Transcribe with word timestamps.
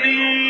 وسهلا 0.00 0.49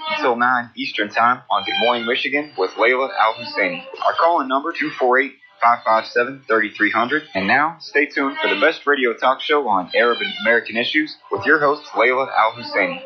until 0.09 0.35
9 0.35 0.71
Eastern 0.75 1.09
Time 1.09 1.41
on 1.49 1.63
Good 1.63 1.75
Morning 1.79 2.05
Michigan 2.05 2.53
with 2.57 2.71
Layla 2.71 3.09
Al 3.19 3.33
Husseini. 3.33 3.83
Our 4.05 4.13
call 4.13 4.41
in 4.41 4.47
number 4.47 4.71
248 4.71 5.33
557 5.61 6.43
3300. 6.47 7.23
And 7.35 7.47
now, 7.47 7.77
stay 7.79 8.07
tuned 8.07 8.37
for 8.41 8.53
the 8.53 8.59
best 8.59 8.85
radio 8.87 9.13
talk 9.13 9.41
show 9.41 9.67
on 9.67 9.91
Arab 9.95 10.17
and 10.19 10.31
American 10.41 10.77
issues 10.77 11.15
with 11.31 11.45
your 11.45 11.59
host, 11.59 11.83
Layla 11.93 12.27
Al 12.35 12.53
Husseini. 12.53 13.01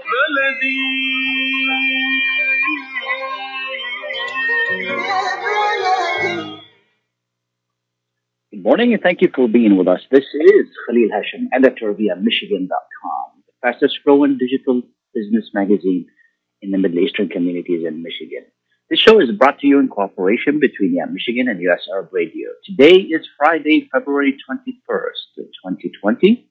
Good 8.51 8.63
morning 8.63 8.93
and 8.93 9.01
thank 9.01 9.21
you 9.21 9.29
for 9.35 9.48
being 9.48 9.77
with 9.77 9.88
us. 9.88 9.99
This 10.10 10.23
is 10.23 10.68
Khalil 10.88 11.10
Hashem, 11.13 11.49
editor 11.54 11.93
via 11.93 12.16
Michigan.com, 12.16 13.43
the 13.46 13.54
fastest 13.62 13.99
growing 14.04 14.38
digital 14.40 14.82
business 15.13 15.51
magazine 15.54 16.07
in 16.66 16.71
the 16.71 16.80
Middle 16.80 16.99
Eastern 16.99 17.30
communities 17.30 17.85
in 17.88 18.02
Michigan. 18.02 18.44
This 18.90 18.99
show 18.99 19.20
is 19.20 19.30
brought 19.38 19.60
to 19.60 19.68
you 19.68 19.77
in 19.80 19.88
cooperation 19.88 20.60
between 20.60 20.96
Yeah 20.96 21.05
Michigan 21.05 21.48
and 21.48 21.62
US 21.70 21.88
Arab 21.91 22.10
Radio. 22.12 22.49
Today 22.66 22.98
is 22.98 23.27
Friday, 23.38 23.88
February 23.91 24.35
21st, 24.49 25.38
2020. 25.38 26.49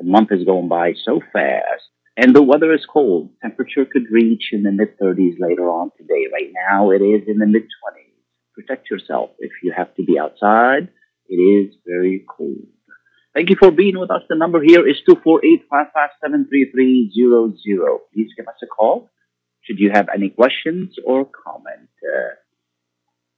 The 0.00 0.06
month 0.06 0.32
is 0.32 0.44
going 0.44 0.68
by 0.68 0.94
so 1.04 1.20
fast. 1.32 1.84
And 2.16 2.34
the 2.34 2.42
weather 2.42 2.72
is 2.72 2.86
cold. 2.90 3.32
Temperature 3.42 3.84
could 3.84 4.10
reach 4.10 4.48
in 4.52 4.62
the 4.62 4.72
mid 4.72 4.98
30s 4.98 5.36
later 5.38 5.68
on 5.68 5.90
today. 5.98 6.26
Right 6.32 6.50
now 6.70 6.90
it 6.90 7.02
is 7.02 7.28
in 7.28 7.38
the 7.38 7.46
mid 7.46 7.64
20s. 7.64 8.14
Protect 8.54 8.88
yourself 8.90 9.30
if 9.40 9.52
you 9.62 9.74
have 9.76 9.94
to 9.96 10.04
be 10.04 10.18
outside. 10.18 10.88
It 11.28 11.36
is 11.36 11.74
very 11.86 12.24
cold. 12.28 12.66
Thank 13.34 13.50
you 13.50 13.56
for 13.58 13.70
being 13.70 13.98
with 13.98 14.10
us. 14.10 14.22
The 14.28 14.36
number 14.36 14.62
here 14.62 14.88
is 14.88 14.96
248-557-3300. 15.08 17.98
Please 18.12 18.30
give 18.36 18.46
us 18.46 18.62
a 18.62 18.66
call 18.66 19.10
should 19.64 19.78
you 19.78 19.90
have 19.92 20.08
any 20.14 20.28
questions 20.30 20.94
or 21.04 21.24
comment. 21.24 21.88
Uh, 22.02 22.34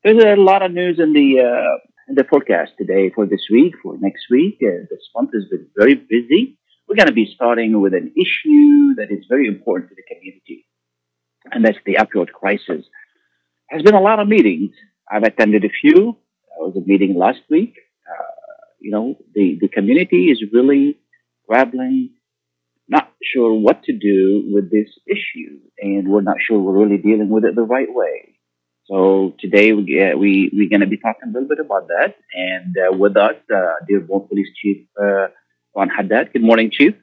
there's 0.02 0.22
a 0.22 0.40
lot 0.40 0.62
of 0.62 0.72
news 0.72 0.98
in 0.98 1.12
the 1.12 1.40
uh, 1.40 1.78
in 2.08 2.14
the 2.14 2.24
forecast 2.24 2.72
today 2.78 3.10
for 3.14 3.26
this 3.26 3.46
week, 3.50 3.74
for 3.82 3.96
next 3.98 4.26
week. 4.30 4.58
Uh, 4.62 4.86
this 4.90 5.08
month 5.14 5.30
has 5.34 5.44
been 5.50 5.66
very 5.76 5.94
busy. 5.94 6.58
We're 6.88 6.96
going 6.96 7.08
to 7.08 7.12
be 7.12 7.32
starting 7.34 7.80
with 7.80 7.94
an 7.94 8.12
issue 8.16 8.94
that 8.96 9.08
is 9.10 9.24
very 9.28 9.48
important 9.48 9.90
to 9.90 9.96
the 9.96 10.14
community, 10.14 10.66
and 11.50 11.64
that's 11.64 11.78
the 11.84 11.94
opioid 11.94 12.32
crisis. 12.32 12.84
Has 13.70 13.82
been 13.82 13.94
a 13.94 14.00
lot 14.00 14.20
of 14.20 14.28
meetings. 14.28 14.70
I've 15.10 15.24
attended 15.24 15.64
a 15.64 15.68
few. 15.68 16.16
There 16.56 16.66
was 16.66 16.76
a 16.76 16.86
meeting 16.86 17.16
last 17.16 17.40
week. 17.50 17.74
Uh, 18.08 18.36
you 18.80 18.90
know, 18.90 19.16
the, 19.34 19.58
the 19.60 19.68
community 19.68 20.26
is 20.26 20.42
really 20.52 20.98
grappling, 21.48 22.10
not 22.88 23.12
sure 23.22 23.52
what 23.54 23.82
to 23.84 23.92
do 23.92 24.44
with 24.52 24.70
this 24.70 24.88
issue, 25.06 25.58
and 25.80 26.08
we're 26.08 26.20
not 26.20 26.36
sure 26.40 26.58
we're 26.58 26.84
really 26.84 26.98
dealing 26.98 27.28
with 27.28 27.44
it 27.44 27.54
the 27.54 27.62
right 27.62 27.88
way. 27.88 28.36
So 28.86 29.34
today 29.40 29.72
we, 29.72 30.00
uh, 30.00 30.16
we, 30.16 30.50
we're 30.52 30.68
going 30.68 30.80
to 30.80 30.86
be 30.86 30.96
talking 30.96 31.28
a 31.28 31.32
little 31.32 31.48
bit 31.48 31.58
about 31.58 31.88
that. 31.88 32.14
And 32.32 32.76
uh, 32.76 32.96
with 32.96 33.16
us, 33.16 33.34
uh, 33.52 33.84
Dearborn 33.88 34.28
Police 34.28 34.48
Chief 34.60 34.86
uh, 35.00 35.26
Ron 35.74 35.88
Haddad. 35.88 36.32
Good 36.32 36.42
morning, 36.42 36.70
Chief. 36.72 36.94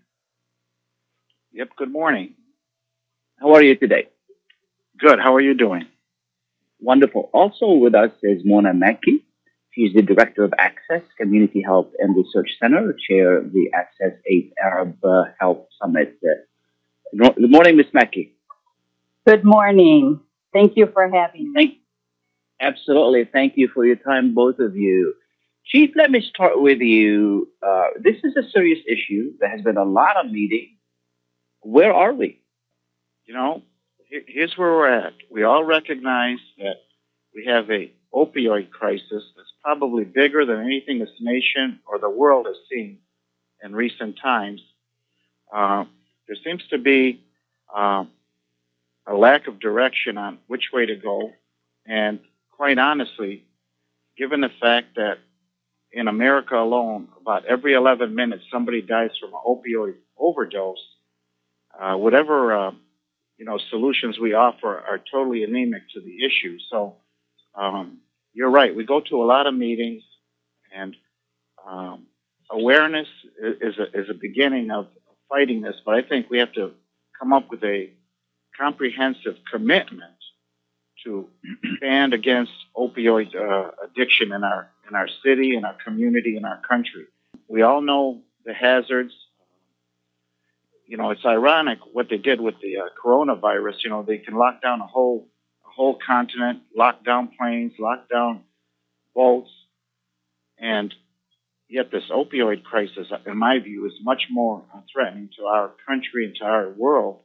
Yep, 1.51 1.69
good 1.77 1.91
morning. 1.91 2.35
How 3.37 3.53
are 3.53 3.61
you 3.61 3.75
today? 3.75 4.07
Good, 4.97 5.19
how 5.19 5.35
are 5.35 5.41
you 5.41 5.53
doing? 5.53 5.85
Wonderful. 6.79 7.29
Also 7.33 7.73
with 7.73 7.95
us 7.95 8.11
is 8.23 8.41
Mona 8.45 8.71
Makki. 8.71 9.23
She's 9.75 9.93
the 9.93 10.03
Director 10.03 10.43
of 10.43 10.53
Access, 10.59 11.01
Community 11.17 11.61
Health 11.61 11.87
and 11.97 12.15
Research 12.15 12.49
Center, 12.61 12.95
Chair 13.09 13.39
of 13.39 13.51
the 13.53 13.71
Access 13.73 14.19
8 14.29 14.53
Arab 14.63 15.03
uh, 15.03 15.23
Health 15.39 15.65
Summit. 15.81 16.15
Uh, 16.23 17.29
good 17.31 17.49
morning, 17.49 17.77
Ms. 17.77 17.87
Makki. 17.95 18.33
Good 19.25 19.43
morning. 19.43 20.19
Thank 20.53 20.73
you 20.75 20.87
for 20.93 21.09
having 21.09 21.51
me. 21.53 21.53
Thank, 21.55 21.73
absolutely. 22.61 23.25
Thank 23.25 23.53
you 23.55 23.67
for 23.73 23.83
your 23.83 23.95
time, 23.95 24.35
both 24.35 24.59
of 24.59 24.75
you. 24.75 25.15
Chief, 25.65 25.91
let 25.95 26.11
me 26.11 26.21
start 26.21 26.61
with 26.61 26.79
you. 26.79 27.49
Uh, 27.65 27.85
this 27.99 28.17
is 28.23 28.35
a 28.37 28.47
serious 28.51 28.79
issue. 28.87 29.31
There 29.39 29.49
has 29.49 29.61
been 29.61 29.77
a 29.77 29.85
lot 29.85 30.23
of 30.23 30.31
meetings. 30.31 30.77
Where 31.61 31.93
are 31.93 32.13
we? 32.13 32.41
You 33.25 33.33
know, 33.33 33.63
here's 34.27 34.55
where 34.55 34.71
we're 34.71 34.99
at. 34.99 35.13
We 35.31 35.43
all 35.43 35.63
recognize 35.63 36.39
that 36.59 36.75
we 37.33 37.45
have 37.45 37.71
a 37.71 37.91
opioid 38.13 38.69
crisis 38.69 39.23
that's 39.35 39.53
probably 39.63 40.03
bigger 40.03 40.45
than 40.45 40.61
anything 40.61 40.99
this 40.99 41.09
nation 41.19 41.79
or 41.87 41.99
the 41.99 42.09
world 42.09 42.45
has 42.45 42.55
seen 42.71 42.99
in 43.63 43.75
recent 43.75 44.17
times. 44.21 44.61
Uh, 45.53 45.85
there 46.27 46.37
seems 46.43 46.63
to 46.69 46.77
be 46.77 47.23
uh, 47.75 48.05
a 49.07 49.13
lack 49.15 49.47
of 49.47 49.59
direction 49.59 50.17
on 50.17 50.37
which 50.47 50.69
way 50.71 50.85
to 50.85 50.95
go, 50.95 51.31
and 51.85 52.19
quite 52.51 52.77
honestly, 52.77 53.43
given 54.17 54.41
the 54.41 54.51
fact 54.61 54.95
that 54.95 55.17
in 55.91 56.07
America 56.07 56.55
alone, 56.55 57.07
about 57.19 57.45
every 57.45 57.73
11 57.73 58.15
minutes 58.15 58.43
somebody 58.51 58.81
dies 58.81 59.11
from 59.19 59.29
an 59.33 59.39
opioid 59.45 59.95
overdose, 60.17 60.83
uh, 61.79 61.95
whatever 61.95 62.55
uh, 62.55 62.71
you 63.37 63.45
know 63.45 63.59
solutions 63.69 64.19
we 64.19 64.33
offer 64.33 64.77
are 64.79 64.99
totally 65.11 65.43
anemic 65.43 65.83
to 65.93 65.99
the 65.99 66.25
issue. 66.25 66.57
So 66.69 66.95
um, 67.55 67.99
you're 68.33 68.49
right. 68.49 68.75
We 68.75 68.85
go 68.85 68.99
to 68.99 69.23
a 69.23 69.25
lot 69.25 69.47
of 69.47 69.53
meetings, 69.53 70.03
and 70.75 70.95
um, 71.67 72.07
awareness 72.49 73.07
is 73.41 73.77
a, 73.77 73.99
is 73.99 74.09
a 74.09 74.13
beginning 74.13 74.71
of 74.71 74.87
fighting 75.29 75.61
this. 75.61 75.75
But 75.85 75.95
I 75.95 76.01
think 76.01 76.29
we 76.29 76.39
have 76.39 76.53
to 76.53 76.71
come 77.19 77.33
up 77.33 77.49
with 77.49 77.63
a 77.63 77.91
comprehensive 78.59 79.37
commitment 79.51 80.11
to 81.03 81.27
stand 81.77 82.13
against 82.13 82.51
opioid 82.75 83.35
uh, 83.35 83.71
addiction 83.83 84.31
in 84.31 84.43
our 84.43 84.69
in 84.89 84.95
our 84.95 85.07
city, 85.23 85.55
in 85.55 85.65
our 85.65 85.75
community, 85.83 86.37
in 86.37 86.45
our 86.45 86.61
country. 86.67 87.05
We 87.47 87.61
all 87.61 87.81
know 87.81 88.21
the 88.45 88.53
hazards. 88.53 89.13
You 90.85 90.97
know, 90.97 91.11
it's 91.11 91.25
ironic 91.25 91.79
what 91.91 92.09
they 92.09 92.17
did 92.17 92.41
with 92.41 92.55
the 92.61 92.77
uh, 92.77 92.85
coronavirus. 93.03 93.83
You 93.83 93.89
know, 93.89 94.03
they 94.03 94.17
can 94.17 94.35
lock 94.35 94.61
down 94.61 94.81
a 94.81 94.87
whole 94.87 95.27
whole 95.75 95.97
continent, 96.05 96.61
lock 96.75 97.03
down 97.03 97.31
planes, 97.37 97.73
lock 97.79 98.09
down 98.09 98.43
boats, 99.15 99.49
and 100.57 100.93
yet 101.69 101.91
this 101.91 102.03
opioid 102.11 102.63
crisis, 102.63 103.07
in 103.25 103.37
my 103.37 103.59
view, 103.59 103.85
is 103.85 103.93
much 104.01 104.23
more 104.29 104.63
threatening 104.91 105.29
to 105.37 105.45
our 105.45 105.71
country 105.87 106.25
and 106.25 106.35
to 106.35 106.45
our 106.45 106.69
world. 106.69 107.21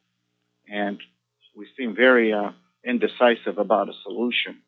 And 0.70 0.98
we 1.56 1.66
seem 1.76 1.94
very 1.94 2.32
uh, 2.32 2.52
indecisive 2.84 3.58
about 3.58 3.88
a 3.88 3.92
solution. 4.02 4.62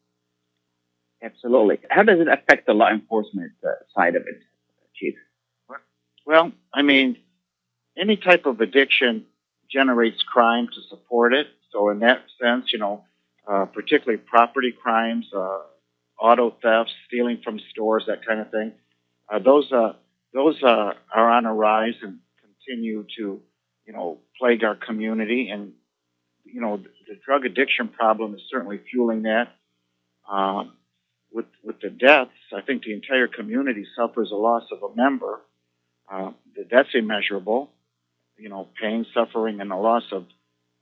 Absolutely. 1.22 1.78
How 1.90 2.02
does 2.02 2.20
it 2.20 2.28
affect 2.28 2.66
the 2.66 2.72
law 2.72 2.90
enforcement 2.90 3.52
uh, 3.64 3.70
side 3.94 4.16
of 4.16 4.22
it, 4.22 4.40
Chief? 4.94 5.14
Well, 6.26 6.52
I 6.72 6.82
mean, 6.82 7.16
any 7.96 8.16
type 8.16 8.46
of 8.46 8.60
addiction 8.60 9.26
generates 9.70 10.22
crime 10.22 10.68
to 10.68 10.80
support 10.88 11.34
it. 11.34 11.46
So 11.72 11.90
in 11.90 12.00
that 12.00 12.22
sense, 12.40 12.72
you 12.72 12.78
know, 12.78 13.04
uh, 13.50 13.64
particularly 13.66 14.22
property 14.24 14.72
crimes, 14.72 15.26
uh, 15.34 15.58
auto 16.20 16.54
thefts, 16.62 16.92
stealing 17.08 17.40
from 17.42 17.58
stores, 17.70 18.04
that 18.06 18.24
kind 18.24 18.40
of 18.40 18.50
thing, 18.50 18.72
uh, 19.28 19.38
those 19.38 19.70
uh, 19.72 19.92
those 20.32 20.62
uh, 20.62 20.92
are 21.12 21.30
on 21.30 21.46
a 21.46 21.52
rise 21.52 21.94
and 22.02 22.18
continue 22.40 23.04
to, 23.16 23.40
you 23.86 23.92
know, 23.92 24.18
plague 24.38 24.62
our 24.62 24.76
community. 24.76 25.48
And 25.50 25.72
you 26.44 26.60
know, 26.60 26.76
the, 26.76 27.16
drug 27.24 27.44
addiction 27.44 27.88
problem 27.88 28.34
is 28.34 28.40
certainly 28.50 28.80
fueling 28.90 29.22
that. 29.22 29.48
Um, 30.30 30.74
with 31.32 31.46
with 31.64 31.80
the 31.80 31.90
deaths, 31.90 32.30
I 32.54 32.60
think 32.60 32.84
the 32.84 32.92
entire 32.92 33.28
community 33.28 33.84
suffers 33.96 34.30
a 34.30 34.36
loss 34.36 34.64
of 34.70 34.88
a 34.88 34.94
member. 34.94 35.40
Uh, 36.10 36.32
that's 36.70 36.88
immeasurable. 36.94 37.70
You 38.36 38.48
know, 38.48 38.68
pain, 38.80 39.06
suffering, 39.12 39.60
and 39.60 39.70
the 39.70 39.76
loss 39.76 40.04
of 40.12 40.26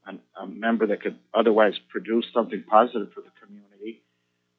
a, 0.08 0.42
a 0.42 0.46
member 0.46 0.86
that 0.86 1.02
could 1.02 1.18
otherwise 1.34 1.74
produce 1.88 2.26
something 2.32 2.64
positive 2.68 3.12
for 3.12 3.20
the 3.20 3.30
community. 3.44 4.02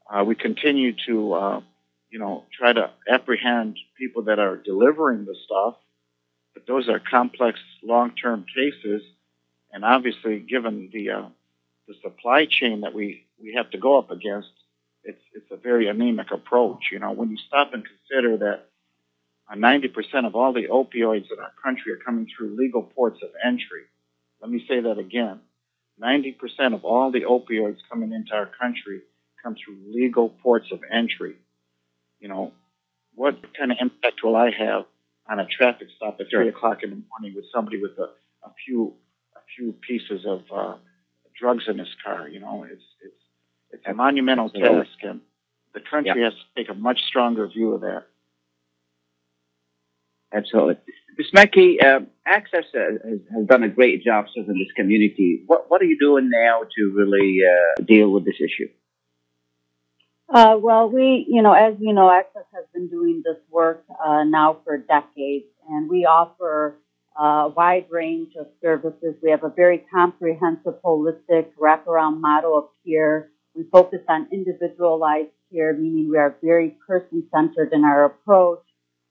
Uh, 0.10 0.24
we 0.24 0.36
continue 0.36 0.94
to, 1.08 1.34
uh, 1.34 1.62
you 2.10 2.20
know, 2.20 2.46
try 2.58 2.74
to 2.74 2.90
apprehend 3.08 3.78
people 3.98 4.24
that 4.24 4.40
are 4.40 4.56
delivering 4.56 5.26
the 5.26 5.36
stuff, 5.46 5.76
but 6.54 6.66
those 6.68 6.90
are 6.90 7.00
complex, 7.00 7.60
long-term 7.84 8.46
cases, 8.56 9.04
and 9.72 9.86
obviously, 9.86 10.40
given 10.40 10.90
the 10.92 11.12
uh, 11.12 11.26
the 11.88 11.94
supply 12.02 12.46
chain 12.50 12.82
that 12.82 12.94
we 12.94 13.26
we 13.42 13.54
have 13.56 13.70
to 13.72 13.78
go 13.78 14.00
up 14.00 14.10
against, 14.10 14.50
it's 15.04 15.22
it's 15.34 15.52
a 15.52 15.58
very 15.58 15.88
anemic 15.88 16.32
approach. 16.32 16.86
You 16.92 17.00
know, 17.00 17.12
when 17.12 17.30
you 17.30 17.38
stop 17.38 17.74
and 17.74 17.84
consider 17.86 18.38
that 18.38 18.66
uh, 19.50 19.56
90% 19.56 20.28
of 20.28 20.36
all 20.36 20.54
the 20.54 20.68
opioids 20.68 21.32
in 21.32 21.40
our 21.40 21.52
country 21.64 21.92
are 21.92 21.98
coming 21.98 22.28
through 22.36 22.56
legal 22.56 22.84
ports 22.84 23.20
of 23.24 23.30
entry. 23.44 23.84
Let 24.42 24.50
me 24.50 24.66
say 24.68 24.82
that 24.82 24.98
again. 24.98 25.40
90% 26.02 26.74
of 26.74 26.86
all 26.86 27.12
the 27.12 27.22
opioids 27.22 27.78
coming 27.90 28.14
into 28.14 28.34
our 28.34 28.46
country 28.60 29.02
come 29.44 29.56
through 29.56 29.78
legal 29.94 30.30
ports 30.30 30.68
of 30.72 30.80
entry. 30.90 31.36
You 32.20 32.30
know, 32.30 32.54
what 33.16 33.36
kind 33.58 33.72
of 33.72 33.78
impact 33.82 34.24
will 34.24 34.36
I 34.36 34.52
have 34.58 34.86
on 35.30 35.40
a 35.40 35.46
traffic 35.46 35.88
stop 35.96 36.18
at 36.20 36.28
three 36.30 36.50
o'clock 36.50 36.84
in 36.84 36.90
the 36.90 37.02
morning 37.10 37.36
with 37.36 37.46
somebody 37.54 37.82
with 37.82 37.98
a, 37.98 38.10
a 38.48 38.54
few 38.66 38.94
a 39.36 39.40
few 39.56 39.74
pieces 39.74 40.26
of 40.26 40.42
uh, 40.54 40.76
drugs 41.40 41.66
in 41.68 41.80
his 41.80 41.90
car? 42.04 42.28
You 42.30 42.40
know, 42.40 42.66
it's 42.70 42.84
it's 43.04 43.24
it's 43.72 43.84
a 43.86 43.94
monumental 43.94 44.50
task, 44.50 44.98
and 45.04 45.22
the 45.74 45.82
country 45.82 46.24
has 46.24 46.34
to 46.34 46.62
take 46.62 46.70
a 46.70 46.74
much 46.74 47.02
stronger 47.08 47.48
view 47.48 47.74
of 47.74 47.82
that. 47.82 48.04
Absolutely. 50.34 50.78
Ms. 51.20 51.32
Makki, 51.36 51.84
uh, 51.84 52.00
Access 52.26 52.64
has, 52.74 53.20
has 53.36 53.46
done 53.46 53.64
a 53.64 53.68
great 53.68 54.02
job 54.02 54.28
serving 54.34 54.58
this 54.58 54.72
community. 54.74 55.44
What, 55.48 55.66
what 55.70 55.82
are 55.82 55.86
you 55.86 56.00
doing 56.00 56.30
now 56.30 56.62
to 56.78 56.94
really 56.96 57.42
uh, 57.44 57.84
deal 57.84 58.10
with 58.10 58.24
this 58.24 58.38
issue? 58.40 58.70
Uh, 60.34 60.56
well, 60.62 60.90
we, 60.90 61.26
you 61.28 61.42
know, 61.42 61.52
as 61.52 61.74
you 61.82 61.92
know, 61.92 62.10
Access 62.10 62.46
has 62.54 62.64
been 62.74 62.88
doing 62.88 63.22
this 63.26 63.36
work 63.52 63.84
uh, 64.02 64.24
now 64.24 64.60
for 64.64 64.78
decades, 64.78 65.44
and 65.68 65.90
we 65.90 66.06
offer 66.06 66.78
uh, 67.20 67.24
a 67.24 67.50
wide 67.50 67.88
range 67.90 68.36
of 68.40 68.48
services. 68.62 69.16
We 69.22 69.32
have 69.32 69.44
a 69.44 69.50
very 69.50 69.84
comprehensive, 69.94 70.76
holistic 70.86 71.48
wraparound 71.60 72.22
model 72.22 72.58
of 72.58 72.66
care. 72.88 73.30
We 73.54 73.66
focus 73.70 74.00
on 74.08 74.30
individualized 74.32 75.32
care, 75.52 75.74
meaning 75.74 76.10
we 76.10 76.18
are 76.18 76.38
very 76.42 76.78
person-centered 76.88 77.74
in 77.74 77.84
our 77.84 78.06
approach. 78.06 78.62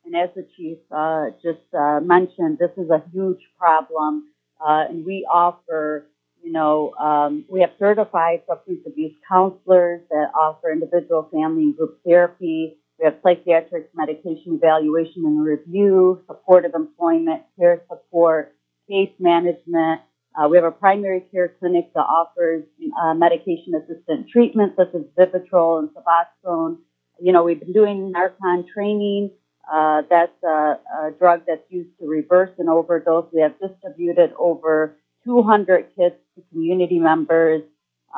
And 0.08 0.16
as 0.16 0.30
the 0.34 0.46
chief 0.56 0.78
uh, 0.90 1.26
just 1.42 1.60
uh, 1.78 2.00
mentioned, 2.00 2.56
this 2.58 2.70
is 2.78 2.88
a 2.88 3.02
huge 3.12 3.40
problem, 3.58 4.28
uh, 4.58 4.86
and 4.88 5.04
we 5.04 5.28
offer 5.30 6.06
you 6.42 6.52
know, 6.52 6.94
um, 6.94 7.44
we 7.50 7.60
have 7.60 7.70
certified 7.78 8.42
substance 8.48 8.80
abuse 8.86 9.12
counselors 9.28 10.00
that 10.08 10.30
offer 10.34 10.70
individual, 10.70 11.28
family, 11.30 11.64
and 11.64 11.76
group 11.76 11.98
therapy. 12.06 12.78
We 12.98 13.04
have 13.04 13.16
psychiatric 13.22 13.90
medication 13.94 14.54
evaluation 14.54 15.26
and 15.26 15.44
review, 15.44 16.22
supportive 16.26 16.72
employment, 16.74 17.42
care 17.58 17.82
support, 17.88 18.54
case 18.88 19.12
management. 19.18 20.00
Uh, 20.34 20.48
we 20.48 20.56
have 20.56 20.64
a 20.64 20.70
primary 20.70 21.24
care 21.32 21.52
clinic 21.58 21.92
that 21.94 22.00
offers 22.00 22.64
uh, 23.02 23.12
medication 23.12 23.74
assisted 23.74 24.28
treatment 24.32 24.72
such 24.76 24.94
as 24.94 25.02
Vivitrol 25.18 25.80
and 25.80 25.90
Suboxone. 25.90 26.78
You 27.20 27.32
know, 27.32 27.42
we've 27.42 27.60
been 27.60 27.72
doing 27.72 28.12
Narcan 28.16 28.64
training. 28.72 29.32
Uh, 29.70 30.02
that's 30.08 30.42
a, 30.42 30.48
a 30.48 31.10
drug 31.18 31.42
that's 31.46 31.62
used 31.68 31.90
to 32.00 32.06
reverse 32.06 32.50
an 32.58 32.68
overdose. 32.68 33.26
We 33.32 33.42
have 33.42 33.54
distributed 33.60 34.32
over 34.38 34.96
200 35.24 35.88
kits 35.96 36.16
to 36.34 36.42
community 36.50 36.98
members 36.98 37.62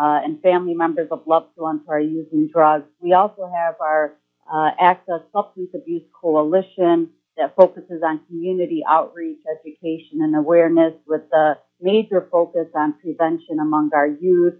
uh, 0.01 0.21
and 0.23 0.41
family 0.43 0.75
members 0.75 1.09
of 1.11 1.27
loved 1.27 1.57
ones 1.57 1.83
who 1.87 1.93
are 1.93 2.01
using 2.01 2.49
drugs. 2.53 2.87
We 3.01 3.13
also 3.15 3.51
have 3.53 3.75
our 3.81 4.15
uh, 4.53 4.71
Access 4.81 5.21
Substance 5.33 5.71
Abuse 5.75 6.05
Coalition 6.13 7.11
that 7.37 7.57
focuses 7.57 8.03
on 8.05 8.21
community 8.29 8.83
outreach, 8.89 9.39
education, 9.51 10.21
and 10.21 10.37
awareness 10.37 10.95
with 11.07 11.23
a 11.33 11.59
major 11.81 12.29
focus 12.31 12.67
on 12.75 12.95
prevention 12.95 13.59
among 13.61 13.91
our 13.95 14.07
youth. 14.07 14.55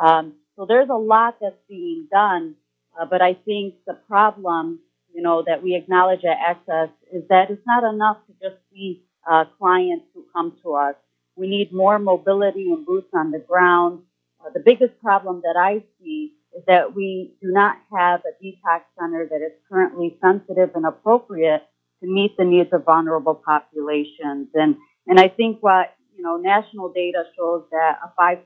Um, 0.00 0.34
so 0.56 0.66
there's 0.66 0.88
a 0.90 0.94
lot 0.94 1.36
that's 1.40 1.56
being 1.68 2.06
done, 2.10 2.54
uh, 3.00 3.06
but 3.06 3.22
I 3.22 3.34
think 3.34 3.74
the 3.86 3.94
problem, 3.94 4.80
you 5.14 5.22
know, 5.22 5.42
that 5.46 5.62
we 5.62 5.74
acknowledge 5.74 6.24
at 6.24 6.38
Access 6.46 6.90
is 7.12 7.22
that 7.28 7.50
it's 7.50 7.66
not 7.66 7.84
enough 7.84 8.18
to 8.26 8.32
just 8.42 8.60
see 8.72 9.02
uh, 9.28 9.44
clients 9.58 10.06
who 10.14 10.24
come 10.32 10.56
to 10.62 10.74
us. 10.74 10.94
We 11.36 11.48
need 11.48 11.72
more 11.72 11.98
mobility 11.98 12.70
and 12.70 12.84
boots 12.84 13.08
on 13.14 13.30
the 13.30 13.38
ground. 13.38 14.02
Uh, 14.40 14.50
the 14.52 14.60
biggest 14.60 15.00
problem 15.02 15.42
that 15.42 15.56
I 15.58 15.84
see 16.00 16.34
is 16.56 16.64
that 16.66 16.94
we 16.94 17.34
do 17.40 17.48
not 17.52 17.76
have 17.96 18.20
a 18.20 18.44
detox 18.44 18.82
center 18.98 19.26
that 19.30 19.42
is 19.44 19.52
currently 19.70 20.16
sensitive 20.20 20.70
and 20.74 20.86
appropriate 20.86 21.62
to 22.02 22.08
meet 22.08 22.36
the 22.36 22.44
needs 22.44 22.70
of 22.72 22.84
vulnerable 22.84 23.34
populations. 23.34 24.48
And, 24.54 24.76
and 25.06 25.18
I 25.18 25.28
think 25.28 25.58
what, 25.62 25.94
you 26.16 26.22
know, 26.22 26.36
national 26.36 26.92
data 26.92 27.24
shows 27.36 27.64
that 27.70 27.98
a 28.04 28.20
5% 28.20 28.38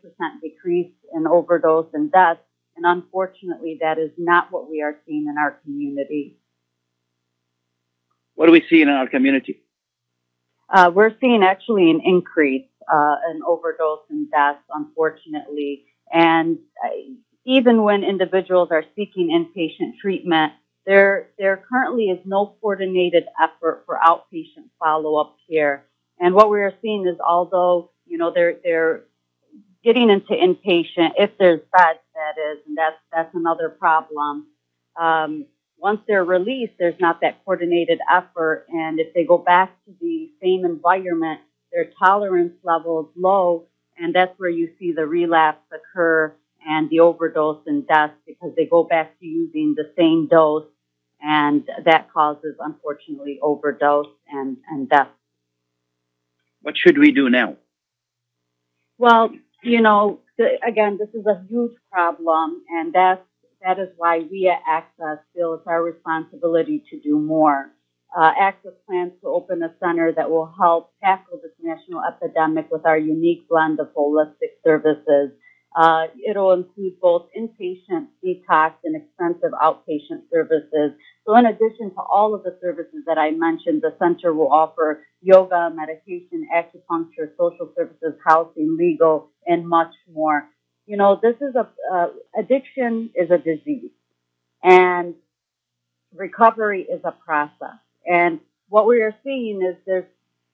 decrease 0.42 0.92
in 1.14 1.26
overdose 1.26 1.88
and 1.94 2.10
deaths. 2.10 2.40
And 2.76 2.86
unfortunately, 2.86 3.78
that 3.80 3.98
is 3.98 4.10
not 4.16 4.50
what 4.50 4.70
we 4.70 4.82
are 4.82 4.96
seeing 5.06 5.26
in 5.28 5.36
our 5.38 5.58
community. 5.64 6.38
What 8.34 8.46
do 8.46 8.52
we 8.52 8.64
see 8.68 8.82
in 8.82 8.88
our 8.88 9.08
community? 9.08 9.62
Uh, 10.72 10.90
we're 10.92 11.12
seeing 11.20 11.42
actually 11.42 11.90
an 11.90 12.00
increase 12.04 12.66
uh, 12.90 13.16
in 13.30 13.42
overdose 13.46 14.00
and 14.10 14.30
deaths, 14.30 14.64
unfortunately. 14.72 15.84
And 16.12 16.58
uh, 16.84 16.88
even 17.44 17.82
when 17.82 18.04
individuals 18.04 18.68
are 18.70 18.84
seeking 18.96 19.28
inpatient 19.28 19.98
treatment, 20.00 20.52
there 20.86 21.28
there 21.38 21.62
currently 21.70 22.06
is 22.06 22.18
no 22.24 22.56
coordinated 22.60 23.24
effort 23.40 23.84
for 23.86 23.98
outpatient 24.04 24.68
follow-up 24.78 25.36
care. 25.50 25.84
And 26.18 26.34
what 26.34 26.50
we 26.50 26.60
are 26.60 26.74
seeing 26.82 27.06
is, 27.06 27.18
although 27.20 27.92
you 28.06 28.18
know 28.18 28.32
they're 28.34 28.56
they're 28.64 29.04
getting 29.84 30.10
into 30.10 30.32
inpatient, 30.32 31.12
if 31.18 31.30
there's 31.38 31.60
beds, 31.72 32.00
that 32.14 32.40
is, 32.40 32.58
and 32.66 32.76
that's 32.76 32.96
that's 33.12 33.34
another 33.34 33.68
problem. 33.68 34.46
Um, 35.00 35.46
once 35.82 36.00
they're 36.06 36.24
released, 36.24 36.74
there's 36.78 36.98
not 37.00 37.20
that 37.22 37.44
coordinated 37.44 37.98
effort, 38.10 38.66
and 38.68 39.00
if 39.00 39.12
they 39.14 39.24
go 39.24 39.36
back 39.36 39.76
to 39.84 39.92
the 40.00 40.30
same 40.40 40.64
environment, 40.64 41.40
their 41.72 41.90
tolerance 41.98 42.54
level 42.62 43.00
is 43.00 43.20
low, 43.20 43.66
and 43.98 44.14
that's 44.14 44.32
where 44.38 44.48
you 44.48 44.70
see 44.78 44.92
the 44.92 45.04
relapse 45.04 45.64
occur 45.74 46.32
and 46.64 46.88
the 46.88 47.00
overdose 47.00 47.60
and 47.66 47.84
death 47.88 48.12
because 48.24 48.52
they 48.56 48.64
go 48.64 48.84
back 48.84 49.18
to 49.18 49.26
using 49.26 49.74
the 49.76 49.90
same 49.98 50.28
dose, 50.28 50.68
and 51.20 51.68
that 51.84 52.12
causes, 52.12 52.54
unfortunately, 52.60 53.40
overdose 53.42 54.06
and, 54.30 54.58
and 54.70 54.88
death. 54.88 55.08
What 56.60 56.78
should 56.78 56.96
we 56.96 57.10
do 57.10 57.28
now? 57.28 57.56
Well, 58.98 59.30
you 59.64 59.80
know, 59.80 60.20
again, 60.64 60.96
this 60.96 61.08
is 61.12 61.26
a 61.26 61.44
huge 61.48 61.72
problem, 61.90 62.62
and 62.70 62.92
that's 62.92 63.22
that 63.64 63.78
is 63.78 63.88
why 63.96 64.18
we 64.30 64.48
at 64.48 64.62
Access 64.68 65.24
feel 65.34 65.54
it's 65.54 65.66
our 65.66 65.82
responsibility 65.82 66.84
to 66.90 67.00
do 67.00 67.18
more. 67.18 67.70
Uh, 68.16 68.30
Access 68.38 68.72
plans 68.86 69.12
to 69.22 69.28
open 69.28 69.62
a 69.62 69.74
center 69.80 70.12
that 70.12 70.30
will 70.30 70.52
help 70.58 70.92
tackle 71.02 71.40
this 71.42 71.52
national 71.62 72.02
epidemic 72.04 72.70
with 72.70 72.84
our 72.84 72.98
unique 72.98 73.48
blend 73.48 73.80
of 73.80 73.88
holistic 73.96 74.52
services. 74.64 75.32
Uh, 75.74 76.04
it'll 76.28 76.52
include 76.52 77.00
both 77.00 77.28
inpatient 77.38 78.06
detox 78.22 78.74
and 78.84 78.94
extensive 78.94 79.52
outpatient 79.52 80.20
services. 80.30 80.92
So 81.26 81.34
in 81.36 81.46
addition 81.46 81.90
to 81.94 82.00
all 82.12 82.34
of 82.34 82.42
the 82.42 82.58
services 82.60 83.04
that 83.06 83.16
I 83.16 83.30
mentioned, 83.30 83.80
the 83.80 83.94
center 83.98 84.34
will 84.34 84.52
offer 84.52 85.02
yoga, 85.22 85.70
medication, 85.74 86.46
acupuncture, 86.54 87.30
social 87.38 87.72
services, 87.74 88.20
housing, 88.26 88.76
legal, 88.78 89.30
and 89.46 89.66
much 89.66 89.94
more. 90.12 90.48
You 90.86 90.96
know, 90.96 91.18
this 91.22 91.36
is 91.36 91.54
a, 91.54 91.68
uh, 91.92 92.08
addiction 92.36 93.10
is 93.14 93.30
a 93.30 93.38
disease 93.38 93.90
and 94.62 95.14
recovery 96.14 96.82
is 96.82 97.00
a 97.04 97.12
process. 97.12 97.78
And 98.06 98.40
what 98.68 98.86
we 98.86 99.00
are 99.02 99.14
seeing 99.22 99.62
is 99.62 99.76
there's, 99.86 100.06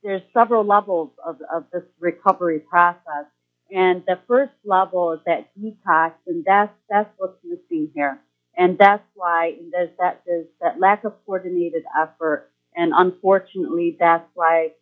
there's 0.03 0.23
several 0.35 0.65
levels 0.65 1.11
of, 1.25 1.39
of 1.53 1.65
this 1.73 1.83
recovery 1.99 2.61
process. 2.61 3.27
And 3.71 4.03
the 4.07 4.19
first 4.27 4.53
level 4.65 5.13
is 5.13 5.21
that 5.27 5.51
detox, 5.59 6.13
and 6.27 6.45
that's, 6.45 6.73
that's 6.89 7.11
what's 7.19 7.39
missing 7.45 7.91
here. 7.95 8.21
And 8.57 8.79
that's 8.79 9.05
why 9.15 9.55
there's 9.73 9.91
that, 9.99 10.23
there's 10.27 10.47
that 10.61 10.81
lack 10.81 11.05
of 11.05 11.15
coordinated 11.27 11.85
effort. 12.01 12.51
And 12.77 12.93
unfortunately, 12.95 13.97
that's 13.99 14.29
why, 14.35 14.73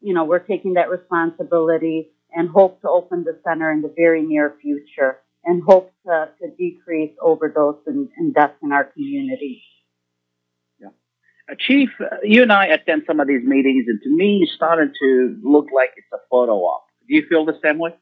you 0.00 0.14
know, 0.14 0.24
we're 0.24 0.38
taking 0.38 0.74
that 0.74 0.90
responsibility 0.90 2.11
and 2.34 2.48
hope 2.48 2.80
to 2.82 2.88
open 2.88 3.24
the 3.24 3.38
center 3.46 3.70
in 3.70 3.82
the 3.82 3.92
very 3.96 4.22
near 4.22 4.54
future 4.60 5.18
and 5.44 5.62
hope 5.66 5.92
to, 6.06 6.28
to 6.40 6.48
decrease 6.56 7.12
overdose 7.20 7.80
and, 7.86 8.08
and 8.16 8.34
deaths 8.34 8.54
in 8.62 8.72
our 8.72 8.84
community. 8.84 9.62
Yeah. 10.80 10.88
Uh, 11.50 11.54
Chief, 11.58 11.90
uh, 12.00 12.16
you 12.22 12.42
and 12.42 12.52
I 12.52 12.66
attend 12.66 13.02
some 13.06 13.20
of 13.20 13.26
these 13.26 13.44
meetings, 13.44 13.86
and 13.88 14.00
to 14.02 14.08
me, 14.08 14.40
it's 14.42 14.52
starting 14.54 14.92
to 15.00 15.40
look 15.42 15.66
like 15.74 15.90
it's 15.96 16.06
a 16.12 16.18
photo 16.30 16.54
op. 16.58 16.84
Do 17.08 17.14
you 17.14 17.26
feel 17.28 17.44
the 17.44 17.58
same 17.62 17.78
way? 17.78 17.94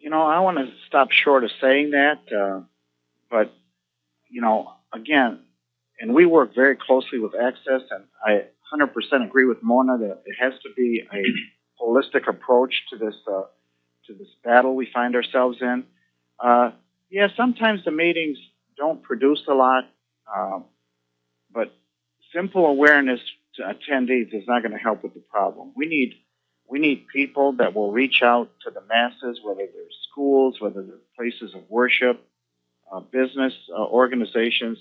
you 0.00 0.08
know, 0.08 0.22
I 0.22 0.40
want 0.40 0.56
to 0.58 0.72
stop 0.88 1.12
short 1.12 1.44
of 1.44 1.50
saying 1.60 1.90
that, 1.90 2.20
uh, 2.34 2.62
but 3.30 3.52
you 4.30 4.40
know, 4.40 4.72
again, 4.92 5.40
and 6.00 6.14
we 6.14 6.24
work 6.24 6.54
very 6.54 6.76
closely 6.76 7.18
with 7.18 7.32
Access, 7.34 7.82
and 7.90 8.04
I 8.24 8.44
100% 8.74 9.26
agree 9.26 9.44
with 9.44 9.58
Mona 9.62 9.98
that 9.98 10.22
it 10.24 10.36
has 10.40 10.54
to 10.62 10.70
be 10.74 11.02
a 11.12 11.22
holistic 11.80 12.28
approach 12.28 12.74
to 12.90 12.96
this 12.96 13.14
uh, 13.26 13.42
to 14.06 14.14
this 14.14 14.28
battle 14.44 14.74
we 14.74 14.86
find 14.92 15.14
ourselves 15.14 15.58
in. 15.60 15.84
Uh, 16.38 16.70
yeah, 17.10 17.28
sometimes 17.36 17.84
the 17.84 17.90
meetings 17.90 18.38
don't 18.76 19.02
produce 19.02 19.42
a 19.48 19.54
lot, 19.54 19.84
um, 20.34 20.64
but 21.52 21.72
simple 22.34 22.66
awareness 22.66 23.20
to 23.56 23.62
attendees 23.62 24.32
is 24.32 24.44
not 24.46 24.62
going 24.62 24.72
to 24.72 24.78
help 24.78 25.02
with 25.02 25.14
the 25.14 25.20
problem. 25.20 25.72
We 25.76 25.86
need 25.86 26.14
we 26.68 26.78
need 26.78 27.08
people 27.08 27.52
that 27.54 27.74
will 27.74 27.90
reach 27.90 28.22
out 28.22 28.48
to 28.64 28.70
the 28.70 28.80
masses, 28.82 29.40
whether 29.42 29.66
they're 29.66 29.90
schools, 30.10 30.60
whether 30.60 30.82
they're 30.82 30.96
places 31.16 31.52
of 31.54 31.68
worship, 31.68 32.24
uh, 32.92 33.00
business 33.00 33.52
uh, 33.76 33.82
organizations, 33.82 34.78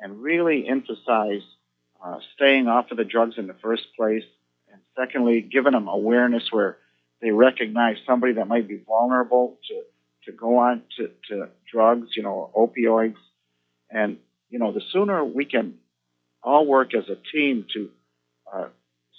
and 0.00 0.22
really 0.22 0.66
emphasize 0.66 1.42
uh, 2.02 2.18
staying 2.34 2.66
off 2.66 2.90
of 2.90 2.96
the 2.96 3.04
drugs 3.04 3.34
in 3.36 3.46
the 3.46 3.56
first 3.62 3.82
place, 3.94 4.24
secondly, 4.98 5.40
giving 5.40 5.72
them 5.72 5.88
awareness 5.88 6.44
where 6.50 6.78
they 7.22 7.30
recognize 7.30 7.96
somebody 8.06 8.34
that 8.34 8.48
might 8.48 8.68
be 8.68 8.80
vulnerable 8.86 9.58
to 9.68 9.82
to 10.24 10.32
go 10.36 10.58
on 10.58 10.82
to, 10.96 11.08
to 11.28 11.48
drugs, 11.72 12.08
you 12.16 12.22
know, 12.22 12.50
opioids, 12.56 13.16
and 13.90 14.18
you 14.50 14.58
know, 14.58 14.72
the 14.72 14.82
sooner 14.92 15.24
we 15.24 15.44
can 15.44 15.74
all 16.42 16.66
work 16.66 16.94
as 16.94 17.04
a 17.08 17.16
team 17.32 17.66
to 17.74 17.90
uh, 18.52 18.68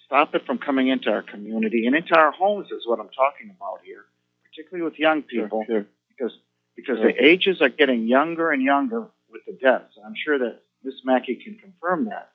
stop 0.05 0.35
it 0.35 0.45
from 0.45 0.57
coming 0.57 0.87
into 0.87 1.09
our 1.09 1.21
community 1.21 1.85
and 1.87 1.95
into 1.95 2.15
our 2.15 2.31
homes 2.31 2.67
is 2.71 2.85
what 2.85 2.99
I'm 2.99 3.09
talking 3.09 3.49
about 3.55 3.79
here, 3.83 4.05
particularly 4.43 4.83
with 4.89 4.99
young 4.99 5.23
people, 5.23 5.63
Sure, 5.67 5.81
sure. 5.81 5.85
because 6.09 6.33
because 6.75 6.97
Sure. 6.97 7.11
the 7.11 7.23
ages 7.25 7.61
are 7.61 7.69
getting 7.69 8.07
younger 8.07 8.51
and 8.51 8.61
younger 8.61 9.07
with 9.31 9.41
the 9.45 9.53
deaths. 9.53 9.97
I'm 10.05 10.15
sure 10.23 10.37
that 10.39 10.59
Miss 10.83 10.95
Makki 11.07 11.43
can 11.43 11.55
confirm 11.55 12.05
that, 12.05 12.31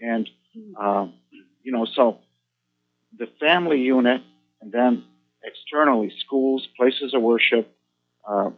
and 0.00 0.28
um, 0.78 1.14
you 1.62 1.72
know, 1.72 1.84
so 1.84 2.18
the 3.18 3.28
family 3.40 3.80
unit, 3.80 4.22
and 4.60 4.72
then 4.72 5.04
externally, 5.42 6.12
schools, 6.24 6.66
places 6.76 7.14
of 7.14 7.22
worship, 7.22 7.72
uh, 8.28 8.50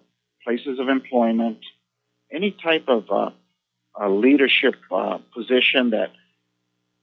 places 0.45 0.79
of 0.79 0.89
employment, 0.89 1.59
any 2.33 2.51
type 2.63 2.85
of 2.89 3.05
uh, 3.11 4.09
leadership 4.09 4.75
uh, 4.93 5.19
position 5.35 5.91
that 5.91 6.11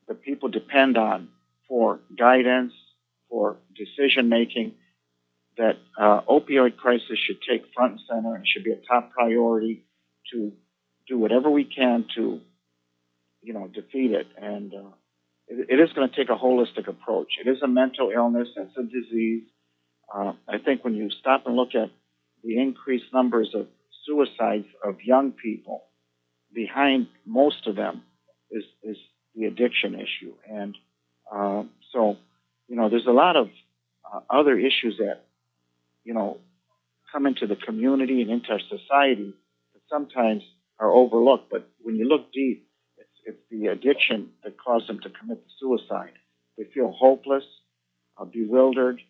the 0.07 0.15
people 0.15 0.49
depend 0.49 0.97
on 0.97 1.29
for 1.67 1.99
guidance, 2.17 2.73
for 3.29 3.57
decision 3.75 4.29
making, 4.29 4.73
that 5.57 5.77
uh, 5.99 6.21
opioid 6.29 6.77
crisis 6.77 7.17
should 7.17 7.41
take 7.47 7.63
front 7.73 7.93
and 7.93 8.01
center 8.09 8.35
and 8.35 8.47
should 8.47 8.63
be 8.63 8.71
a 8.71 8.79
top 8.87 9.11
priority 9.11 9.83
to 10.31 10.51
do 11.07 11.17
whatever 11.17 11.49
we 11.49 11.63
can 11.63 12.05
to, 12.15 12.41
you 13.41 13.53
know, 13.53 13.67
defeat 13.67 14.11
it. 14.11 14.27
And 14.37 14.73
uh, 14.73 14.91
it, 15.47 15.79
is 15.79 15.93
going 15.93 16.09
to 16.09 16.15
take 16.15 16.29
a 16.29 16.35
holistic 16.35 16.87
approach. 16.87 17.33
It 17.43 17.49
is 17.49 17.61
a 17.61 17.67
mental 17.67 18.11
illness. 18.13 18.49
It's 18.55 18.77
a 18.77 18.83
disease. 18.83 19.43
Uh, 20.13 20.33
I 20.47 20.57
think 20.63 20.83
when 20.83 20.95
you 20.95 21.09
stop 21.09 21.45
and 21.45 21.55
look 21.55 21.75
at 21.75 21.89
the 22.43 22.59
increased 22.59 23.05
numbers 23.13 23.51
of 23.53 23.67
suicides 24.05 24.67
of 24.83 24.97
young 25.03 25.31
people, 25.31 25.83
behind 26.53 27.07
most 27.25 27.67
of 27.67 27.75
them 27.75 28.03
is 28.51 28.63
is 28.83 28.97
the 29.35 29.45
addiction 29.45 29.95
issue. 29.95 30.33
And 30.49 30.75
uh, 31.31 31.63
so, 31.91 32.17
you 32.67 32.75
know, 32.75 32.89
there's 32.89 33.07
a 33.07 33.11
lot 33.11 33.35
of 33.35 33.49
uh, 34.11 34.19
other 34.29 34.57
issues 34.57 34.97
that, 34.99 35.23
you 36.03 36.13
know, 36.13 36.37
come 37.11 37.25
into 37.25 37.47
the 37.47 37.55
community 37.55 38.21
and 38.21 38.31
into 38.31 38.49
our 38.51 38.59
society 38.59 39.33
that 39.73 39.81
sometimes 39.89 40.43
are 40.79 40.89
overlooked. 40.89 41.49
But 41.49 41.67
when 41.81 41.95
you 41.95 42.07
look 42.07 42.31
deep, 42.31 42.67
it's, 43.25 43.37
the 43.51 43.67
addiction 43.67 44.29
that 44.43 44.57
caused 44.57 44.87
them 44.87 44.99
to 45.01 45.09
commit 45.09 45.43
suicide. 45.59 46.13
They 46.57 46.65
feel 46.65 46.91
hopeless, 46.91 47.43
uh, 48.17 48.25
bewildered. 48.25 49.01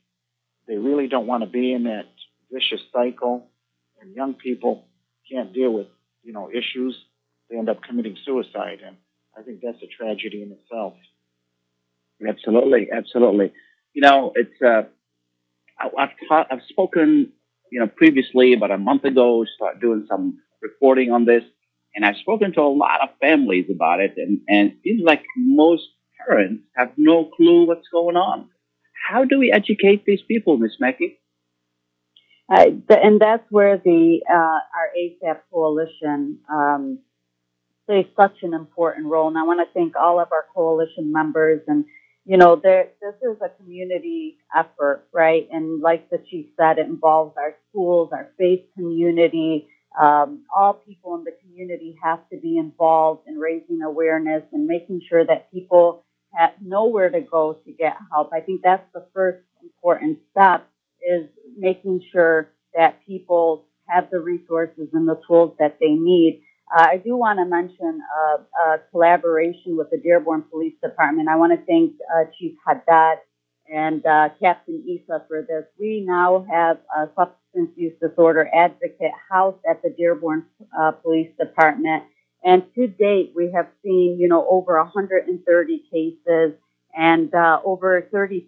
They 0.68 0.78
really 0.78 1.08
don't 1.08 1.28
want 1.28 1.44
to 1.44 1.50
be 1.50 1.74
in 1.74 1.84
that 1.84 2.08
vicious 2.52 2.82
cycle. 2.92 3.48
And 4.02 4.16
young 4.16 4.34
people 4.34 4.88
can't 5.30 5.54
deal 5.54 5.72
with, 5.72 5.88
you 6.24 6.34
know, 6.34 6.50
issues. 6.50 6.96
They 7.50 7.58
end 7.58 7.70
up 7.70 7.84
committing 7.84 8.18
suicide. 8.26 8.80
And 8.86 8.98
I 9.38 9.42
think 9.44 9.62
that's 9.62 9.82
a 9.84 9.88
tragedy 9.88 10.42
in 10.42 10.52
itself. 10.52 10.94
Absolutely, 12.28 12.90
absolutely. 12.92 13.52
You 13.94 14.02
know, 14.02 14.32
it's 14.36 14.62
uh, 14.62 14.84
I, 15.80 15.90
I've 15.98 16.10
taught, 16.28 16.48
I've 16.52 16.64
spoken, 16.70 17.32
you 17.72 17.80
know, 17.80 17.88
previously 17.88 18.54
about 18.54 18.72
a 18.72 18.78
month 18.78 19.04
ago, 19.04 19.46
start 19.56 19.80
doing 19.82 20.06
some 20.10 20.40
reporting 20.62 21.12
on 21.12 21.26
this, 21.26 21.44
and 21.96 22.06
I've 22.06 22.18
spoken 22.18 22.54
to 22.54 22.62
a 22.62 22.70
lot 22.84 23.02
of 23.02 23.10
families 23.22 23.66
about 23.72 24.00
it, 24.02 24.14
and 24.18 24.42
and 24.48 24.72
it 24.72 24.78
seems 24.84 25.04
like 25.06 25.24
most 25.38 25.84
parents 26.28 26.64
have 26.76 26.92
no 26.98 27.26
clue 27.26 27.68
what's 27.68 27.88
going 27.90 28.18
on. 28.18 28.50
How 29.10 29.26
do 29.26 29.40
we 29.40 29.52
educate 29.52 30.06
these 30.06 30.22
people, 30.28 30.58
Miss 30.58 30.78
Makki? 30.82 31.18
Uh, 32.52 32.66
and 32.90 33.20
that's 33.20 33.46
where 33.50 33.78
the 33.78 34.22
uh, 34.30 34.34
our 34.34 34.90
ASAP 35.00 35.40
coalition 35.52 36.40
um, 36.52 37.00
plays 37.88 38.06
such 38.18 38.38
an 38.44 38.54
important 38.54 39.08
role. 39.08 39.28
And 39.28 39.38
I 39.38 39.44
want 39.44 39.60
to 39.60 39.74
thank 39.74 39.96
all 39.96 40.20
of 40.20 40.30
our 40.32 40.46
coalition 40.54 41.12
members. 41.12 41.62
And 41.68 41.86
you 42.26 42.38
know, 42.38 42.60
there 42.62 42.90
this 43.02 43.16
is 43.22 43.38
a 43.42 43.50
community 43.62 44.38
effort, 44.56 45.08
right? 45.14 45.48
And 45.52 45.82
like 45.82 46.10
the 46.10 46.20
chief 46.30 46.48
said, 46.58 46.80
it 46.80 46.88
involves 46.88 47.36
our 47.38 47.56
schools, 47.70 48.10
our 48.14 48.32
faith 48.38 48.62
community. 48.76 49.68
Um, 50.02 50.44
all 50.56 50.74
people 50.74 51.16
in 51.16 51.24
the 51.24 51.32
community 51.42 51.96
have 52.04 52.28
to 52.30 52.38
be 52.38 52.58
involved 52.58 53.28
in 53.28 53.38
raising 53.38 53.82
awareness 53.82 54.44
and 54.52 54.68
making 54.68 55.02
sure 55.08 55.26
that 55.26 55.52
people 55.52 56.06
have, 56.34 56.52
know 56.62 56.86
where 56.86 57.10
to 57.10 57.22
go 57.22 57.54
to 57.66 57.72
get 57.72 57.98
help. 58.12 58.32
I 58.34 58.42
think 58.42 58.62
that's 58.64 58.86
the 58.94 59.06
first 59.14 59.40
important 59.64 60.20
step 60.32 60.68
is 61.02 61.28
making 61.58 62.02
sure 62.12 62.50
that 62.74 63.00
people 63.06 63.66
have 63.88 64.10
the 64.12 64.20
resources 64.20 64.90
and 64.94 65.08
the 65.08 65.20
tools 65.28 65.56
that 65.60 65.78
they 65.80 65.92
need. 65.92 66.42
Uh, 66.76 66.88
I 66.92 66.98
do 66.98 67.16
want 67.16 67.40
to 67.40 67.46
mention 67.46 68.02
uh, 68.18 68.38
a 68.66 68.80
collaboration 68.92 69.78
with 69.78 69.92
the 69.92 69.98
Dearborn 69.98 70.44
Police 70.50 70.74
Department. 70.84 71.30
I 71.30 71.36
want 71.36 71.54
to 71.54 71.66
thank 71.66 71.94
uh, 72.14 72.26
Chief 72.38 72.56
Haddad 72.66 73.20
and 73.72 74.06
uh, 74.06 74.30
Captain 74.42 74.84
Issa 74.88 75.26
for 75.28 75.42
this. 75.42 75.66
We 75.80 76.04
now 76.08 76.46
have 76.50 76.78
a 76.96 77.08
substance 77.16 77.72
use 77.76 77.94
disorder 78.02 78.50
advocate 78.54 79.12
housed 79.30 79.60
at 79.70 79.82
the 79.82 79.90
Dearborn 79.98 80.46
uh, 80.78 80.92
Police 80.92 81.32
Department. 81.40 82.04
And 82.44 82.64
to 82.76 82.88
date, 82.88 83.34
we 83.36 83.52
have 83.56 83.68
seen, 83.84 84.18
you 84.20 84.28
know, 84.28 84.48
over 84.50 84.78
130 84.78 85.84
cases 85.92 86.54
and 86.96 87.34
uh, 87.34 87.60
over 87.66 88.08
30% 88.14 88.46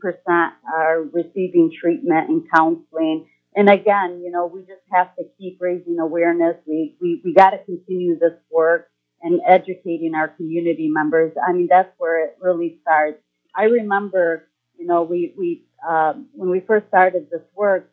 are 0.73 1.01
receiving 1.01 1.71
treatment 1.81 2.29
and 2.29 2.43
counseling. 2.53 3.27
And 3.55 3.69
again, 3.69 4.21
you 4.23 4.31
know, 4.31 4.45
we 4.45 4.61
just 4.61 4.83
have 4.93 5.15
to 5.15 5.23
keep 5.39 5.57
raising 5.59 5.99
awareness. 5.99 6.57
We 6.67 6.95
we, 7.01 7.21
we 7.25 7.33
got 7.33 7.51
to 7.51 7.57
continue 7.65 8.17
this 8.19 8.33
work 8.51 8.89
and 9.21 9.41
educating 9.47 10.13
our 10.15 10.27
community 10.27 10.87
members. 10.89 11.33
I 11.47 11.53
mean, 11.53 11.67
that's 11.69 11.89
where 11.97 12.23
it 12.23 12.37
really 12.39 12.77
starts. 12.83 13.17
I 13.55 13.63
remember, 13.63 14.47
you 14.77 14.85
know, 14.85 15.03
we 15.03 15.33
we 15.37 15.63
um, 15.87 16.27
when 16.33 16.49
we 16.49 16.59
first 16.59 16.87
started 16.87 17.29
this 17.31 17.41
work, 17.55 17.89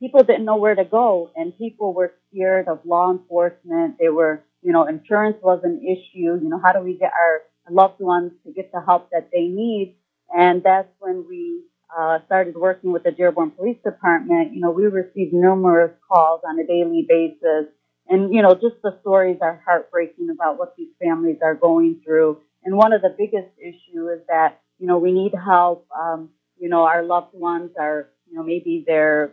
people 0.00 0.22
didn't 0.22 0.44
know 0.44 0.56
where 0.56 0.74
to 0.74 0.84
go, 0.84 1.30
and 1.36 1.56
people 1.56 1.92
were 1.92 2.12
scared 2.30 2.68
of 2.68 2.80
law 2.84 3.10
enforcement. 3.10 3.96
They 3.98 4.08
were, 4.08 4.42
you 4.62 4.72
know, 4.72 4.86
insurance 4.86 5.36
was 5.42 5.60
an 5.64 5.82
issue. 5.82 6.38
You 6.42 6.48
know, 6.48 6.60
how 6.62 6.72
do 6.72 6.80
we 6.80 6.94
get 6.94 7.12
our 7.12 7.42
loved 7.70 8.00
ones 8.00 8.32
to 8.44 8.52
get 8.52 8.72
the 8.72 8.80
help 8.80 9.10
that 9.10 9.30
they 9.32 9.46
need? 9.46 9.96
And 10.36 10.62
that's 10.62 10.88
when 10.98 11.24
we 11.28 11.62
uh, 11.96 12.18
started 12.26 12.56
working 12.56 12.92
with 12.92 13.04
the 13.04 13.12
Dearborn 13.12 13.52
Police 13.52 13.78
Department. 13.84 14.52
You 14.54 14.60
know, 14.60 14.70
we 14.70 14.84
received 14.86 15.32
numerous 15.32 15.92
calls 16.10 16.40
on 16.46 16.58
a 16.58 16.66
daily 16.66 17.06
basis. 17.08 17.66
And, 18.08 18.32
you 18.32 18.42
know, 18.42 18.54
just 18.54 18.82
the 18.82 18.96
stories 19.00 19.38
are 19.40 19.62
heartbreaking 19.64 20.30
about 20.30 20.58
what 20.58 20.76
these 20.76 20.90
families 21.02 21.38
are 21.42 21.54
going 21.54 22.00
through. 22.04 22.38
And 22.64 22.76
one 22.76 22.92
of 22.92 23.02
the 23.02 23.14
biggest 23.16 23.48
issue 23.58 24.08
is 24.08 24.20
that, 24.28 24.60
you 24.78 24.86
know, 24.86 24.98
we 24.98 25.12
need 25.12 25.32
help. 25.34 25.86
Um, 25.96 26.30
you 26.58 26.68
know, 26.68 26.82
our 26.82 27.02
loved 27.02 27.34
ones 27.34 27.70
are, 27.78 28.10
you 28.28 28.36
know, 28.36 28.42
maybe 28.42 28.84
they're 28.86 29.32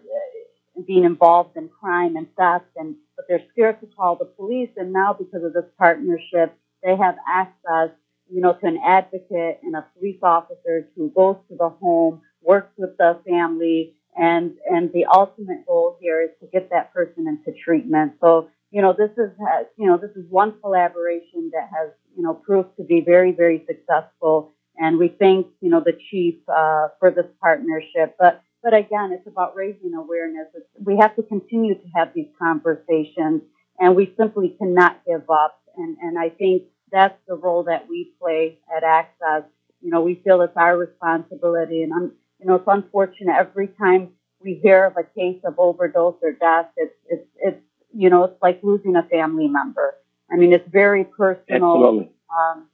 uh, 0.77 0.81
being 0.85 1.03
involved 1.03 1.55
in 1.57 1.69
crime 1.69 2.15
and 2.15 2.27
theft 2.35 2.65
and, 2.75 2.95
but 3.15 3.25
they're 3.27 3.43
scared 3.51 3.79
to 3.81 3.87
call 3.87 4.15
the 4.15 4.25
police. 4.25 4.69
And 4.77 4.91
now 4.91 5.13
because 5.13 5.43
of 5.43 5.53
this 5.53 5.69
partnership, 5.77 6.57
they 6.83 6.95
have 6.95 7.15
access 7.27 7.91
you 8.29 8.41
know, 8.41 8.53
to 8.53 8.65
an 8.65 8.79
advocate 8.85 9.59
and 9.63 9.75
a 9.75 9.85
police 9.97 10.19
officer 10.23 10.89
who 10.95 11.09
goes 11.09 11.37
to 11.49 11.55
the 11.57 11.69
home, 11.69 12.21
works 12.41 12.71
with 12.77 12.97
the 12.97 13.19
family, 13.27 13.95
and 14.15 14.55
and 14.69 14.91
the 14.93 15.05
ultimate 15.05 15.65
goal 15.65 15.97
here 15.99 16.21
is 16.21 16.29
to 16.39 16.47
get 16.47 16.69
that 16.69 16.93
person 16.93 17.27
into 17.27 17.57
treatment. 17.63 18.13
So, 18.21 18.49
you 18.71 18.81
know, 18.81 18.93
this 18.97 19.11
is 19.17 19.31
you 19.77 19.87
know, 19.87 19.97
this 19.97 20.11
is 20.15 20.25
one 20.29 20.59
collaboration 20.61 21.51
that 21.53 21.69
has, 21.75 21.91
you 22.15 22.23
know, 22.23 22.33
proved 22.33 22.75
to 22.77 22.83
be 22.83 23.01
very, 23.01 23.31
very 23.31 23.63
successful. 23.67 24.51
And 24.77 24.97
we 24.97 25.07
thank, 25.07 25.47
you 25.61 25.69
know, 25.69 25.81
the 25.81 25.97
chief 26.09 26.35
uh, 26.49 26.87
for 26.99 27.11
this 27.11 27.27
partnership. 27.41 28.15
But 28.19 28.41
but 28.63 28.73
again, 28.73 29.11
it's 29.11 29.27
about 29.27 29.55
raising 29.55 29.93
awareness. 29.93 30.47
It's, 30.55 30.65
we 30.81 30.97
have 30.97 31.15
to 31.17 31.23
continue 31.23 31.75
to 31.75 31.87
have 31.95 32.13
these 32.13 32.29
conversations, 32.39 33.41
and 33.77 33.95
we 33.95 34.13
simply 34.17 34.55
cannot 34.57 35.01
give 35.05 35.29
up. 35.29 35.59
And, 35.75 35.97
and 36.01 36.17
I 36.17 36.29
think 36.29 36.63
that's 36.91 37.19
the 37.27 37.35
role 37.35 37.63
that 37.63 37.89
we 37.89 38.13
play 38.21 38.59
at 38.75 38.83
Access. 38.83 39.43
You 39.81 39.91
know, 39.91 40.01
we 40.01 40.21
feel 40.23 40.41
it's 40.41 40.55
our 40.55 40.77
responsibility, 40.77 41.83
and 41.83 41.93
I'm, 41.93 42.13
you 42.39 42.45
know, 42.45 42.55
it's 42.55 42.67
unfortunate 42.67 43.35
every 43.37 43.67
time 43.67 44.11
we 44.41 44.59
hear 44.63 44.85
of 44.85 44.95
a 44.97 45.03
case 45.03 45.41
of 45.43 45.55
overdose 45.57 46.15
or 46.21 46.31
death. 46.31 46.67
It's, 46.77 46.95
it's, 47.09 47.27
it's, 47.39 47.61
you 47.93 48.09
know, 48.09 48.23
it's 48.23 48.41
like 48.41 48.59
losing 48.63 48.95
a 48.95 49.03
family 49.03 49.47
member. 49.47 49.95
I 50.31 50.37
mean, 50.37 50.53
it's 50.53 50.67
very 50.69 51.03
personal. 51.03 51.75
Absolutely. 51.75 52.11
Um, 52.31 52.67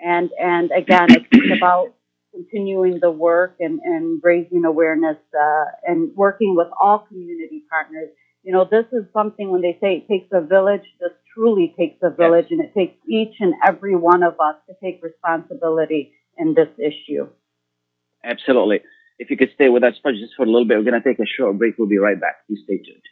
and 0.00 0.30
and 0.40 0.70
again, 0.70 1.08
it's 1.10 1.56
about 1.56 1.94
continuing 2.32 2.98
the 3.00 3.10
work 3.10 3.56
and, 3.60 3.80
and 3.82 4.20
raising 4.22 4.64
awareness 4.64 5.16
uh, 5.34 5.64
and 5.84 6.14
working 6.14 6.54
with 6.56 6.68
all 6.80 7.00
community 7.08 7.64
partners. 7.70 8.10
You 8.42 8.52
know, 8.52 8.64
this 8.70 8.86
is 8.92 9.04
something 9.12 9.50
when 9.50 9.62
they 9.62 9.76
say 9.80 9.96
it 9.96 10.08
takes 10.08 10.28
a 10.32 10.40
village, 10.40 10.84
this 11.00 11.10
truly 11.34 11.74
takes 11.76 11.98
a 12.02 12.10
village, 12.10 12.46
and 12.50 12.60
it 12.60 12.72
takes 12.74 12.94
each 13.08 13.34
and 13.40 13.54
every 13.66 13.96
one 13.96 14.22
of 14.22 14.34
us 14.34 14.56
to 14.68 14.74
take 14.82 15.02
responsibility 15.02 16.12
in 16.36 16.54
this 16.54 16.68
issue. 16.78 17.28
Absolutely. 18.24 18.80
If 19.18 19.30
you 19.30 19.36
could 19.36 19.50
stay 19.54 19.68
with 19.68 19.82
us 19.82 19.94
for 20.00 20.12
just 20.12 20.34
for 20.36 20.44
a 20.44 20.46
little 20.46 20.64
bit, 20.66 20.78
we're 20.78 20.88
going 20.88 21.02
to 21.02 21.08
take 21.08 21.18
a 21.18 21.26
short 21.26 21.58
break. 21.58 21.76
We'll 21.76 21.88
be 21.88 21.98
right 21.98 22.20
back. 22.20 22.46
Please 22.46 22.60
stay 22.64 22.78
tuned. 22.78 23.02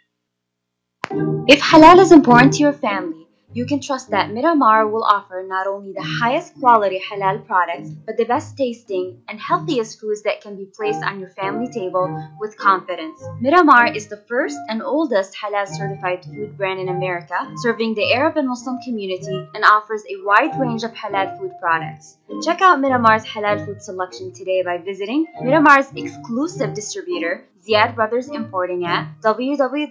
If 1.48 1.60
halal 1.60 1.98
is 1.98 2.12
important 2.12 2.54
to 2.54 2.60
your 2.60 2.72
family, 2.72 3.25
you 3.52 3.64
can 3.64 3.80
trust 3.80 4.10
that 4.10 4.28
mm. 4.28 4.34
Miramar 4.34 4.86
will 4.88 5.04
offer 5.04 5.44
not 5.46 5.66
only 5.66 5.92
the 5.92 6.00
mm. 6.00 6.18
highest 6.18 6.54
quality 6.60 7.00
halal 7.00 7.46
products, 7.46 7.90
but 7.90 8.16
the 8.16 8.24
best 8.24 8.56
tasting 8.56 9.22
and 9.28 9.40
healthiest 9.40 10.00
foods 10.00 10.22
that 10.22 10.40
can 10.40 10.56
be 10.56 10.66
placed 10.66 11.02
on 11.02 11.20
your 11.20 11.30
family 11.30 11.68
table 11.70 12.06
with 12.40 12.56
confidence. 12.58 13.22
Miramar 13.40 13.94
is 13.94 14.08
the 14.08 14.16
first 14.28 14.58
and 14.68 14.82
oldest 14.82 15.34
halal 15.36 15.66
certified 15.68 16.24
food 16.24 16.56
brand 16.56 16.80
in 16.80 16.88
America, 16.88 17.38
serving 17.56 17.94
the 17.94 18.12
Arab 18.12 18.36
and 18.36 18.48
Muslim 18.48 18.78
community 18.84 19.48
and 19.54 19.64
offers 19.64 20.02
a 20.10 20.16
wide 20.24 20.58
range 20.60 20.82
of 20.82 20.92
halal 20.92 21.38
food 21.38 21.52
products. 21.60 22.18
Check 22.42 22.60
out 22.60 22.80
Miramar's 22.80 23.24
halal 23.24 23.64
food 23.64 23.80
selection 23.80 24.32
today 24.32 24.62
by 24.62 24.78
visiting 24.78 25.26
Miramar's 25.40 25.92
exclusive 25.94 26.74
distributor, 26.74 27.46
Ziad 27.66 27.94
Brothers 27.94 28.28
Importing 28.28 28.84
at 28.84 29.20
www.ziad.com. 29.22 29.86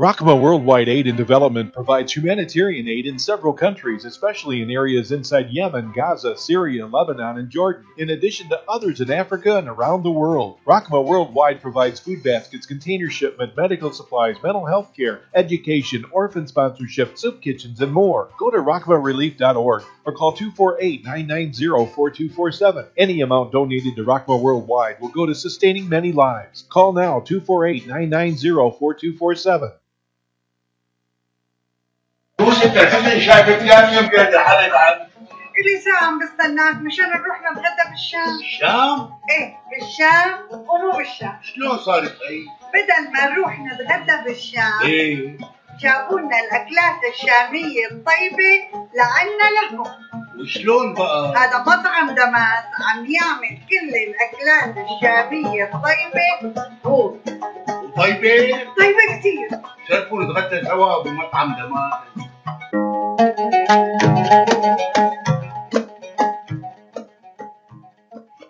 Rahma 0.00 0.40
Worldwide 0.40 0.88
Aid 0.88 1.06
and 1.06 1.18
Development 1.18 1.70
provides 1.70 2.16
humanitarian 2.16 2.88
aid 2.88 3.04
in 3.04 3.18
several 3.18 3.52
countries, 3.52 4.06
especially 4.06 4.62
in 4.62 4.70
areas 4.70 5.12
inside 5.12 5.50
Yemen, 5.50 5.92
Gaza, 5.94 6.34
Syria, 6.34 6.86
Lebanon, 6.86 7.36
and 7.36 7.50
Jordan, 7.50 7.84
in 7.98 8.08
addition 8.08 8.48
to 8.48 8.62
others 8.66 9.02
in 9.02 9.10
Africa 9.10 9.58
and 9.58 9.68
around 9.68 10.02
the 10.02 10.10
world. 10.10 10.60
Rahma 10.66 11.04
Worldwide 11.04 11.60
provides 11.60 12.00
food 12.00 12.22
baskets, 12.22 12.64
container 12.64 13.10
shipment, 13.10 13.54
medical 13.54 13.92
supplies, 13.92 14.36
mental 14.42 14.64
health 14.64 14.92
care, 14.96 15.24
education, 15.34 16.06
orphan 16.10 16.46
sponsorship, 16.46 17.18
soup 17.18 17.42
kitchens, 17.42 17.82
and 17.82 17.92
more. 17.92 18.30
Go 18.38 18.50
to 18.50 18.56
rakmarelief.org 18.56 19.82
or 20.04 20.12
call 20.12 20.32
248 20.32 21.04
990 21.04 21.66
4247. 21.94 22.86
Any 22.96 23.20
amount 23.20 23.52
donated 23.52 23.96
to 23.96 24.04
Rahma 24.04 24.40
Worldwide 24.40 25.00
will 25.00 25.08
go 25.08 25.26
to 25.26 25.34
sustaining 25.34 25.88
many 25.88 26.12
lives. 26.12 26.64
Call 26.68 26.92
now 26.92 27.20
248 27.20 27.86
990 27.86 28.78
4247. 28.78 29.72
كل 35.56 35.80
ساعة 35.84 36.04
عم 36.04 36.18
بستناك 36.18 36.76
مشان 36.76 37.04
نروح 37.04 37.40
نتغدى 37.52 37.90
بالشام 37.90 38.38
الشام؟ 38.40 39.10
ايه 39.30 39.56
بالشام 39.70 40.38
ومو 40.50 40.96
بالشام 40.98 41.38
شلون 41.42 41.78
صارت 41.78 42.16
هي؟ 42.30 42.42
بدل 42.74 43.12
ما 43.12 43.28
نروح 43.34 43.60
نتغدى 43.60 44.24
بالشام 44.24 44.80
ايه 44.84 45.38
جابوا 45.80 46.20
لنا 46.20 46.40
الأكلات 46.40 47.00
الشامية 47.14 47.86
الطيبة 47.90 48.52
لعنا 48.94 49.46
لهم. 49.72 49.86
وشلون 50.40 50.94
بقى؟ 50.94 51.34
هذا 51.36 51.58
مطعم 51.60 52.10
دماس 52.10 52.64
عم 52.88 53.06
يعمل 53.06 53.58
كل 53.70 53.92
الأكلات 54.08 54.86
الشامية 54.86 55.64
الطيبة. 55.64 56.54
هو 56.86 57.14
وطيبة؟ 57.68 58.58
طيبة 58.78 59.18
كتير. 59.18 59.48
شرفوا 59.88 60.22
نتغدى 60.22 60.64
سوا 60.66 61.02
بمطعم 61.02 61.56
دمار 61.56 62.04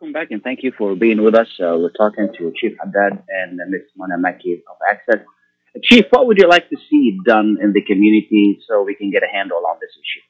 Welcome 0.00 0.12
back 0.12 0.30
and 0.30 0.40
thank 0.44 0.62
you 0.62 0.70
for 0.78 0.94
being 0.94 1.24
with 1.24 1.34
us. 1.34 1.48
Uh, 1.58 1.74
we're 1.76 1.90
talking 1.90 2.28
to 2.38 2.52
Chief 2.54 2.76
Haddad 2.78 3.20
and 3.28 3.56
Ms. 3.68 3.80
Mona 3.96 4.16
Makki 4.16 4.62
of 4.70 4.76
Access. 4.88 5.26
Uh, 5.74 5.80
Chief, 5.82 6.04
what 6.10 6.28
would 6.28 6.38
you 6.38 6.46
like 6.46 6.70
to 6.70 6.76
see 6.88 7.18
done 7.26 7.58
in 7.60 7.72
the 7.72 7.82
community 7.82 8.60
so 8.68 8.84
we 8.84 8.94
can 8.94 9.10
get 9.10 9.24
a 9.24 9.26
handle 9.26 9.60
on 9.68 9.76
this 9.80 9.90
issue? 9.90 10.24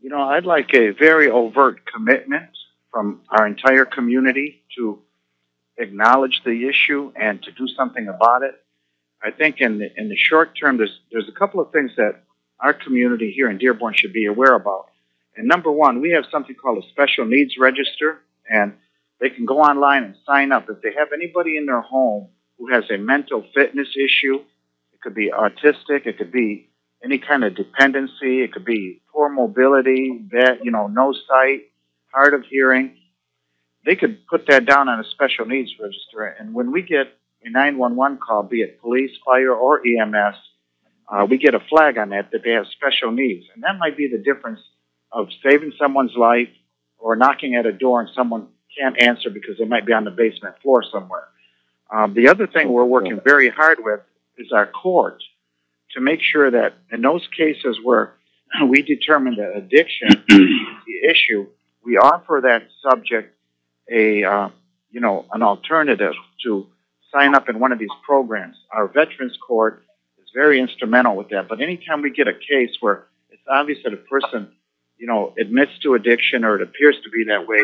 You 0.00 0.08
know, 0.08 0.22
I'd 0.22 0.46
like 0.46 0.72
a 0.72 0.92
very 0.92 1.28
overt 1.28 1.80
commitment 1.84 2.48
from 2.90 3.20
our 3.28 3.46
entire 3.46 3.84
community 3.84 4.62
to 4.78 5.02
acknowledge 5.76 6.40
the 6.46 6.66
issue 6.66 7.12
and 7.14 7.42
to 7.42 7.52
do 7.52 7.68
something 7.76 8.08
about 8.08 8.42
it. 8.42 8.54
I 9.22 9.32
think 9.32 9.60
in 9.60 9.80
the, 9.80 9.90
in 9.98 10.08
the 10.08 10.16
short 10.16 10.56
term, 10.58 10.78
there's, 10.78 10.98
there's 11.12 11.28
a 11.28 11.38
couple 11.38 11.60
of 11.60 11.72
things 11.72 11.90
that 11.98 12.22
our 12.58 12.72
community 12.72 13.34
here 13.36 13.50
in 13.50 13.58
Dearborn 13.58 13.92
should 13.94 14.14
be 14.14 14.24
aware 14.24 14.54
about. 14.54 14.86
And 15.36 15.48
number 15.48 15.70
one, 15.70 16.00
we 16.00 16.10
have 16.10 16.24
something 16.30 16.54
called 16.54 16.82
a 16.84 16.88
special 16.88 17.24
needs 17.24 17.54
register, 17.58 18.20
and 18.48 18.74
they 19.20 19.30
can 19.30 19.46
go 19.46 19.60
online 19.60 20.04
and 20.04 20.14
sign 20.26 20.52
up. 20.52 20.68
If 20.68 20.80
they 20.82 20.92
have 20.96 21.08
anybody 21.12 21.56
in 21.56 21.66
their 21.66 21.80
home 21.80 22.28
who 22.58 22.72
has 22.72 22.84
a 22.90 22.98
mental 22.98 23.44
fitness 23.54 23.88
issue, 23.96 24.36
it 24.92 25.00
could 25.02 25.14
be 25.14 25.30
autistic, 25.30 26.06
it 26.06 26.18
could 26.18 26.32
be 26.32 26.70
any 27.02 27.18
kind 27.18 27.44
of 27.44 27.54
dependency, 27.54 28.42
it 28.42 28.52
could 28.52 28.64
be 28.64 29.02
poor 29.12 29.28
mobility, 29.28 30.18
bad, 30.30 30.60
you 30.62 30.70
know, 30.70 30.86
no 30.86 31.12
sight, 31.28 31.64
hard 32.12 32.34
of 32.34 32.44
hearing. 32.44 32.96
They 33.84 33.96
could 33.96 34.26
put 34.26 34.46
that 34.46 34.64
down 34.64 34.88
on 34.88 35.00
a 35.00 35.04
special 35.04 35.46
needs 35.46 35.72
register, 35.80 36.24
and 36.38 36.54
when 36.54 36.72
we 36.72 36.82
get 36.82 37.08
a 37.44 37.50
911 37.50 38.18
call, 38.26 38.44
be 38.44 38.62
it 38.62 38.80
police, 38.80 39.10
fire, 39.24 39.52
or 39.52 39.82
EMS, 39.86 40.36
uh, 41.06 41.26
we 41.28 41.36
get 41.36 41.54
a 41.54 41.60
flag 41.60 41.98
on 41.98 42.08
that 42.10 42.30
that 42.32 42.42
they 42.42 42.52
have 42.52 42.66
special 42.68 43.10
needs, 43.10 43.44
and 43.54 43.62
that 43.64 43.76
might 43.78 43.96
be 43.96 44.08
the 44.08 44.16
difference 44.16 44.60
of 45.14 45.28
saving 45.42 45.72
someone's 45.78 46.14
life 46.16 46.48
or 46.98 47.16
knocking 47.16 47.54
at 47.54 47.64
a 47.64 47.72
door 47.72 48.00
and 48.00 48.10
someone 48.14 48.48
can't 48.76 49.00
answer 49.00 49.30
because 49.30 49.56
they 49.58 49.64
might 49.64 49.86
be 49.86 49.92
on 49.92 50.04
the 50.04 50.10
basement 50.10 50.56
floor 50.60 50.82
somewhere. 50.92 51.28
Um, 51.90 52.12
the 52.14 52.28
other 52.28 52.46
thing 52.46 52.72
we're 52.72 52.84
working 52.84 53.20
very 53.24 53.48
hard 53.48 53.78
with 53.80 54.00
is 54.36 54.50
our 54.52 54.66
court 54.66 55.22
to 55.92 56.00
make 56.00 56.20
sure 56.20 56.50
that 56.50 56.74
in 56.90 57.00
those 57.02 57.26
cases 57.36 57.78
where 57.82 58.14
we 58.68 58.82
determine 58.82 59.36
that 59.36 59.56
addiction 59.56 60.08
is 60.28 60.48
the 60.86 61.08
issue, 61.10 61.46
we 61.84 61.96
offer 61.96 62.40
that 62.42 62.68
subject 62.82 63.36
a 63.90 64.24
uh, 64.24 64.48
you 64.90 65.00
know 65.00 65.26
an 65.32 65.42
alternative 65.42 66.14
to 66.42 66.66
sign 67.12 67.34
up 67.34 67.48
in 67.48 67.60
one 67.60 67.70
of 67.70 67.78
these 67.78 67.94
programs. 68.04 68.56
Our 68.72 68.88
Veterans 68.88 69.38
Court 69.46 69.84
is 70.18 70.30
very 70.34 70.58
instrumental 70.58 71.16
with 71.16 71.28
that. 71.28 71.48
But 71.48 71.60
anytime 71.60 72.02
we 72.02 72.10
get 72.10 72.26
a 72.26 72.32
case 72.32 72.76
where 72.80 73.06
it's 73.30 73.42
obvious 73.48 73.78
that 73.84 73.92
a 73.92 73.98
person 73.98 74.52
you 75.04 75.10
know 75.10 75.34
admits 75.38 75.72
to 75.82 75.92
addiction 75.92 76.46
or 76.46 76.56
it 76.56 76.62
appears 76.62 76.96
to 77.04 77.10
be 77.10 77.24
that 77.24 77.46
way, 77.46 77.58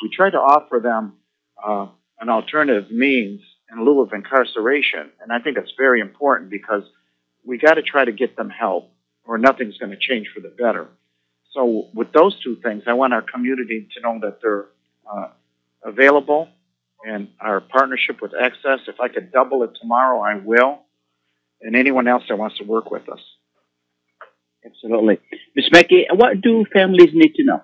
we 0.00 0.08
try 0.14 0.30
to 0.30 0.36
offer 0.36 0.78
them 0.78 1.14
uh, 1.60 1.88
an 2.20 2.28
alternative 2.28 2.88
means 2.88 3.40
in 3.68 3.84
lieu 3.84 4.00
of 4.00 4.12
incarceration. 4.12 5.10
And 5.20 5.32
I 5.32 5.40
think 5.40 5.56
that's 5.56 5.72
very 5.76 6.00
important 6.00 6.50
because 6.50 6.84
we 7.44 7.58
got 7.58 7.74
to 7.74 7.82
try 7.82 8.04
to 8.04 8.12
get 8.12 8.36
them 8.36 8.48
help 8.48 8.92
or 9.24 9.38
nothing's 9.38 9.76
going 9.76 9.90
to 9.90 9.98
change 9.98 10.28
for 10.32 10.38
the 10.38 10.50
better. 10.50 10.86
So 11.52 11.88
with 11.94 12.12
those 12.12 12.40
two 12.44 12.58
things, 12.62 12.84
I 12.86 12.92
want 12.92 13.12
our 13.12 13.22
community 13.22 13.88
to 13.94 14.00
know 14.00 14.20
that 14.22 14.38
they're 14.40 14.66
uh, 15.12 15.30
available 15.82 16.48
and 17.04 17.26
our 17.40 17.60
partnership 17.60 18.22
with 18.22 18.34
Access. 18.40 18.86
If 18.86 19.00
I 19.00 19.08
could 19.08 19.32
double 19.32 19.64
it 19.64 19.72
tomorrow, 19.80 20.20
I 20.20 20.36
will. 20.36 20.82
And 21.60 21.74
anyone 21.74 22.06
else 22.06 22.22
that 22.28 22.38
wants 22.38 22.58
to 22.58 22.64
work 22.64 22.92
with 22.92 23.08
us. 23.08 23.20
Absolutely. 24.64 25.18
Ms. 25.54 25.68
Makki, 25.72 26.04
what 26.14 26.40
do 26.40 26.64
families 26.72 27.10
need 27.12 27.34
to 27.34 27.44
know? 27.44 27.62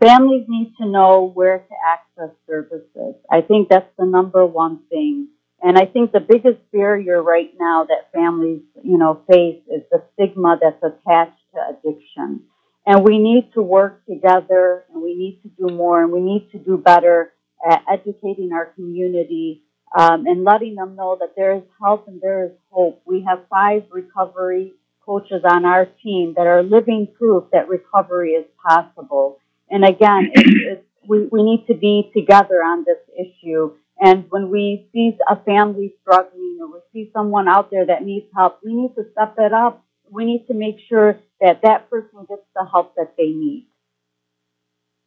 Families 0.00 0.44
need 0.48 0.74
to 0.80 0.86
know 0.86 1.30
where 1.34 1.58
to 1.58 1.74
access 1.86 2.34
services. 2.46 3.16
I 3.30 3.40
think 3.40 3.68
that's 3.68 3.90
the 3.98 4.06
number 4.06 4.46
one 4.46 4.80
thing. 4.88 5.28
And 5.60 5.76
I 5.76 5.86
think 5.86 6.12
the 6.12 6.20
biggest 6.20 6.60
barrier 6.72 7.20
right 7.20 7.50
now 7.58 7.84
that 7.84 8.12
families, 8.12 8.62
you 8.84 8.96
know, 8.96 9.22
face 9.30 9.60
is 9.66 9.82
the 9.90 10.04
stigma 10.12 10.56
that's 10.60 10.82
attached 10.82 11.40
to 11.54 11.60
addiction. 11.70 12.42
And 12.86 13.04
we 13.04 13.18
need 13.18 13.52
to 13.54 13.62
work 13.62 14.06
together 14.06 14.84
and 14.92 15.02
we 15.02 15.16
need 15.16 15.40
to 15.42 15.48
do 15.48 15.74
more 15.74 16.02
and 16.02 16.12
we 16.12 16.20
need 16.20 16.48
to 16.52 16.58
do 16.58 16.78
better 16.78 17.32
at 17.68 17.82
educating 17.92 18.52
our 18.52 18.66
community 18.66 19.62
um, 19.98 20.26
and 20.26 20.44
letting 20.44 20.76
them 20.76 20.94
know 20.94 21.16
that 21.18 21.34
there 21.36 21.56
is 21.56 21.62
help 21.82 22.06
and 22.06 22.20
there 22.20 22.44
is 22.44 22.52
hope. 22.70 23.02
We 23.04 23.24
have 23.28 23.40
five 23.50 23.82
recovery 23.90 24.74
coaches 25.08 25.42
on 25.50 25.64
our 25.64 25.86
team 26.02 26.34
that 26.36 26.46
are 26.46 26.62
living 26.62 27.08
proof 27.18 27.44
that 27.52 27.68
recovery 27.68 28.32
is 28.32 28.44
possible. 28.62 29.38
And 29.70 29.82
again, 29.84 30.30
it's, 30.34 30.50
it's, 30.72 30.84
we, 31.08 31.26
we 31.32 31.42
need 31.42 31.66
to 31.68 31.74
be 31.74 32.10
together 32.14 32.56
on 32.56 32.84
this 32.84 32.98
issue. 33.18 33.72
And 33.98 34.26
when 34.28 34.50
we 34.50 34.86
see 34.92 35.16
a 35.28 35.36
family 35.36 35.94
struggling 36.02 36.58
or 36.60 36.66
we 36.68 36.80
see 36.92 37.10
someone 37.14 37.48
out 37.48 37.70
there 37.70 37.86
that 37.86 38.04
needs 38.04 38.26
help, 38.36 38.60
we 38.62 38.74
need 38.74 38.94
to 38.96 39.04
step 39.12 39.34
it 39.38 39.52
up. 39.54 39.82
We 40.10 40.26
need 40.26 40.46
to 40.48 40.54
make 40.54 40.76
sure 40.88 41.18
that 41.40 41.62
that 41.62 41.88
person 41.88 42.26
gets 42.28 42.42
the 42.54 42.66
help 42.70 42.94
that 42.96 43.14
they 43.16 43.28
need. 43.28 43.66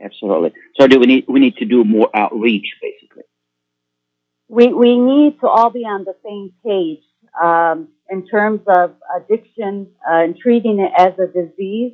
Absolutely. 0.04 0.54
So 0.80 0.88
do 0.88 1.00
we 1.00 1.06
need 1.06 1.26
we 1.28 1.40
need 1.40 1.58
to 1.58 1.66
do 1.66 1.84
more 1.84 2.10
outreach, 2.16 2.66
basically? 2.82 3.24
We 4.48 4.74
we 4.74 4.98
need 4.98 5.40
to 5.42 5.48
all 5.48 5.70
be 5.70 5.82
on 5.82 6.06
the 6.06 6.16
same 6.26 6.54
page 6.66 7.04
um, 7.40 7.90
in 8.10 8.28
terms 8.28 8.62
of 8.68 8.96
addiction 9.16 9.88
uh, 10.10 10.24
and 10.24 10.38
treating 10.38 10.80
it 10.80 10.92
as 10.98 11.14
a 11.20 11.28
disease 11.28 11.94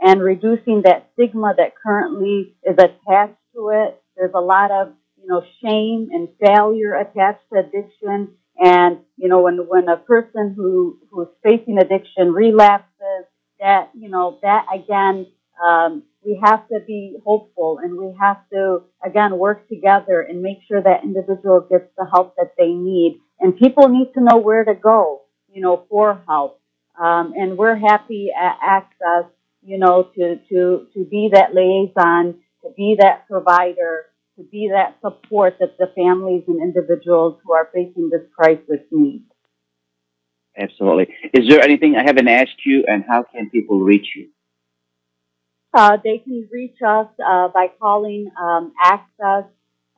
and 0.00 0.22
reducing 0.22 0.82
that 0.84 1.10
stigma 1.12 1.54
that 1.56 1.74
currently 1.76 2.54
is 2.64 2.76
attached 2.78 3.38
to 3.54 3.70
it. 3.70 4.00
There's 4.16 4.32
a 4.34 4.40
lot 4.40 4.70
of 4.70 4.92
you 5.20 5.28
know 5.28 5.42
shame 5.62 6.08
and 6.12 6.28
failure 6.40 6.94
attached 6.94 7.42
to 7.52 7.60
addiction, 7.60 8.34
and 8.58 8.98
you 9.16 9.28
know 9.28 9.42
when 9.42 9.68
when 9.68 9.88
a 9.88 9.96
person 9.96 10.54
who 10.56 10.98
who's 11.10 11.28
facing 11.42 11.78
addiction 11.78 12.32
relapses, 12.32 13.26
that 13.60 13.90
you 13.94 14.08
know 14.08 14.38
that 14.42 14.66
again 14.74 15.26
um, 15.64 16.04
we 16.24 16.40
have 16.42 16.66
to 16.68 16.80
be 16.86 17.16
hopeful 17.24 17.78
and 17.82 17.96
we 17.96 18.14
have 18.20 18.38
to 18.52 18.82
again 19.04 19.38
work 19.38 19.68
together 19.68 20.20
and 20.20 20.42
make 20.42 20.58
sure 20.66 20.82
that 20.82 21.02
individual 21.02 21.66
gets 21.68 21.90
the 21.96 22.06
help 22.12 22.34
that 22.36 22.52
they 22.58 22.68
need 22.68 23.20
and 23.40 23.56
people 23.56 23.88
need 23.88 24.12
to 24.14 24.20
know 24.20 24.38
where 24.38 24.64
to 24.64 24.74
go 24.74 25.22
you 25.52 25.60
know 25.60 25.84
for 25.88 26.22
help 26.26 26.60
um, 27.00 27.32
and 27.36 27.56
we're 27.56 27.76
happy 27.76 28.28
at 28.38 28.58
access 28.62 29.30
you 29.62 29.78
know 29.78 30.08
to 30.14 30.36
to 30.48 30.86
to 30.94 31.04
be 31.04 31.30
that 31.32 31.54
liaison 31.54 32.34
to 32.62 32.70
be 32.76 32.96
that 32.98 33.26
provider 33.28 34.06
to 34.36 34.44
be 34.44 34.70
that 34.72 34.96
support 35.00 35.56
that 35.60 35.76
the 35.78 35.90
families 35.96 36.44
and 36.46 36.62
individuals 36.62 37.40
who 37.44 37.52
are 37.52 37.68
facing 37.72 38.08
this 38.10 38.22
crisis 38.36 38.80
need 38.90 39.24
Absolutely. 40.58 41.14
Is 41.32 41.48
there 41.48 41.62
anything 41.62 41.94
I 41.94 42.02
haven't 42.02 42.26
asked 42.26 42.66
you, 42.66 42.84
and 42.86 43.04
how 43.08 43.22
can 43.22 43.48
people 43.48 43.80
reach 43.80 44.08
you? 44.16 44.28
Uh, 45.72 45.98
they 46.02 46.18
can 46.18 46.48
reach 46.50 46.76
us 46.84 47.06
uh, 47.24 47.48
by 47.48 47.68
calling 47.80 48.30
um, 48.40 48.72
Access, 48.82 49.44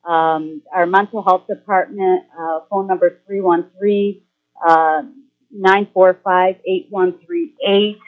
um, 0.04 0.62
our 0.72 0.86
mental 0.86 1.22
health 1.22 1.46
department, 1.46 2.24
uh, 2.38 2.60
phone 2.70 2.86
number 2.86 3.20
313 3.26 4.22
945 5.52 6.56
8138. 6.64 7.98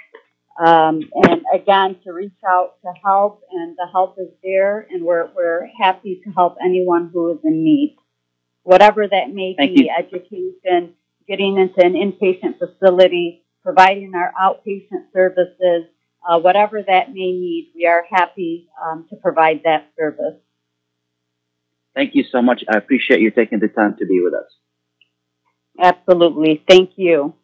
Um, 0.59 1.01
and 1.15 1.43
again, 1.53 1.97
to 2.05 2.13
reach 2.13 2.33
out 2.47 2.75
to 2.83 2.93
help, 3.03 3.43
and 3.51 3.75
the 3.77 3.87
help 3.91 4.17
is 4.19 4.29
there, 4.43 4.87
and 4.91 5.05
we're, 5.05 5.29
we're 5.35 5.69
happy 5.81 6.21
to 6.25 6.31
help 6.31 6.57
anyone 6.63 7.11
who 7.13 7.33
is 7.33 7.39
in 7.43 7.65
need. 7.65 7.97
Whatever 8.63 9.07
that 9.09 9.33
may 9.33 9.55
Thank 9.57 9.77
be 9.77 9.85
you. 9.85 9.91
education, 9.99 10.95
getting 11.27 11.57
into 11.57 11.85
an 11.85 11.95
inpatient 11.95 12.59
facility, 12.59 13.45
providing 13.63 14.13
our 14.15 14.33
outpatient 14.41 15.13
services, 15.13 15.87
uh, 16.29 16.39
whatever 16.39 16.83
that 16.83 17.09
may 17.09 17.33
need, 17.33 17.73
we 17.75 17.87
are 17.87 18.05
happy 18.09 18.69
um, 18.85 19.07
to 19.11 19.17
provide 19.17 19.63
that 19.65 19.91
service. 19.99 20.39
Thank 21.95 22.15
you 22.15 22.25
so 22.31 22.41
much. 22.41 22.65
I 22.73 22.77
appreciate 22.79 23.21
you 23.21 23.31
taking 23.31 23.61
the 23.61 23.69
time 23.69 23.97
to 23.99 24.07
be 24.07 24.21
with 24.23 24.35
us. 24.35 24.51
Absolutely. 25.81 26.63
Thank 26.67 26.93
you. 26.97 27.35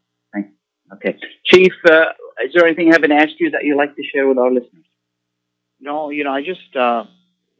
Okay. 0.93 1.19
Chief, 1.45 1.73
uh, 1.85 2.07
is 2.45 2.53
there 2.55 2.67
anything 2.67 2.89
I 2.91 2.95
haven't 2.95 3.13
asked 3.13 3.39
you 3.39 3.51
that 3.51 3.65
you'd 3.65 3.77
like 3.77 3.95
to 3.97 4.03
share 4.03 4.27
with 4.27 4.39
our 4.39 4.51
listeners? 4.51 4.87
No, 5.81 6.11
you 6.11 6.25
know, 6.25 6.33
I 6.33 6.43
just 6.43 6.75
uh, 6.75 7.05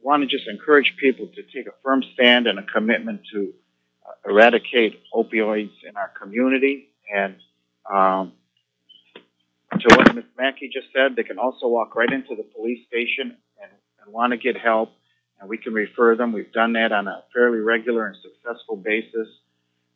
want 0.01 0.23
to 0.23 0.27
just 0.27 0.47
encourage 0.47 0.95
people 0.99 1.27
to 1.27 1.43
take 1.43 1.67
a 1.67 1.73
firm 1.83 2.03
stand 2.13 2.47
and 2.47 2.59
a 2.59 2.63
commitment 2.63 3.21
to 3.33 3.53
uh, 4.05 4.29
eradicate 4.31 4.99
opioids 5.13 5.71
in 5.87 5.95
our 5.95 6.11
community. 6.19 6.89
And 7.13 7.35
um, 7.89 8.33
to 9.79 9.95
what 9.95 10.15
Ms. 10.15 10.25
Makki 10.39 10.71
just 10.71 10.87
said, 10.93 11.15
they 11.15 11.23
can 11.23 11.37
also 11.39 11.67
walk 11.67 11.95
right 11.95 12.11
into 12.11 12.35
the 12.35 12.43
police 12.55 12.85
station 12.87 13.37
and, 13.61 13.71
and 14.03 14.13
want 14.13 14.31
to 14.31 14.37
get 14.37 14.57
help, 14.57 14.91
and 15.39 15.49
we 15.49 15.57
can 15.57 15.73
refer 15.73 16.15
them. 16.15 16.33
We've 16.33 16.51
done 16.51 16.73
that 16.73 16.91
on 16.91 17.07
a 17.07 17.23
fairly 17.33 17.59
regular 17.59 18.07
and 18.07 18.17
successful 18.21 18.75
basis. 18.75 19.27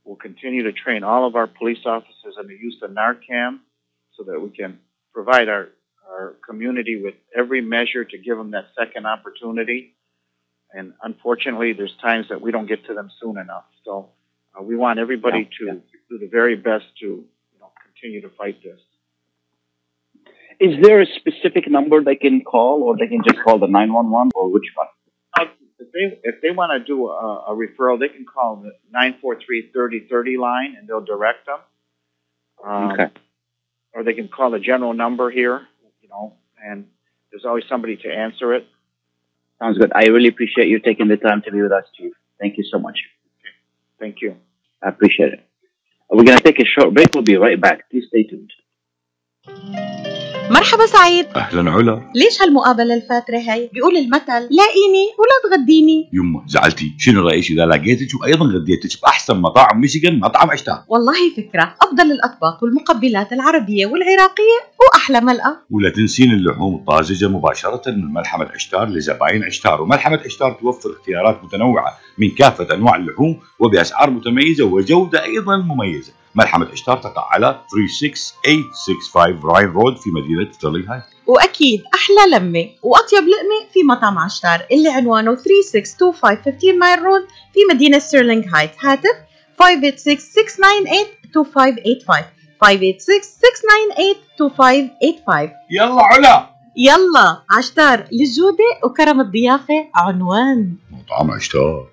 We'll 0.03 0.15
continue 0.15 0.63
to 0.63 0.73
train 0.73 1.03
all 1.03 1.27
of 1.27 1.35
our 1.35 1.47
police 1.47 1.85
officers 1.85 2.35
on 2.37 2.47
the 2.47 2.55
use 2.55 2.77
of 2.81 2.91
Narcan 2.91 3.59
so 4.17 4.23
that 4.23 4.39
we 4.39 4.49
can 4.49 4.79
provide 5.13 5.49
our, 5.49 5.69
our 6.09 6.35
community 6.47 7.01
with 7.01 7.15
every 7.35 7.61
measure 7.61 8.03
to 8.03 8.17
give 8.17 8.37
them 8.37 8.51
that 8.51 8.65
second 8.77 9.05
opportunity. 9.05 9.95
And 10.71 10.93
unfortunately, 11.03 11.73
there's 11.73 11.95
times 12.01 12.27
that 12.29 12.41
we 12.41 12.51
don't 12.51 12.67
get 12.67 12.85
to 12.87 12.93
them 12.93 13.09
soon 13.21 13.37
enough. 13.37 13.65
So 13.85 14.09
uh, 14.57 14.63
we 14.63 14.75
want 14.75 14.99
everybody 14.99 15.49
Yeah, 15.61 15.73
to 15.73 15.81
do 16.09 16.17
the 16.19 16.27
very 16.27 16.55
best 16.55 16.85
to 16.99 17.05
you 17.05 17.25
know, 17.59 17.71
continue 17.85 18.21
to 18.21 18.29
fight 18.29 18.61
this. 18.63 18.79
Is 20.59 20.81
there 20.81 21.01
a 21.01 21.05
specific 21.17 21.69
number 21.69 22.03
they 22.03 22.15
can 22.15 22.41
call, 22.41 22.83
or 22.83 22.95
they 22.97 23.07
can 23.07 23.21
just 23.23 23.43
call 23.43 23.59
the 23.59 23.67
911, 23.67 24.31
or 24.35 24.51
which 24.51 24.63
one? 24.75 24.87
If 25.83 25.91
they, 25.91 26.19
if 26.23 26.41
they 26.41 26.51
want 26.51 26.71
to 26.71 26.79
do 26.85 27.07
a, 27.09 27.51
a 27.51 27.55
referral, 27.55 27.99
they 27.99 28.09
can 28.09 28.25
call 28.25 28.57
the 28.57 28.71
943-3030 28.95 30.37
line 30.37 30.75
and 30.77 30.87
they'll 30.87 31.03
direct 31.03 31.45
them. 31.45 31.59
Um, 32.65 32.91
Okay. 32.91 33.09
Or 33.93 34.03
they 34.03 34.13
can 34.13 34.27
call 34.27 34.49
the 34.49 34.59
general 34.59 34.93
number 34.93 35.29
here, 35.29 35.67
you 36.01 36.09
know, 36.09 36.33
and 36.63 36.87
there's 37.31 37.45
always 37.45 37.63
somebody 37.69 37.95
to 37.97 38.09
answer 38.09 38.53
it. 38.55 38.65
Sounds 39.59 39.77
good. 39.77 39.91
I 39.93 40.05
really 40.05 40.29
appreciate 40.29 40.67
you 40.67 40.79
taking 40.79 41.07
the 41.07 41.17
time 41.17 41.43
to 41.43 41.51
be 41.51 41.61
with 41.61 41.71
us, 41.71 41.85
Chief. 41.95 42.11
Thank 42.39 42.57
you 42.57 42.63
so 42.71 42.79
much. 42.79 42.97
Thank 43.99 44.21
you. 44.21 44.35
I 44.81 44.89
appreciate 44.89 45.33
it. 45.33 45.47
We're 46.09 46.23
going 46.23 46.37
to 46.37 46.43
take 46.43 46.59
a 46.59 46.65
short 46.65 46.93
break. 46.93 47.09
We'll 47.13 47.23
be 47.23 47.37
right 47.37 47.59
back. 47.59 47.89
Please 47.91 48.05
stay 48.07 48.23
tuned. 48.23 48.51
مرحبا 50.53 50.85
سعيد. 50.85 51.25
أهلا 51.35 51.71
علا. 51.71 52.11
ليش 52.15 52.41
هالمقابلة 52.41 52.93
الفاترة 52.93 53.37
هي؟ 53.37 53.69
بيقول 53.73 53.97
المثل 53.97 54.47
لاقيني 54.51 55.05
ولا 55.19 55.55
تغديني. 55.57 56.09
يما 56.13 56.43
زعلتي. 56.47 56.95
شنو 56.99 57.27
رأيك 57.27 57.51
إذا 57.51 57.65
لقيتك 57.65 58.21
وأيضا 58.21 58.45
غديتك؟ 58.45 59.01
بأحسن 59.01 59.37
مطاعم 59.37 59.81
ميشيغان 59.81 60.19
مطعم 60.19 60.51
عشتار 60.51 60.83
والله 60.87 61.29
فكرة. 61.37 61.75
أفضل 61.81 62.11
الأطباق 62.11 62.63
والمقبلات 62.63 63.33
العربية 63.33 63.85
والعراقية 63.85 64.59
وأحلى 64.79 65.21
ملقا 65.21 65.57
ولا 65.71 65.89
تنسين 65.89 66.31
اللحوم 66.31 66.75
الطازجة 66.75 67.27
مباشرة 67.27 67.81
من 67.87 68.13
ملحمة 68.13 68.45
عشتار 68.55 68.89
لزباين 68.89 69.43
عشتار. 69.43 69.81
وملحمة 69.81 70.19
عشتار 70.25 70.57
توفر 70.61 70.89
اختيارات 70.91 71.43
متنوعة 71.43 71.97
من 72.17 72.29
كافة 72.29 72.73
أنواع 72.73 72.95
اللحوم 72.95 73.39
وبأسعار 73.59 74.09
متميزة 74.09 74.63
وجودة 74.65 75.23
أيضا 75.23 75.57
مميزة. 75.57 76.13
ملحمه 76.35 76.67
عشتار 76.71 76.97
تقع 76.97 77.27
على 77.31 77.61
36865 77.67 79.51
راين 79.51 79.67
رود 79.67 79.97
في 79.97 80.09
مدينة 80.09 80.51
ستيرلينغ 80.51 80.93
هايت 80.93 81.03
وأكيد 81.27 81.83
أحلى 81.93 82.37
لمة 82.37 82.69
وأطيب 82.83 83.23
لقمة 83.23 83.69
في 83.73 83.83
مطعم 83.83 84.17
عشتار 84.17 84.65
اللي 84.71 84.89
عنوانه 84.89 85.35
3625 85.35 86.53
15 86.53 86.77
مايل 86.77 87.01
رود 87.01 87.27
في 87.53 87.59
مدينة 87.73 87.99
ستيرلينغ 87.99 88.43
هايت. 88.55 88.71
هاتف 88.79 89.15
586-698-2585 89.61 89.63
586-698-2585 92.63 92.69
يلا 95.71 96.03
علا. 96.03 96.49
يلا 96.77 97.43
عشتار 97.57 98.07
للجودة 98.11 98.79
وكرم 98.83 99.21
الضيافة 99.21 99.89
عنوان. 99.95 100.75
مطعم 100.91 101.31
عشتار. 101.31 101.92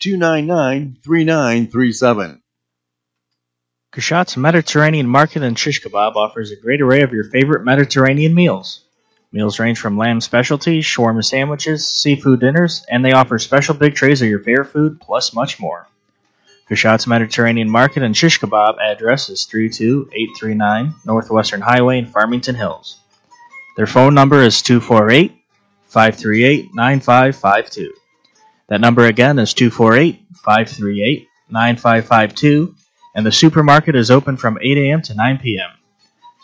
299 0.00 0.98
3937. 1.02 2.42
Kashat's 3.94 4.36
Mediterranean 4.36 5.06
Market 5.06 5.42
and 5.44 5.56
Shish 5.56 5.82
Kebab 5.82 6.16
offers 6.16 6.50
a 6.50 6.56
great 6.56 6.82
array 6.82 7.02
of 7.02 7.12
your 7.12 7.24
favorite 7.24 7.64
Mediterranean 7.64 8.34
meals. 8.34 8.80
Meals 9.30 9.60
range 9.60 9.78
from 9.78 9.96
lamb 9.96 10.20
specialties, 10.20 10.84
shawarma 10.84 11.24
sandwiches, 11.24 11.88
seafood 11.88 12.40
dinners, 12.40 12.84
and 12.90 13.04
they 13.04 13.12
offer 13.12 13.38
special 13.38 13.74
big 13.74 13.94
trays 13.94 14.20
of 14.20 14.28
your 14.28 14.40
favorite 14.40 14.66
food, 14.66 15.00
plus 15.00 15.32
much 15.32 15.60
more. 15.60 15.86
Kashat's 16.68 17.06
Mediterranean 17.06 17.70
Market 17.70 18.02
and 18.02 18.16
Shish 18.16 18.40
Kebab 18.40 18.78
address 18.80 19.28
is 19.28 19.44
32839 19.44 20.94
Northwestern 21.06 21.60
Highway 21.60 21.98
in 21.98 22.06
Farmington 22.06 22.56
Hills. 22.56 22.98
Their 23.76 23.86
phone 23.86 24.14
number 24.14 24.42
is 24.42 24.60
248 24.62 25.32
538 25.86 26.74
9552. 26.74 27.94
That 28.74 28.80
number 28.80 29.06
again 29.06 29.38
is 29.38 29.54
248 29.54 30.26
538 30.34 31.28
9552, 31.48 32.74
and 33.14 33.24
the 33.24 33.30
supermarket 33.30 33.94
is 33.94 34.10
open 34.10 34.36
from 34.36 34.58
8 34.60 34.76
a.m. 34.76 35.00
to 35.02 35.14
9 35.14 35.38
p.m. 35.38 35.70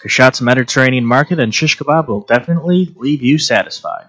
Kashat's 0.01 0.41
Mediterranean 0.41 1.05
Market 1.05 1.41
and 1.41 1.53
Shish 1.53 1.77
Kebab 1.77 2.07
will 2.07 2.21
definitely 2.21 2.95
leave 2.95 3.21
you 3.21 3.37
satisfied. 3.37 4.05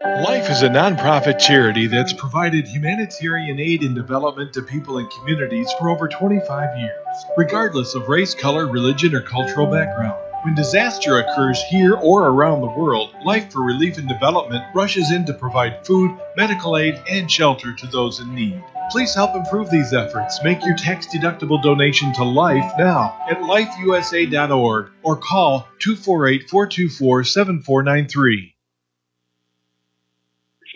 Life 0.00 0.48
is 0.48 0.62
a 0.62 0.68
nonprofit 0.68 1.40
charity 1.40 1.88
that's 1.88 2.12
provided 2.12 2.68
humanitarian 2.68 3.58
aid 3.58 3.82
and 3.82 3.96
development 3.96 4.52
to 4.52 4.62
people 4.62 4.98
and 4.98 5.10
communities 5.10 5.68
for 5.76 5.88
over 5.88 6.06
25 6.06 6.78
years, 6.78 7.16
regardless 7.36 7.96
of 7.96 8.08
race, 8.08 8.36
color, 8.36 8.68
religion, 8.68 9.12
or 9.16 9.22
cultural 9.22 9.66
background. 9.66 10.27
When 10.42 10.54
disaster 10.54 11.18
occurs 11.18 11.60
here 11.64 11.94
or 11.94 12.28
around 12.28 12.60
the 12.60 12.68
world, 12.68 13.12
Life 13.24 13.52
for 13.52 13.64
Relief 13.64 13.98
and 13.98 14.08
Development 14.08 14.62
rushes 14.72 15.10
in 15.10 15.26
to 15.26 15.34
provide 15.34 15.84
food, 15.84 16.16
medical 16.36 16.76
aid, 16.76 17.02
and 17.10 17.28
shelter 17.28 17.74
to 17.74 17.86
those 17.88 18.20
in 18.20 18.32
need. 18.36 18.62
Please 18.92 19.12
help 19.12 19.34
improve 19.34 19.68
these 19.68 19.92
efforts. 19.92 20.40
Make 20.44 20.64
your 20.64 20.76
tax 20.76 21.08
deductible 21.08 21.60
donation 21.60 22.12
to 22.14 22.24
Life 22.24 22.72
now 22.78 23.18
at 23.28 23.38
lifeusa.org 23.38 24.90
or 25.02 25.16
call 25.16 25.66
248 25.80 26.48
424 26.48 27.24
7493. 27.24 28.54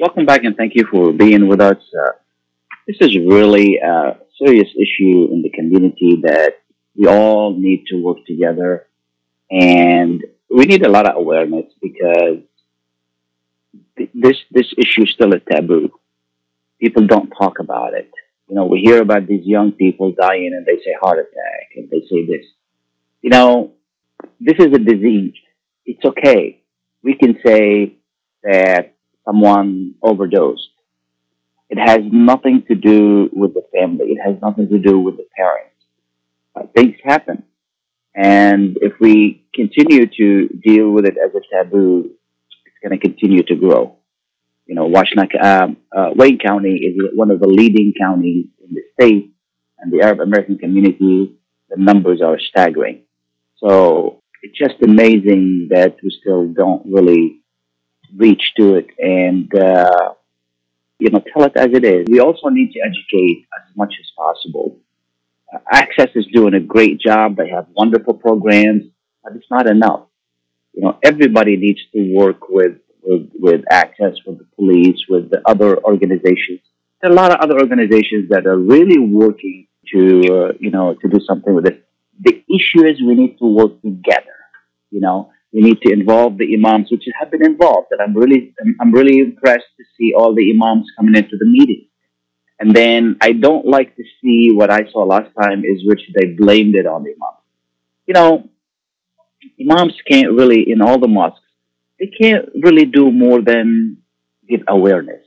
Welcome 0.01 0.27
back 0.27 0.43
and 0.43 0.57
thank 0.57 0.75
you 0.75 0.89
for 0.91 1.13
being 1.13 1.47
with 1.47 1.61
us. 1.61 1.77
Uh, 1.97 2.11
this 2.89 2.97
is 3.01 3.17
really 3.17 3.77
a 3.79 4.17
serious 4.45 4.69
issue 4.75 5.29
in 5.31 5.43
the 5.43 5.51
community 5.51 6.21
that 6.25 6.55
we 6.97 7.07
all 7.07 7.57
need 7.57 7.87
to 7.87 8.03
work 8.03 8.27
together 8.27 8.89
and 9.53 10.25
we 10.51 10.65
need 10.65 10.85
a 10.85 10.89
lot 10.89 11.07
of 11.07 11.17
awareness 11.17 11.67
because 11.81 12.41
th- 13.99 14.11
this 14.15 14.39
this 14.51 14.73
issue 14.79 15.03
is 15.03 15.11
still 15.11 15.33
a 15.35 15.41
taboo. 15.41 15.91
People 16.81 17.07
don't 17.07 17.31
talk 17.31 17.59
about 17.59 17.93
it. 17.95 18.11
You 18.49 18.57
know, 18.57 18.65
we 18.65 18.81
hear 18.81 19.01
about 19.01 19.27
these 19.27 19.45
young 19.45 19.73
people 19.73 20.13
dying 20.13 20.53
and 20.57 20.65
they 20.67 20.83
say 20.83 20.95
heart 21.01 21.19
attack 21.19 21.69
and 21.77 21.89
they 21.91 22.01
say 22.01 22.27
this. 22.27 22.47
You 23.21 23.31
know, 23.31 23.73
this 24.41 24.57
is 24.59 24.75
a 24.75 24.79
disease. 24.79 25.35
It's 25.85 26.05
okay. 26.05 26.63
We 27.03 27.15
can 27.15 27.39
say 27.45 27.97
that 28.43 28.95
someone 29.25 29.95
overdosed. 30.03 30.71
It 31.69 31.79
has 31.79 32.01
nothing 32.11 32.65
to 32.69 32.75
do 32.75 33.31
with 33.33 33.55
the 33.55 33.65
family. 33.73 34.13
It 34.13 34.21
has 34.25 34.41
nothing 34.43 34.69
to 34.69 34.79
do 34.79 34.99
with 34.99 35.17
the 35.17 35.27
parents. 35.37 35.77
Uh, 36.55 36.65
things 36.75 36.97
happen. 37.05 37.45
And 38.15 38.77
if 38.81 38.93
we 39.01 39.47
continue 39.55 40.07
to 40.07 40.49
deal 40.49 40.91
with 40.91 41.07
it 41.07 41.17
as 41.17 41.35
a 41.35 41.41
taboo, 41.51 42.11
it's 42.67 42.77
going 42.83 42.99
to 42.99 43.05
continue 43.07 43.43
to 43.45 43.55
grow. 43.55 43.97
You 44.67 44.75
know, 44.75 44.89
Washtenaw, 44.89 45.45
um, 45.45 45.77
uh, 45.97 46.11
Wayne 46.15 46.39
County 46.39 46.75
is 46.77 46.97
one 47.15 47.31
of 47.31 47.41
the 47.41 47.49
leading 47.49 47.95
counties 47.99 48.47
in 48.63 48.75
the 48.75 48.83
state, 48.95 49.35
and 49.79 49.93
the 49.93 50.03
Arab 50.03 50.21
American 50.21 50.59
community, 50.59 51.35
the 51.69 51.77
numbers 51.77 52.21
are 52.23 52.39
staggering. 52.39 53.03
So 53.57 54.23
it's 54.43 54.57
just 54.57 54.83
amazing 54.83 55.69
that 55.71 55.97
we 56.03 56.17
still 56.21 56.47
don't 56.47 56.85
really 56.87 57.41
reach 58.17 58.43
to 58.59 58.77
it 58.77 58.87
and, 58.99 59.53
uh, 59.55 60.15
you 60.99 61.11
know, 61.11 61.23
tell 61.33 61.45
it 61.47 61.53
as 61.57 61.69
it 61.73 61.85
is. 61.85 62.07
We 62.11 62.21
also 62.21 62.49
need 62.49 62.73
to 62.73 62.81
educate 62.81 63.47
as 63.59 63.77
much 63.77 63.95
as 63.99 64.07
possible. 64.17 64.79
Access 65.71 66.09
is 66.15 66.27
doing 66.33 66.55
a 66.55 66.61
great 66.61 67.01
job. 67.01 67.37
They 67.37 67.49
have 67.51 67.67
wonderful 67.77 68.15
programs, 68.15 68.85
but 69.23 69.35
it's 69.37 69.51
not 69.51 69.69
enough. 69.69 70.07
You 70.73 70.83
know, 70.83 70.99
everybody 71.03 71.57
needs 71.57 71.81
to 71.95 72.15
work 72.15 72.49
with, 72.49 72.79
with, 73.03 73.31
with 73.35 73.63
Access, 73.71 74.15
with 74.27 74.39
the 74.39 74.47
police, 74.57 75.01
with 75.09 75.31
the 75.31 75.43
other 75.47 75.79
organizations. 75.85 76.61
There 77.01 77.11
are 77.11 77.13
a 77.13 77.17
lot 77.17 77.33
of 77.33 77.41
other 77.41 77.59
organizations 77.61 78.31
that 78.31 78.47
are 78.47 78.57
really 78.59 78.99
working 78.99 79.67
to, 79.93 80.01
uh, 80.01 80.53
you 80.59 80.71
know, 80.71 80.95
to 80.95 81.09
do 81.09 81.21
something 81.27 81.55
with 81.55 81.65
this. 81.65 81.79
The 82.21 82.43
issue 82.49 82.87
is 82.87 83.03
we 83.03 83.15
need 83.15 83.39
to 83.39 83.47
work 83.47 83.83
together. 83.83 84.39
You 84.91 85.01
know, 85.01 85.33
we 85.53 85.61
need 85.61 85.81
to 85.83 85.93
involve 85.93 86.39
the 86.39 86.55
imams, 86.55 86.91
which 86.91 87.05
have 87.19 87.31
been 87.31 87.45
involved. 87.45 87.89
And 87.91 88.01
I'm 88.01 88.17
really, 88.17 88.55
I'm 88.81 88.93
really 88.93 89.19
impressed 89.19 89.71
to 89.77 89.85
see 89.99 90.15
all 90.17 90.35
the 90.35 90.51
imams 90.51 90.87
coming 90.97 91.17
into 91.17 91.37
the 91.39 91.47
meeting. 91.47 91.89
And 92.63 92.77
then 92.77 93.17
I 93.21 93.33
don't 93.33 93.67
like 93.67 93.97
to 93.97 94.05
see 94.21 94.53
what 94.55 94.71
I 94.71 94.83
saw 94.93 95.01
last 95.03 95.31
time 95.37 95.65
is 95.65 95.83
which 95.85 96.03
they 96.15 96.27
blamed 96.39 96.77
it 96.77 96.87
on 96.87 97.03
the 97.03 97.11
imams. 97.11 97.43
You 98.07 98.15
know, 98.15 98.49
imams 99.61 99.95
can't 100.09 100.31
really, 100.31 100.71
in 100.71 100.81
all 100.81 101.01
the 101.01 101.09
mosques, 101.09 101.41
they 101.99 102.07
can't 102.07 102.49
really 102.63 102.85
do 102.85 103.11
more 103.11 103.43
than 103.43 103.97
give 104.49 104.61
awareness. 104.69 105.25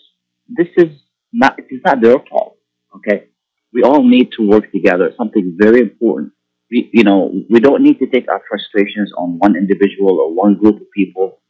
This 0.48 0.70
is 0.78 0.98
not, 1.34 1.56
it's 1.58 1.84
not 1.84 2.00
their 2.00 2.20
fault. 2.30 2.56
Okay. 2.96 3.26
We 3.74 3.84
all 3.84 4.02
need 4.02 4.32
to 4.38 4.48
work 4.48 4.72
together. 4.72 5.12
Something 5.18 5.58
very 5.60 5.82
important. 5.82 6.32
We, 6.72 6.90
you 6.94 7.04
know, 7.04 7.34
we 7.50 7.60
don't 7.60 7.84
need 7.84 8.00
to 8.00 8.08
take 8.08 8.30
our 8.30 8.42
frustrations 8.48 9.12
on 9.18 9.40
one 9.40 9.58
individual 9.58 10.22
or 10.22 10.34
one 10.34 10.56
group 10.56 10.80
of 10.80 10.90
people. 10.92 11.42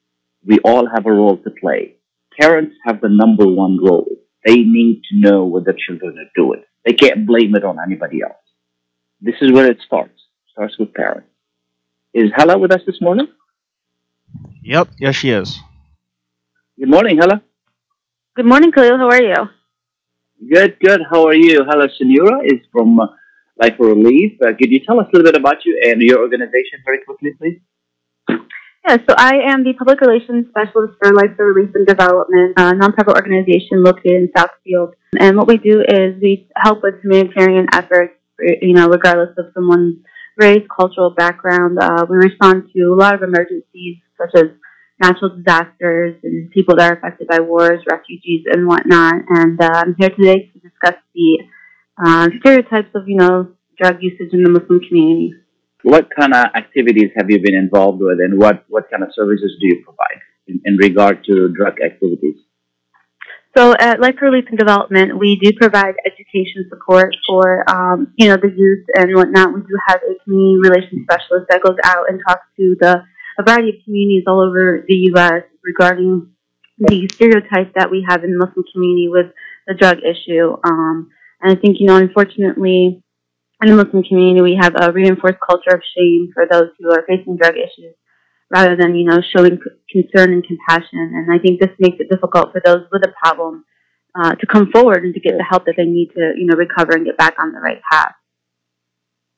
We 0.43 0.57
all 0.65 0.89
have 0.89 1.05
a 1.05 1.11
role 1.11 1.37
to 1.37 1.51
play. 1.51 1.97
Parents 2.41 2.75
have 2.85 3.01
the 3.01 3.09
number 3.09 3.45
one 3.45 3.77
role. 3.79 4.07
They 4.45 4.57
need 4.57 5.01
to 5.09 5.17
know 5.17 5.43
what 5.45 5.65
their 5.65 5.75
children 5.75 6.17
are 6.19 6.31
doing. 6.35 6.63
They 6.85 6.93
can't 6.93 7.25
blame 7.25 7.55
it 7.55 7.63
on 7.63 7.77
anybody 7.85 8.21
else. 8.21 8.37
This 9.19 9.35
is 9.41 9.51
where 9.51 9.69
it 9.69 9.79
starts. 9.85 10.13
It 10.13 10.51
starts 10.51 10.77
with 10.77 10.93
parents. 10.93 11.29
Is 12.13 12.31
Hella 12.35 12.57
with 12.57 12.71
us 12.71 12.81
this 12.85 13.01
morning? 13.01 13.27
Yep, 14.61 14.89
yes, 14.99 15.15
she 15.15 15.31
is. 15.31 15.59
Good 16.79 16.89
morning, 16.89 17.17
Hella. 17.17 17.41
Good 18.35 18.45
morning, 18.45 18.71
Khalil. 18.71 18.97
How 18.97 19.09
are 19.09 19.23
you? 19.23 19.35
Good, 20.53 20.77
good. 20.79 21.01
How 21.09 21.25
are 21.25 21.33
you? 21.33 21.63
Hella 21.67 21.87
Senora 21.97 22.39
is 22.43 22.59
from 22.71 22.99
uh, 22.99 23.07
Life 23.59 23.77
for 23.77 23.87
Relief. 23.87 24.33
Uh, 24.41 24.51
could 24.59 24.69
you 24.69 24.79
tell 24.85 24.99
us 24.99 25.07
a 25.11 25.17
little 25.17 25.31
bit 25.31 25.39
about 25.39 25.65
you 25.65 25.81
and 25.87 26.01
your 26.01 26.19
organization 26.19 26.79
very 26.85 26.99
quickly, 27.03 27.31
please? 27.39 27.59
Yeah, 28.87 28.97
so 29.09 29.15
I 29.17 29.37
am 29.49 29.63
the 29.63 29.73
public 29.73 29.99
relations 29.99 30.45
specialist 30.49 30.93
for 31.01 31.11
Life 31.11 31.35
for 31.35 31.51
Relief 31.51 31.73
and 31.73 31.87
Development, 31.87 32.53
a 32.55 32.73
nonprofit 32.73 33.15
organization 33.15 33.83
located 33.83 34.29
in 34.29 34.31
Southfield. 34.37 34.93
And 35.19 35.35
what 35.35 35.47
we 35.47 35.57
do 35.57 35.81
is 35.81 36.21
we 36.21 36.47
help 36.55 36.83
with 36.83 37.01
humanitarian 37.01 37.65
efforts, 37.73 38.13
you 38.39 38.75
know, 38.75 38.87
regardless 38.87 39.35
of 39.39 39.45
someone's 39.55 40.05
race, 40.37 40.61
cultural 40.69 41.09
background. 41.09 41.79
Uh, 41.81 42.05
we 42.07 42.17
respond 42.17 42.69
to 42.75 42.81
a 42.83 42.93
lot 42.93 43.15
of 43.15 43.23
emergencies 43.23 43.97
such 44.21 44.35
as 44.35 44.51
natural 45.01 45.35
disasters 45.35 46.17
and 46.21 46.51
people 46.51 46.75
that 46.75 46.91
are 46.91 46.95
affected 46.95 47.27
by 47.27 47.39
wars, 47.39 47.81
refugees, 47.89 48.45
and 48.45 48.67
whatnot. 48.67 49.15
And 49.29 49.59
uh, 49.59 49.69
I'm 49.73 49.95
here 49.97 50.09
today 50.09 50.51
to 50.53 50.59
discuss 50.59 51.01
the 51.15 51.39
uh, 51.97 52.29
stereotypes 52.39 52.93
of, 52.93 53.09
you 53.09 53.17
know, 53.17 53.47
drug 53.81 53.97
usage 54.01 54.31
in 54.31 54.43
the 54.43 54.49
Muslim 54.49 54.79
community. 54.87 55.33
What 55.85 56.09
kind 56.09 56.33
of 56.33 56.45
activities 56.55 57.11
have 57.15 57.29
you 57.29 57.39
been 57.39 57.53
involved 57.53 58.01
with, 58.01 58.17
and 58.19 58.39
what, 58.39 58.65
what 58.69 58.89
kind 58.89 59.03
of 59.03 59.09
services 59.13 59.51
do 59.61 59.67
you 59.67 59.83
provide 59.85 60.19
in, 60.47 60.59
in 60.65 60.77
regard 60.77 61.23
to 61.25 61.53
drug 61.53 61.75
activities? 61.79 62.41
So 63.55 63.75
at 63.79 64.01
Life 64.01 64.15
Relief 64.19 64.45
and 64.49 64.57
Development, 64.57 65.19
we 65.19 65.37
do 65.39 65.53
provide 65.53 65.93
education 66.03 66.65
support 66.69 67.15
for, 67.27 67.63
um, 67.69 68.13
you 68.17 68.27
know, 68.27 68.35
the 68.35 68.49
youth 68.49 68.85
and 68.95 69.15
whatnot. 69.15 69.53
We 69.53 69.61
do 69.61 69.77
have 69.87 70.01
a 70.01 70.17
community 70.23 70.57
relations 70.67 71.05
specialist 71.05 71.45
that 71.51 71.61
goes 71.61 71.77
out 71.85 72.09
and 72.09 72.19
talks 72.27 72.47
to 72.57 72.75
the 72.81 73.03
a 73.37 73.43
variety 73.43 73.69
of 73.69 73.75
communities 73.85 74.23
all 74.27 74.41
over 74.41 74.83
the 74.87 74.95
U.S. 75.13 75.43
regarding 75.63 76.31
the 76.79 77.07
stereotype 77.13 77.75
that 77.75 77.91
we 77.91 78.03
have 78.09 78.23
in 78.23 78.31
the 78.31 78.37
Muslim 78.37 78.65
community 78.73 79.07
with 79.07 79.27
the 79.67 79.75
drug 79.75 79.99
issue. 79.99 80.57
Um, 80.63 81.11
and 81.41 81.55
I 81.55 81.61
think, 81.61 81.77
you 81.79 81.87
know, 81.87 81.97
unfortunately, 81.97 83.03
in 83.65 83.75
the 83.75 83.83
Muslim 83.83 84.03
community, 84.03 84.41
we 84.41 84.59
have 84.59 84.73
a 84.75 84.91
reinforced 84.91 85.39
culture 85.45 85.73
of 85.75 85.81
shame 85.97 86.31
for 86.33 86.45
those 86.49 86.69
who 86.79 86.91
are 86.91 87.05
facing 87.07 87.37
drug 87.37 87.55
issues 87.55 87.95
rather 88.49 88.75
than, 88.75 88.95
you 88.95 89.05
know, 89.05 89.21
showing 89.35 89.59
concern 89.89 90.33
and 90.33 90.45
compassion. 90.45 90.99
And 91.13 91.31
I 91.31 91.39
think 91.39 91.59
this 91.59 91.75
makes 91.79 91.97
it 91.99 92.09
difficult 92.09 92.51
for 92.51 92.61
those 92.63 92.85
with 92.91 93.03
a 93.03 93.13
problem 93.21 93.65
uh, 94.13 94.35
to 94.35 94.45
come 94.45 94.71
forward 94.71 95.03
and 95.03 95.13
to 95.13 95.19
get 95.19 95.37
the 95.37 95.43
help 95.43 95.65
that 95.65 95.75
they 95.77 95.85
need 95.85 96.11
to, 96.15 96.33
you 96.37 96.45
know, 96.45 96.55
recover 96.55 96.95
and 96.95 97.05
get 97.05 97.17
back 97.17 97.35
on 97.39 97.51
the 97.51 97.59
right 97.59 97.81
path. 97.91 98.13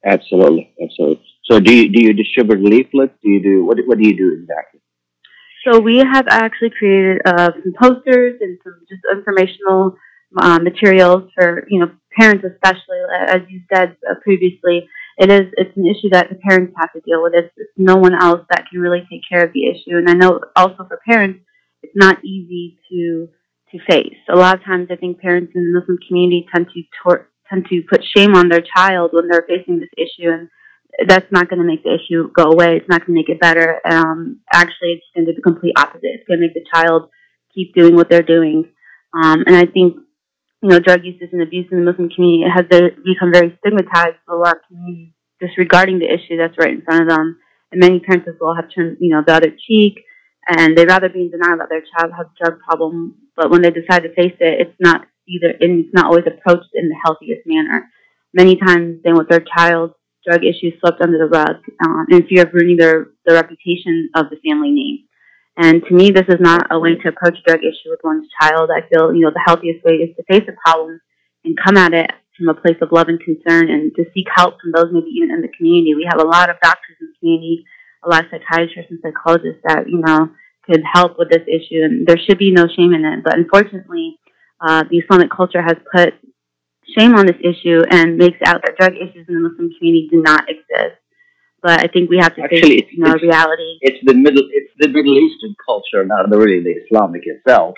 Absolutely, 0.06 0.74
absolutely. 0.82 1.24
So, 1.50 1.60
do 1.60 1.74
you 1.74 1.90
do 1.90 2.02
you 2.02 2.14
distribute 2.14 2.62
leaflets? 2.62 3.14
Do 3.24 3.30
you 3.30 3.42
do 3.42 3.66
what? 3.66 3.78
What 3.86 3.98
do 3.98 4.08
you 4.08 4.16
do 4.16 4.38
exactly? 4.40 4.82
So 5.66 5.80
we 5.80 5.98
have 5.98 6.28
actually 6.30 6.70
created 6.70 7.22
uh, 7.26 7.52
some 7.52 7.74
posters 7.82 8.40
and 8.40 8.58
some 8.64 8.86
just 8.88 9.02
informational 9.12 9.98
uh, 10.40 10.60
materials 10.60 11.30
for 11.36 11.68
you 11.70 11.80
know 11.80 11.92
parents, 12.20 12.46
especially 12.46 13.00
as 13.28 13.42
you 13.50 13.62
said 13.74 13.98
uh, 14.10 14.16
previously. 14.24 14.88
It 15.18 15.32
is 15.32 15.52
it's 15.58 15.76
an 15.76 15.88
issue 15.88 16.10
that 16.12 16.30
the 16.30 16.36
parents 16.36 16.74
have 16.78 16.94
to 16.94 17.02
deal 17.02 17.24
with. 17.24 17.34
It's, 17.36 17.54
it's 17.58 17.72
no 17.76 17.96
one 17.96 18.14
else 18.14 18.42
that 18.52 18.66
can 18.70 18.80
really 18.80 19.02
take 19.10 19.22
care 19.28 19.44
of 19.44 19.52
the 19.54 19.66
issue. 19.68 19.98
And 19.98 20.10
I 20.10 20.14
know 20.14 20.40
also 20.56 20.86
for 20.88 21.00
parents, 21.08 21.40
it's 21.82 21.96
not 21.96 22.24
easy 22.24 22.78
to 22.90 23.28
to 23.72 23.80
face. 23.90 24.18
A 24.30 24.36
lot 24.36 24.56
of 24.56 24.64
times, 24.64 24.88
I 24.92 24.96
think 24.96 25.20
parents 25.20 25.54
in 25.56 25.64
the 25.64 25.80
Muslim 25.80 25.98
community 26.08 26.48
tend 26.54 26.68
to 26.74 26.82
tor- 27.02 27.30
tend 27.50 27.66
to 27.70 27.82
put 27.90 28.04
shame 28.16 28.36
on 28.36 28.50
their 28.50 28.62
child 28.62 29.12
when 29.14 29.28
they're 29.28 29.48
facing 29.48 29.80
this 29.80 29.90
issue, 29.98 30.30
and 30.30 30.50
that's 31.08 31.32
not 31.32 31.50
going 31.50 31.60
to 31.60 31.66
make 31.66 31.84
the 31.84 31.96
issue 31.96 32.32
go 32.32 32.44
away. 32.44 32.78
It's 32.78 32.90
not 32.90 33.02
going 33.02 33.16
to 33.16 33.20
make 33.22 33.30
it 33.30 33.40
better. 33.40 33.80
Um, 33.86 34.40
actually, 34.54 34.94
it's 34.94 35.06
going 35.14 35.26
to 35.26 35.32
do 35.32 35.36
the 35.36 35.42
complete 35.42 35.74
opposite. 35.78 36.02
It's 36.04 36.28
going 36.28 36.40
to 36.40 36.46
make 36.46 36.54
the 36.54 36.66
child 36.74 37.10
keep 37.54 37.74
doing 37.74 37.96
what 37.96 38.10
they're 38.10 38.22
doing. 38.22 38.70
Um, 39.14 39.44
and 39.48 39.56
I 39.56 39.66
think, 39.66 39.98
you 40.62 40.70
know, 40.70 40.80
drug 40.80 41.04
usage 41.04 41.30
and 41.32 41.42
abuse 41.42 41.68
in 41.72 41.80
the 41.80 41.92
Muslim 41.92 42.10
community 42.10 42.44
has 42.50 42.66
become 42.66 43.32
very 43.32 43.58
stigmatized 43.60 44.18
for 44.26 44.36
a 44.36 44.40
lot 44.40 44.58
of 44.58 44.64
communities, 44.68 45.14
disregarding 45.40 46.00
the 46.00 46.12
issue 46.12 46.38
that's 46.38 46.58
right 46.58 46.74
in 46.74 46.82
front 46.82 47.04
of 47.04 47.10
them. 47.10 47.38
And 47.72 47.82
many 47.82 48.00
parents 48.00 48.28
as 48.28 48.36
well 48.40 48.56
have 48.56 48.70
turned, 48.74 48.98
you 49.00 49.10
know, 49.10 49.22
the 49.26 49.34
other 49.34 49.52
cheek, 49.68 50.00
and 50.48 50.76
they'd 50.78 50.88
rather 50.88 51.10
be 51.10 51.22
in 51.22 51.32
denial 51.32 51.58
that 51.58 51.70
their 51.70 51.84
child 51.84 52.14
has 52.16 52.26
a 52.26 52.44
drug 52.44 52.60
problem. 52.62 53.16
But 53.36 53.52
when 53.52 53.62
they 53.62 53.72
decide 53.72 54.04
to 54.04 54.16
face 54.16 54.38
it, 54.40 54.62
it's 54.62 54.78
not 54.80 55.06
either, 55.28 55.54
and 55.60 55.86
it's 55.86 55.94
not 55.94 56.06
always 56.06 56.26
approached 56.26 56.72
in 56.74 56.90
the 56.90 56.96
healthiest 57.04 57.42
manner. 57.46 57.90
Many 58.34 58.56
times 58.56 59.02
they 59.04 59.12
want 59.12 59.30
their 59.30 59.44
child's 59.56 59.94
drug 60.26 60.44
issues 60.44 60.74
swept 60.80 61.02
under 61.02 61.18
the 61.18 61.26
rug 61.26 61.58
um, 61.86 62.06
in 62.10 62.28
fear 62.28 62.44
of 62.44 62.54
ruining 62.54 62.78
their, 62.78 63.08
the 63.26 63.34
reputation 63.34 64.10
of 64.16 64.30
the 64.30 64.38
family 64.46 64.72
name. 64.72 65.07
And 65.58 65.84
to 65.86 65.94
me, 65.94 66.12
this 66.12 66.30
is 66.30 66.40
not 66.40 66.68
a 66.70 66.80
way 66.80 66.96
to 66.96 67.10
approach 67.10 67.38
a 67.40 67.50
drug 67.50 67.62
issue 67.62 67.90
with 67.90 68.00
one's 68.04 68.30
child. 68.40 68.70
I 68.70 68.88
feel, 68.88 69.14
you 69.14 69.22
know, 69.22 69.32
the 69.32 69.44
healthiest 69.44 69.84
way 69.84 69.94
is 69.94 70.16
to 70.16 70.24
face 70.30 70.46
the 70.46 70.56
problem 70.64 71.02
and 71.44 71.58
come 71.58 71.78
at 71.78 71.94
it 71.94 72.12
from 72.38 72.50
a 72.50 72.54
place 72.54 72.78
of 72.82 72.92
love 72.92 73.08
and 73.08 73.20
concern 73.20 73.70
and 73.70 73.92
to 73.96 74.06
seek 74.14 74.28
help 74.34 74.62
from 74.62 74.72
those 74.72 74.94
maybe 74.94 75.10
even 75.18 75.32
in 75.32 75.42
the 75.42 75.50
community. 75.58 75.96
We 75.96 76.08
have 76.10 76.22
a 76.22 76.28
lot 76.28 76.52
of 76.52 76.62
doctors 76.62 76.98
in 77.02 77.08
the 77.10 77.18
community, 77.20 77.66
a 78.06 78.10
lot 78.10 78.26
of 78.26 78.30
psychiatrists 78.30 78.92
and 78.92 79.00
psychologists 79.02 79.62
that, 79.66 79.90
you 79.90 79.98
know, 79.98 80.30
could 80.70 80.84
help 80.94 81.18
with 81.18 81.32
this 81.32 81.48
issue 81.48 81.82
and 81.82 82.06
there 82.06 82.20
should 82.20 82.38
be 82.38 82.52
no 82.52 82.68
shame 82.68 82.94
in 82.94 83.04
it. 83.04 83.24
But 83.24 83.34
unfortunately, 83.38 84.20
uh, 84.62 84.84
the 84.90 85.00
Islamic 85.00 85.32
culture 85.32 85.62
has 85.62 85.78
put 85.92 86.14
shame 86.96 87.16
on 87.16 87.26
this 87.26 87.42
issue 87.42 87.82
and 87.90 88.18
makes 88.18 88.38
out 88.46 88.62
that 88.62 88.78
drug 88.78 88.94
issues 88.94 89.26
in 89.28 89.36
the 89.36 89.50
Muslim 89.50 89.72
community 89.78 90.08
do 90.12 90.22
not 90.22 90.46
exist. 90.50 91.02
But 91.62 91.82
I 91.82 91.88
think 91.88 92.10
we 92.10 92.18
have 92.20 92.36
to 92.36 92.42
Actually, 92.44 92.86
face, 92.86 92.86
you 92.92 93.04
know, 93.04 93.16
reality. 93.16 93.78
It's 93.82 93.98
the 94.06 94.14
middle. 94.14 94.44
It's 94.52 94.72
the 94.80 94.90
Middle 94.90 95.18
Eastern 95.18 95.56
culture, 95.66 96.06
not 96.06 96.30
the, 96.30 96.38
really 96.38 96.62
the 96.64 96.76
Islamic 96.86 97.24
itself. 97.26 97.76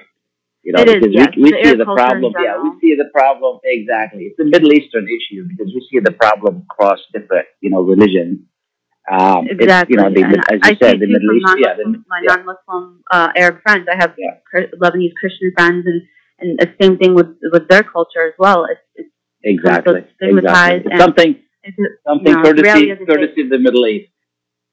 You 0.63 0.73
know, 0.73 0.81
It 0.81 0.89
is, 0.89 0.95
because 0.95 1.13
yes, 1.15 1.29
we, 1.37 1.43
we 1.43 1.51
the 1.51 1.63
see 1.63 1.75
the 1.75 1.85
problem. 1.85 2.33
Yeah, 2.43 2.61
we 2.61 2.71
see 2.81 2.95
the 2.95 3.09
problem 3.13 3.59
exactly. 3.63 4.23
It's 4.23 4.39
a 4.39 4.43
Middle 4.43 4.73
Eastern 4.73 5.07
issue 5.07 5.47
because 5.47 5.71
we 5.73 5.79
see 5.89 5.99
the 6.03 6.11
problem 6.11 6.65
across 6.69 6.99
different, 7.13 7.47
you 7.61 7.69
know, 7.69 7.81
religions. 7.81 8.39
Um, 9.09 9.47
it's, 9.49 9.63
Exactly. 9.63 9.95
you 9.95 10.03
know, 10.03 10.09
the, 10.11 10.21
as 10.51 10.59
I 10.61 10.69
you 10.69 10.75
see 10.75 10.79
said, 10.83 10.99
the 10.99 11.07
Middle 11.07 11.31
East. 11.37 11.55
Yeah, 11.57 11.73
the, 11.79 12.03
my 12.07 12.19
non-Muslim 12.21 13.01
uh, 13.09 13.29
Arab 13.35 13.61
friends. 13.63 13.87
I 13.89 13.95
have 13.95 14.13
Chr- 14.51 14.69
Lebanese 14.75 15.13
Christian 15.19 15.53
friends, 15.57 15.85
and 15.87 16.01
and 16.39 16.59
the 16.59 16.67
same 16.81 16.97
thing 16.97 17.15
with 17.15 17.31
with 17.51 17.67
their 17.69 17.83
culture 17.83 18.27
as 18.27 18.33
well. 18.37 18.65
It's, 18.69 18.81
it's 18.95 19.09
exactly. 19.43 20.01
stigmatized 20.17 20.85
exactly. 20.85 20.91
and- 20.91 20.91
It's 20.91 21.01
something. 21.01 21.35
Something 22.07 22.27
you 22.27 22.35
know, 22.35 22.43
courtesy, 22.43 22.89
of 22.91 22.99
the 22.99 23.05
courtesy 23.05 23.41
of 23.41 23.49
the 23.49 23.59
Middle 23.59 23.85
East. 23.87 24.11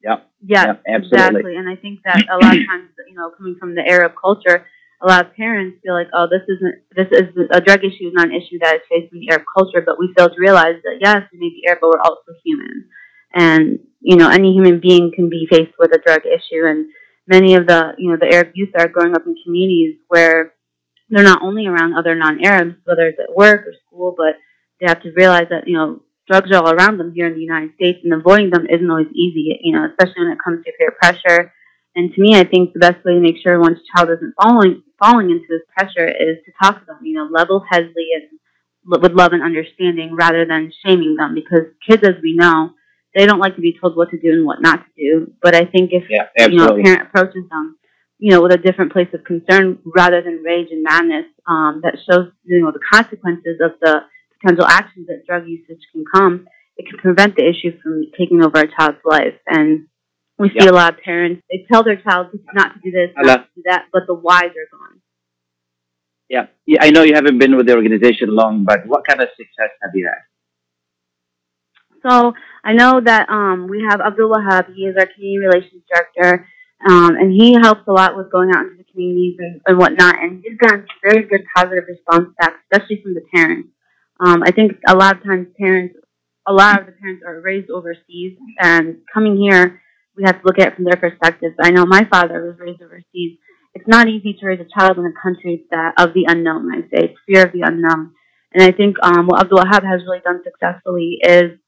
Yeah. 0.02 0.16
Yeah, 0.40 0.74
absolutely. 0.86 1.18
exactly. 1.18 1.56
And 1.56 1.68
I 1.68 1.76
think 1.76 2.00
that 2.04 2.24
a 2.30 2.38
lot 2.38 2.54
of 2.54 2.66
times, 2.66 2.90
you 3.08 3.16
know, 3.16 3.30
coming 3.36 3.56
from 3.58 3.74
the 3.74 3.82
Arab 3.86 4.12
culture, 4.20 4.66
a 5.02 5.06
lot 5.06 5.26
of 5.26 5.34
parents 5.34 5.78
feel 5.82 5.94
like, 5.94 6.08
oh, 6.14 6.28
this 6.30 6.42
isn't, 6.48 6.74
this 6.94 7.08
is 7.10 7.34
a 7.50 7.60
drug 7.60 7.80
issue 7.84 8.08
is 8.08 8.14
not 8.14 8.28
an 8.28 8.34
issue 8.34 8.58
that 8.60 8.76
is 8.76 8.82
faced 8.88 9.12
in 9.12 9.20
the 9.20 9.30
Arab 9.30 9.44
culture, 9.56 9.82
but 9.84 9.98
we 9.98 10.12
fail 10.16 10.28
to 10.28 10.40
realize 10.40 10.80
that 10.84 10.98
yes, 11.00 11.22
we 11.32 11.38
may 11.38 11.48
be 11.48 11.64
Arab, 11.66 11.80
but 11.80 11.90
we're 11.90 12.00
also 12.00 12.32
human. 12.44 12.88
And, 13.34 13.80
you 14.00 14.16
know, 14.16 14.30
any 14.30 14.52
human 14.52 14.80
being 14.80 15.12
can 15.14 15.28
be 15.28 15.46
faced 15.50 15.74
with 15.78 15.92
a 15.92 16.00
drug 16.04 16.22
issue. 16.24 16.64
And 16.64 16.86
many 17.26 17.54
of 17.54 17.66
the, 17.66 17.92
you 17.98 18.10
know, 18.10 18.16
the 18.18 18.32
Arab 18.32 18.52
youth 18.54 18.70
are 18.78 18.88
growing 18.88 19.14
up 19.14 19.26
in 19.26 19.34
communities 19.44 19.96
where 20.08 20.54
they're 21.10 21.24
not 21.24 21.42
only 21.42 21.66
around 21.66 21.94
other 21.94 22.14
non-Arabs, 22.14 22.76
whether 22.84 23.06
it's 23.08 23.20
at 23.20 23.34
work 23.34 23.66
or 23.66 23.74
school, 23.86 24.14
but 24.16 24.36
they 24.80 24.86
have 24.86 25.02
to 25.02 25.12
realize 25.12 25.46
that, 25.50 25.66
you 25.66 25.76
know, 25.76 26.02
drugs 26.26 26.50
are 26.50 26.62
all 26.62 26.72
around 26.72 26.98
them 26.98 27.12
here 27.14 27.26
in 27.26 27.34
the 27.34 27.40
United 27.40 27.74
States 27.74 28.00
and 28.04 28.12
avoiding 28.12 28.50
them 28.50 28.66
isn't 28.66 28.90
always 28.90 29.12
easy, 29.14 29.58
you 29.62 29.72
know, 29.72 29.86
especially 29.86 30.24
when 30.24 30.32
it 30.32 30.42
comes 30.42 30.64
to 30.64 30.72
peer 30.78 30.94
pressure. 31.00 31.52
And 31.94 32.12
to 32.12 32.20
me, 32.20 32.36
I 32.36 32.44
think 32.44 32.72
the 32.72 32.80
best 32.80 33.04
way 33.04 33.14
to 33.14 33.20
make 33.20 33.36
sure 33.42 33.58
one's 33.58 33.80
child 33.94 34.10
isn't 34.10 34.34
falling, 34.40 34.82
falling 34.98 35.30
into 35.30 35.46
this 35.48 35.62
pressure 35.76 36.06
is 36.06 36.36
to 36.44 36.52
talk 36.62 36.80
to 36.80 36.86
them, 36.86 36.98
you 37.02 37.14
know, 37.14 37.28
level-headedly 37.30 38.08
and 38.14 38.38
with 39.02 39.12
love 39.12 39.32
and 39.32 39.42
understanding 39.42 40.14
rather 40.14 40.44
than 40.46 40.72
shaming 40.84 41.16
them 41.16 41.34
because 41.34 41.72
kids, 41.88 42.02
as 42.06 42.14
we 42.22 42.34
know, 42.36 42.70
they 43.14 43.26
don't 43.26 43.40
like 43.40 43.56
to 43.56 43.62
be 43.62 43.76
told 43.80 43.96
what 43.96 44.10
to 44.10 44.20
do 44.20 44.32
and 44.32 44.46
what 44.46 44.60
not 44.60 44.84
to 44.84 44.90
do. 44.96 45.32
But 45.42 45.54
I 45.54 45.64
think 45.64 45.90
if, 45.92 46.04
Yeah, 46.10 46.26
you 46.46 46.56
know, 46.56 46.68
a 46.68 46.82
parent 46.82 47.08
approaches 47.08 47.48
them, 47.50 47.78
you 48.18 48.30
know, 48.30 48.42
with 48.42 48.52
a 48.52 48.58
different 48.58 48.92
place 48.92 49.08
of 49.14 49.24
concern 49.24 49.78
rather 49.84 50.22
than 50.22 50.42
rage 50.44 50.68
and 50.70 50.82
madness, 50.82 51.26
um, 51.48 51.80
that 51.82 51.96
shows, 52.08 52.30
you 52.44 52.60
know, 52.60 52.72
the 52.72 52.80
consequences 52.92 53.58
of 53.60 53.72
the 53.80 54.00
potential 54.46 54.66
actions 54.66 55.06
that 55.08 55.26
drug 55.26 55.46
usage 55.46 55.80
can 55.92 56.04
come, 56.14 56.46
it 56.76 56.86
can 56.88 56.98
prevent 56.98 57.36
the 57.36 57.42
issue 57.42 57.76
from 57.82 58.04
taking 58.16 58.42
over 58.42 58.60
a 58.60 58.68
child's 58.76 58.98
life. 59.04 59.34
And 59.46 59.86
we 60.38 60.50
see 60.50 60.56
Yeah. 60.60 60.70
a 60.70 60.72
lot 60.72 60.94
of 60.94 61.00
parents, 61.00 61.42
they 61.50 61.66
tell 61.70 61.82
their 61.82 61.96
child 61.96 62.28
not 62.54 62.74
to 62.74 62.80
do 62.80 62.90
this, 62.90 63.10
not 63.16 63.44
to 63.44 63.48
do 63.56 63.62
that, 63.66 63.86
but 63.92 64.02
the 64.06 64.14
whys 64.14 64.50
are 64.50 64.68
gone. 64.70 65.00
Yeah. 66.28 66.46
yeah. 66.66 66.82
I 66.82 66.90
know 66.90 67.02
you 67.02 67.14
haven't 67.14 67.38
been 67.38 67.56
with 67.56 67.66
the 67.66 67.74
organization 67.74 68.34
long, 68.34 68.64
but 68.64 68.86
what 68.86 69.06
kind 69.06 69.20
of 69.20 69.28
success 69.36 69.70
have 69.82 69.92
you 69.94 70.06
had? 70.06 70.22
So 72.08 72.34
I 72.64 72.72
know 72.72 73.00
that 73.00 73.28
um, 73.30 73.68
we 73.68 73.82
have 73.88 74.00
Abdul 74.00 74.30
Wahab. 74.30 74.74
He 74.74 74.82
is 74.82 74.96
our 74.96 75.06
community 75.06 75.46
relations 75.46 75.82
director, 75.92 76.46
um, 76.88 77.16
and 77.16 77.32
he 77.32 77.54
helps 77.54 77.86
a 77.88 77.92
lot 77.92 78.16
with 78.16 78.30
going 78.30 78.50
out 78.54 78.64
into 78.64 78.76
the 78.76 78.84
communities 78.92 79.36
and, 79.38 79.60
and 79.66 79.78
whatnot. 79.78 80.22
And 80.22 80.42
he's 80.44 80.58
gotten 80.58 80.86
very 81.02 81.24
good 81.24 81.44
positive 81.54 81.84
response 81.88 82.28
back, 82.38 82.54
especially 82.70 83.02
from 83.02 83.14
the 83.14 83.22
parents. 83.34 83.70
Um, 84.20 84.42
I 84.42 84.50
think 84.50 84.72
a 84.86 84.96
lot 84.96 85.16
of 85.16 85.24
times 85.24 85.48
parents, 85.58 85.96
a 86.46 86.52
lot 86.52 86.80
of 86.80 86.86
the 86.86 86.92
parents 86.92 87.22
are 87.26 87.40
raised 87.40 87.70
overseas, 87.70 88.38
and 88.58 88.98
coming 89.12 89.36
here, 89.36 89.82
we 90.16 90.24
have 90.24 90.40
to 90.40 90.46
look 90.46 90.58
at 90.58 90.68
it 90.68 90.74
from 90.76 90.84
their 90.84 90.96
perspective. 90.96 91.52
I 91.60 91.70
know 91.70 91.84
my 91.84 92.04
father 92.10 92.42
was 92.42 92.58
raised 92.58 92.80
overseas. 92.80 93.38
It's 93.74 93.86
not 93.86 94.08
easy 94.08 94.32
to 94.32 94.46
raise 94.46 94.60
a 94.60 94.80
child 94.80 94.96
in 94.96 95.04
a 95.04 95.22
country 95.22 95.64
that 95.70 95.94
of 95.98 96.14
the 96.14 96.24
unknown. 96.26 96.72
I 96.72 96.80
say 96.82 97.10
it's 97.10 97.20
fear 97.26 97.44
of 97.44 97.52
the 97.52 97.60
unknown. 97.62 98.12
And 98.54 98.62
I 98.62 98.72
think 98.72 98.96
um, 99.02 99.26
what 99.26 99.42
Abdul 99.42 99.58
Wahab 99.58 99.84
has 99.84 100.00
really 100.06 100.20
done 100.24 100.40
successfully 100.42 101.18
is 101.22 101.58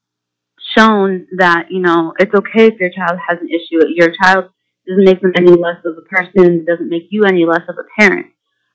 shown 0.75 1.27
that 1.37 1.67
you 1.69 1.81
know 1.81 2.13
it's 2.17 2.33
okay 2.33 2.67
if 2.67 2.79
your 2.79 2.89
child 2.89 3.19
has 3.27 3.37
an 3.39 3.49
issue. 3.49 3.85
Your 3.93 4.11
child 4.23 4.45
doesn't 4.87 5.05
make 5.05 5.21
them 5.21 5.33
any 5.37 5.51
less 5.51 5.77
of 5.85 5.97
a 5.97 6.01
person, 6.01 6.61
it 6.61 6.65
doesn't 6.65 6.89
make 6.89 7.07
you 7.11 7.25
any 7.25 7.45
less 7.45 7.61
of 7.69 7.75
a 7.77 7.85
parent. 8.01 8.27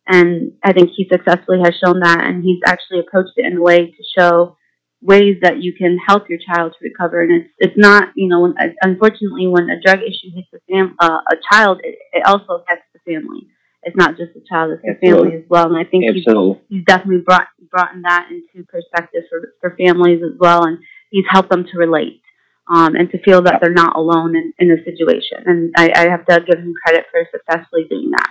And 0.06 0.52
I 0.62 0.72
think 0.72 0.90
he 0.94 1.08
successfully 1.10 1.58
has 1.64 1.74
shown 1.82 2.00
that, 2.00 2.24
and 2.24 2.44
he's 2.44 2.60
actually 2.66 3.00
approached 3.00 3.32
it 3.36 3.46
in 3.46 3.56
a 3.56 3.62
way 3.62 3.86
to 3.86 4.02
show 4.18 4.56
ways 5.00 5.36
that 5.42 5.62
you 5.62 5.72
can 5.74 5.98
help 5.98 6.28
your 6.28 6.38
child 6.38 6.72
to 6.72 6.84
recover. 6.84 7.22
And 7.22 7.42
it's 7.42 7.50
it's 7.58 7.78
not, 7.78 8.08
you 8.14 8.28
know, 8.28 8.40
when, 8.40 8.54
unfortunately, 8.82 9.46
when 9.46 9.70
a 9.70 9.80
drug 9.80 10.00
issue 10.00 10.34
hits 10.34 10.48
a 10.54 10.58
fam- 10.70 10.96
uh, 11.00 11.20
a 11.30 11.36
child, 11.50 11.80
it, 11.82 11.96
it 12.12 12.22
also 12.26 12.62
affects 12.62 12.86
the 12.92 13.00
family. 13.12 13.48
It's 13.82 13.96
not 13.96 14.16
just 14.16 14.32
the 14.34 14.42
child; 14.48 14.72
it's 14.72 14.82
the 14.82 15.06
family 15.06 15.36
as 15.36 15.44
well. 15.48 15.66
And 15.66 15.76
I 15.76 15.84
think 15.88 16.04
he's, 16.04 16.24
Absolutely. 16.26 16.62
he's 16.68 16.84
definitely 16.84 17.22
brought 17.24 17.48
brought 17.70 17.90
that 18.02 18.28
into 18.30 18.66
perspective 18.66 19.24
for 19.30 19.54
for 19.60 19.76
families 19.76 20.20
as 20.22 20.38
well, 20.38 20.64
and 20.64 20.78
he's 21.10 21.26
helped 21.30 21.50
them 21.50 21.64
to 21.64 21.78
relate. 21.78 22.20
Um, 22.66 22.94
and 22.96 23.10
to 23.10 23.20
feel 23.22 23.42
that 23.42 23.58
they're 23.60 23.74
not 23.74 23.94
alone 23.94 24.34
in, 24.34 24.54
in 24.58 24.70
a 24.70 24.82
situation. 24.84 25.36
And 25.44 25.74
I, 25.76 25.92
I 25.94 26.08
have 26.08 26.24
to 26.24 26.40
give 26.48 26.58
him 26.58 26.72
credit 26.82 27.04
for 27.10 27.20
successfully 27.30 27.84
doing 27.90 28.10
that. 28.12 28.30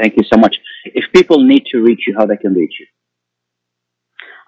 Thank 0.00 0.14
you 0.16 0.24
so 0.32 0.38
much. 0.38 0.56
If 0.84 1.12
people 1.12 1.44
need 1.44 1.66
to 1.72 1.78
reach 1.80 2.00
you, 2.06 2.14
how 2.16 2.24
they 2.24 2.36
can 2.36 2.54
reach 2.54 2.74
you? 2.80 2.86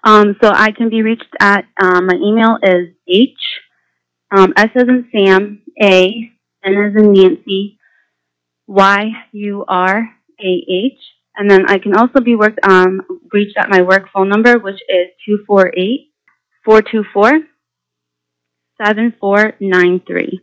Um, 0.03 0.35
so 0.41 0.49
I 0.49 0.71
can 0.71 0.89
be 0.89 1.01
reached 1.01 1.33
at 1.39 1.65
um, 1.81 2.07
my 2.07 2.15
email 2.15 2.57
is 2.61 2.89
H 3.07 3.37
um, 4.35 4.53
S 4.57 4.69
as 4.75 4.83
in 4.83 5.07
Sam 5.13 5.61
A 5.81 6.31
N 6.65 6.73
as 6.73 7.01
in 7.01 7.13
Nancy 7.13 7.77
Y 8.67 9.05
U 9.31 9.63
R 9.67 10.09
A 10.41 10.65
H 10.69 10.99
and 11.35 11.49
then 11.49 11.69
I 11.69 11.77
can 11.77 11.95
also 11.95 12.19
be 12.19 12.35
worked 12.35 12.59
um, 12.67 13.01
reached 13.31 13.57
at 13.57 13.69
my 13.69 13.81
work 13.81 14.09
phone 14.13 14.27
number 14.27 14.59
which 14.59 14.81
is 14.89 15.07
248 15.25 16.11
424 16.65 17.47
7493. 18.83 20.41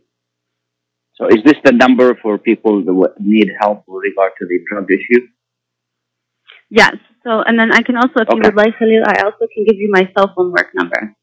So 1.21 1.27
is 1.27 1.43
this 1.45 1.53
the 1.63 1.71
number 1.71 2.17
for 2.19 2.39
people 2.39 2.81
that 2.83 3.13
need 3.19 3.49
help 3.61 3.83
with 3.87 4.01
regard 4.09 4.31
to 4.39 4.47
the 4.47 4.57
drug 4.67 4.89
issue? 4.89 5.27
Yes. 6.71 6.95
So 7.23 7.43
and 7.45 7.59
then 7.59 7.71
I 7.71 7.83
can 7.83 7.95
also 7.95 8.21
if 8.21 8.27
you 8.33 8.41
would 8.43 8.55
like 8.55 8.73
Khalil 8.79 9.03
I 9.05 9.21
also 9.21 9.45
can 9.53 9.63
give 9.65 9.77
you 9.77 9.89
my 9.91 10.09
cell 10.17 10.33
phone 10.35 10.51
work 10.51 10.69
number. 10.73 11.13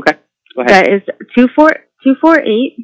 Okay. 0.00 0.14
Go 0.56 0.62
ahead. 0.62 0.74
That 0.86 0.92
is 0.92 1.02
two 1.36 1.46
four 1.54 1.70
two 2.02 2.16
four 2.20 2.40
eight 2.40 2.74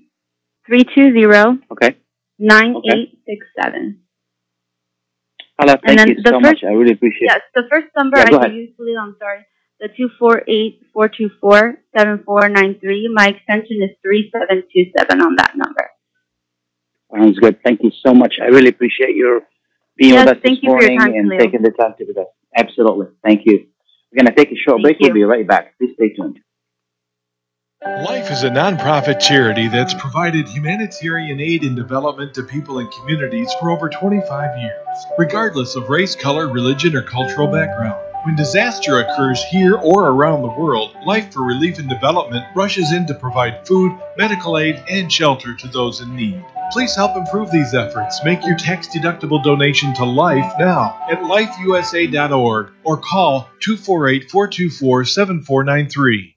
three 0.66 0.84
two 0.84 1.10
zero 1.18 1.58
Okay. 1.72 1.96
nine 2.38 2.76
eight 2.92 3.18
six 3.26 3.44
seven. 3.60 4.02
Hala, 5.58 5.80
And 5.82 5.98
thank 5.98 6.08
you 6.10 6.14
the 6.22 6.30
so 6.30 6.38
first- 6.40 6.62
much. 6.62 6.64
I 6.64 6.72
really 6.78 6.92
appreciate 6.92 7.26
it. 7.26 7.32
Yes, 7.34 7.40
the 7.54 7.64
first 7.68 7.88
number 7.96 8.18
Yeah, 8.18 8.24
I 8.26 8.30
go 8.30 8.38
can 8.38 8.46
ahead. 8.46 8.56
use, 8.56 8.70
Khalil, 8.76 8.98
I'm 9.00 9.16
sorry. 9.18 9.42
The 9.82 9.88
two 9.96 10.08
four 10.16 10.42
eight 10.46 10.80
four 10.94 11.08
two 11.08 11.28
four 11.40 11.78
seven 11.96 12.22
four 12.24 12.48
nine 12.48 12.78
three. 12.80 13.10
My 13.12 13.26
extension 13.26 13.82
is 13.82 13.90
three 14.00 14.30
seven 14.32 14.62
two 14.72 14.84
seven 14.96 15.20
on 15.20 15.34
that 15.36 15.56
number. 15.56 15.90
Sounds 17.12 17.36
good. 17.40 17.58
Thank 17.64 17.82
you 17.82 17.90
so 18.06 18.14
much. 18.14 18.36
I 18.40 18.46
really 18.46 18.68
appreciate 18.68 19.16
your 19.16 19.40
being 19.96 20.14
Yes, 20.14 20.28
with 20.28 20.36
us 20.36 20.42
thank 20.44 20.58
this 20.60 20.62
you 20.62 20.70
for 20.70 20.82
your 20.82 20.90
morning 20.92 20.98
time, 21.00 21.14
and 21.14 21.30
Khalil. 21.30 21.38
taking 21.44 21.62
the 21.62 21.70
time 21.72 21.94
to 21.98 22.04
be 22.04 22.12
with 22.12 22.18
us. 22.18 22.26
Absolutely. 22.56 23.06
Thank 23.24 23.42
you. 23.44 23.66
We're 24.12 24.22
going 24.24 24.32
to 24.32 24.44
take 24.44 24.52
a 24.52 24.56
short 24.56 24.82
break. 24.82 24.98
We'll 25.00 25.12
be 25.12 25.24
right 25.24 25.46
back. 25.46 25.76
Please 25.78 25.94
stay 25.94 26.10
tuned. 26.14 26.38
Life 27.84 28.30
is 28.30 28.44
a 28.44 28.50
nonprofit 28.50 29.18
charity 29.18 29.66
that's 29.66 29.94
provided 29.94 30.48
humanitarian 30.48 31.40
aid 31.40 31.64
and 31.64 31.74
development 31.74 32.34
to 32.34 32.44
people 32.44 32.78
and 32.78 32.88
communities 32.92 33.52
for 33.58 33.70
over 33.70 33.88
25 33.88 34.58
years, 34.58 34.96
regardless 35.18 35.74
of 35.74 35.88
race, 35.88 36.14
color, 36.14 36.46
religion, 36.48 36.94
or 36.94 37.02
cultural 37.02 37.48
background. 37.48 38.11
When 38.24 38.36
disaster 38.36 39.00
occurs 39.00 39.42
here 39.42 39.74
or 39.74 40.06
around 40.06 40.42
the 40.42 40.60
world, 40.60 40.94
Life 41.04 41.32
for 41.32 41.42
Relief 41.42 41.80
and 41.80 41.88
Development 41.88 42.44
rushes 42.54 42.92
in 42.92 43.04
to 43.06 43.14
provide 43.14 43.66
food, 43.66 43.98
medical 44.16 44.58
aid, 44.58 44.80
and 44.88 45.12
shelter 45.12 45.54
to 45.56 45.66
those 45.66 46.00
in 46.00 46.14
need. 46.14 46.44
Please 46.70 46.94
help 46.94 47.16
improve 47.16 47.50
these 47.50 47.74
efforts. 47.74 48.24
Make 48.24 48.44
your 48.44 48.56
tax 48.56 48.86
deductible 48.86 49.42
donation 49.42 49.92
to 49.94 50.04
Life 50.04 50.52
now 50.56 51.04
at 51.10 51.18
lifeusa.org 51.22 52.70
or 52.84 52.96
call 52.96 53.48
248 53.58 54.30
424 54.30 55.04
7493. 55.04 56.36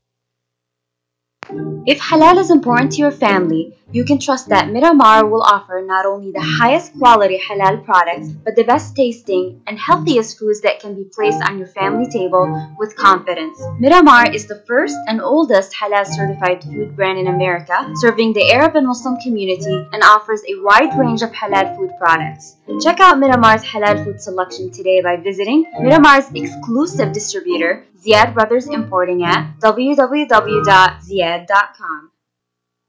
If 1.85 1.99
halal 1.99 2.37
is 2.39 2.49
important 2.49 2.93
to 2.93 2.97
your 2.97 3.11
family, 3.11 3.75
you 3.91 4.03
can 4.03 4.19
trust 4.19 4.49
that 4.49 4.69
Miramar 4.69 5.27
will 5.27 5.43
offer 5.43 5.83
not 5.85 6.05
only 6.05 6.31
the 6.31 6.41
highest 6.41 6.97
quality 6.97 7.39
halal 7.39 7.85
products, 7.85 8.29
but 8.29 8.55
the 8.55 8.63
best 8.63 8.95
tasting 8.95 9.61
and 9.67 9.77
healthiest 9.77 10.39
foods 10.39 10.61
that 10.61 10.79
can 10.79 10.95
be 10.95 11.03
placed 11.03 11.41
on 11.43 11.59
your 11.59 11.67
family 11.67 12.09
table 12.09 12.75
with 12.79 12.95
confidence. 12.95 13.61
Miramar 13.79 14.33
is 14.33 14.47
the 14.47 14.63
first 14.67 14.97
and 15.07 15.21
oldest 15.21 15.73
halal 15.75 16.05
certified 16.07 16.63
food 16.63 16.95
brand 16.95 17.19
in 17.19 17.27
America, 17.27 17.91
serving 17.95 18.33
the 18.33 18.51
Arab 18.51 18.75
and 18.75 18.87
Muslim 18.87 19.17
community 19.17 19.87
and 19.93 20.01
offers 20.03 20.41
a 20.49 20.59
wide 20.61 20.97
range 20.97 21.21
of 21.21 21.31
halal 21.31 21.77
food 21.77 21.91
products. 21.99 22.57
Check 22.81 22.99
out 22.99 23.19
Miramar's 23.19 23.63
halal 23.63 24.03
food 24.03 24.19
selection 24.19 24.71
today 24.71 24.99
by 25.01 25.17
visiting 25.17 25.63
Miramar's 25.79 26.31
exclusive 26.33 27.13
distributor, 27.13 27.85
Ziyad 28.05 28.33
Brothers 28.33 28.67
Importing 28.67 29.23
at 29.23 29.59
www.ziyad.com. 29.59 32.11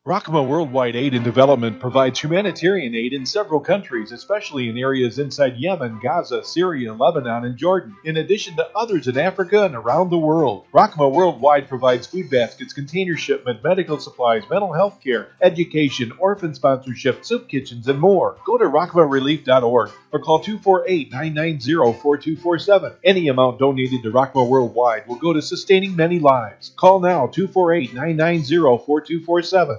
Rahma 0.06 0.46
Worldwide 0.46 0.94
Aid 0.94 1.14
and 1.14 1.24
Development 1.24 1.80
provides 1.80 2.20
humanitarian 2.20 2.94
aid 2.94 3.12
in 3.12 3.26
several 3.26 3.58
countries, 3.58 4.12
especially 4.12 4.68
in 4.68 4.78
areas 4.78 5.18
inside 5.18 5.56
Yemen, 5.56 5.98
Gaza, 6.00 6.44
Syria, 6.44 6.94
Lebanon, 6.94 7.44
and 7.44 7.56
Jordan, 7.56 7.96
in 8.04 8.16
addition 8.16 8.54
to 8.54 8.68
others 8.76 9.08
in 9.08 9.18
Africa 9.18 9.64
and 9.64 9.74
around 9.74 10.10
the 10.10 10.16
world. 10.16 10.66
Rahma 10.72 11.10
Worldwide 11.10 11.68
provides 11.68 12.06
food 12.06 12.30
baskets, 12.30 12.72
container 12.72 13.16
shipment, 13.16 13.64
medical 13.64 13.98
supplies, 13.98 14.44
mental 14.48 14.72
health 14.72 15.00
care, 15.02 15.30
education, 15.42 16.12
orphan 16.20 16.54
sponsorship, 16.54 17.24
soup 17.24 17.48
kitchens, 17.48 17.88
and 17.88 17.98
more. 17.98 18.36
Go 18.46 18.58
to 18.58 18.66
rahmarelief.org 18.66 19.90
or 20.12 20.20
call 20.20 20.38
248 20.38 21.10
990 21.10 21.74
4247. 21.74 22.92
Any 23.02 23.26
amount 23.26 23.58
donated 23.58 24.04
to 24.04 24.12
Rahma 24.12 24.48
Worldwide 24.48 25.08
will 25.08 25.16
go 25.16 25.32
to 25.32 25.42
sustaining 25.42 25.96
many 25.96 26.20
lives. 26.20 26.70
Call 26.76 27.00
now 27.00 27.26
248 27.26 27.92
990 27.92 28.54
4247. 28.54 29.78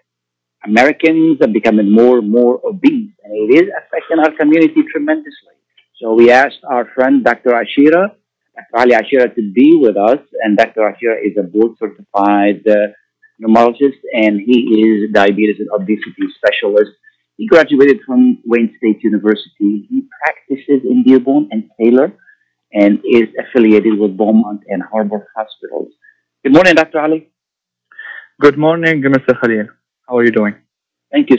Americans 0.64 1.40
are 1.42 1.48
becoming 1.48 1.92
more 1.92 2.20
and 2.20 2.30
more 2.30 2.62
obese, 2.64 3.12
and 3.24 3.34
it 3.34 3.64
is 3.64 3.70
affecting 3.80 4.20
our 4.20 4.38
community 4.38 4.84
tremendously. 4.92 5.58
So 6.00 6.14
we 6.14 6.30
asked 6.30 6.60
our 6.70 6.86
friend 6.94 7.24
Dr. 7.24 7.50
Ashira, 7.50 8.14
Dr. 8.56 8.76
Ali 8.76 8.92
Ashira, 8.92 9.34
to 9.34 9.52
be 9.56 9.76
with 9.82 9.98
us, 9.98 10.20
and 10.44 10.56
Dr. 10.56 10.82
Ashira 10.82 11.18
is 11.26 11.36
a 11.36 11.42
board 11.42 11.78
certified 11.80 12.62
uh, 12.70 12.94
neurologist, 13.40 13.98
and 14.14 14.40
he 14.40 14.84
is 14.86 15.12
diabetes 15.12 15.58
and 15.58 15.70
obesity 15.74 16.28
specialist. 16.38 16.92
He 17.38 17.48
graduated 17.48 18.00
from 18.06 18.40
Wayne 18.46 18.74
State 18.78 19.04
University. 19.04 19.88
He 19.90 20.04
practices 20.24 20.82
in 20.84 21.04
Dearborn 21.04 21.50
and 21.52 21.70
Taylor, 21.80 22.14
and 22.74 23.00
is 23.06 23.28
affiliated 23.40 24.00
with 24.00 24.18
Beaumont 24.18 24.62
and 24.68 24.82
Harbor 24.84 25.28
Hospitals. 25.36 25.92
Good 26.44 26.54
morning, 26.54 26.76
Dr. 26.76 27.00
Ali. 27.00 27.30
Good 28.40 28.58
morning, 28.58 29.02
Mr. 29.02 29.40
Khalil. 29.40 29.68
How 30.08 30.18
are 30.18 30.24
you 30.24 30.32
doing? 30.32 30.56
Thank 31.12 31.30
you. 31.30 31.38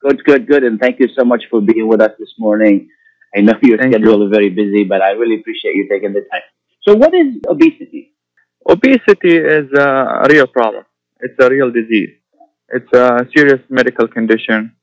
Good, 0.00 0.22
good, 0.24 0.46
good. 0.46 0.62
And 0.62 0.78
thank 0.78 1.00
you 1.00 1.08
so 1.18 1.24
much 1.24 1.44
for 1.50 1.60
being 1.60 1.88
with 1.88 2.00
us 2.00 2.12
this 2.18 2.32
morning. 2.38 2.88
I 3.36 3.40
know 3.40 3.54
your 3.62 3.78
schedule 3.78 4.24
is 4.26 4.30
very 4.30 4.50
busy, 4.50 4.84
but 4.84 5.02
I 5.02 5.10
really 5.10 5.40
appreciate 5.40 5.74
you 5.74 5.88
taking 5.90 6.12
the 6.12 6.20
time. 6.30 6.42
So, 6.82 6.94
what 6.94 7.14
is 7.14 7.34
obesity? 7.48 8.14
Obesity 8.68 9.36
is 9.36 9.66
uh, 9.76 10.22
a 10.22 10.26
real 10.30 10.46
problem. 10.46 10.84
It's 11.20 11.34
a 11.40 11.48
real 11.50 11.70
disease. 11.70 12.10
It's 12.68 12.92
a 12.92 13.26
serious 13.34 13.60
medical 13.68 14.06
condition 14.06 14.75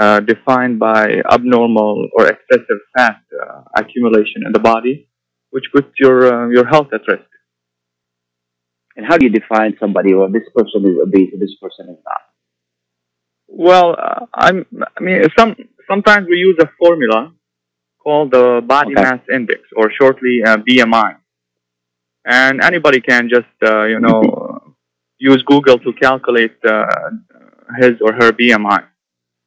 uh, 0.00 0.20
defined 0.20 0.78
by 0.78 1.22
abnormal 1.30 2.08
or 2.12 2.26
excessive 2.26 2.80
fat 2.96 3.20
uh, 3.42 3.62
accumulation 3.76 4.42
in 4.46 4.52
the 4.52 4.60
body, 4.60 5.08
which 5.50 5.64
puts 5.74 5.88
your 5.98 6.16
uh, 6.32 6.48
your 6.48 6.66
health 6.66 6.88
at 6.92 7.00
risk. 7.08 7.28
And 8.96 9.06
how 9.06 9.16
do 9.18 9.24
you 9.26 9.30
define 9.30 9.76
somebody? 9.78 10.14
Well, 10.14 10.30
this 10.30 10.48
person 10.54 10.84
is 10.86 10.96
obese, 11.02 11.32
this 11.38 11.54
person 11.60 11.90
is 11.90 11.98
not. 12.04 12.22
Well, 13.48 13.96
uh, 13.98 14.26
I'm. 14.34 14.66
I 14.96 15.00
mean, 15.02 15.22
some 15.38 15.54
sometimes 15.88 16.26
we 16.28 16.36
use 16.36 16.56
a 16.60 16.68
formula 16.78 17.32
called 18.02 18.32
the 18.32 18.60
body 18.66 18.92
Okay. 18.92 19.02
mass 19.02 19.20
index, 19.32 19.60
or 19.76 19.90
shortly 19.98 20.42
uh, 20.44 20.58
BMI, 20.58 21.16
and 22.24 22.62
anybody 22.62 23.00
can 23.00 23.28
just 23.28 23.54
uh, 23.64 23.84
you 23.84 24.00
know 24.00 24.74
use 25.18 25.42
Google 25.46 25.78
to 25.78 25.92
calculate 25.94 26.56
uh, 26.64 26.86
his 27.80 27.94
or 28.02 28.12
her 28.12 28.32
BMI. 28.32 28.84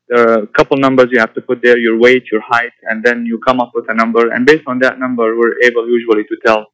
There 0.09 0.29
are 0.29 0.43
a 0.43 0.47
couple 0.47 0.77
numbers 0.77 1.07
you 1.11 1.19
have 1.19 1.33
to 1.35 1.41
put 1.41 1.61
there: 1.61 1.77
your 1.77 1.97
weight, 1.97 2.25
your 2.31 2.41
height, 2.41 2.73
and 2.83 3.03
then 3.03 3.25
you 3.25 3.39
come 3.47 3.59
up 3.61 3.71
with 3.75 3.85
a 3.89 3.93
number. 3.93 4.31
And 4.31 4.45
based 4.45 4.63
on 4.67 4.79
that 4.79 4.99
number, 4.99 5.37
we're 5.37 5.61
able 5.63 5.87
usually 5.87 6.23
to 6.23 6.37
tell 6.45 6.67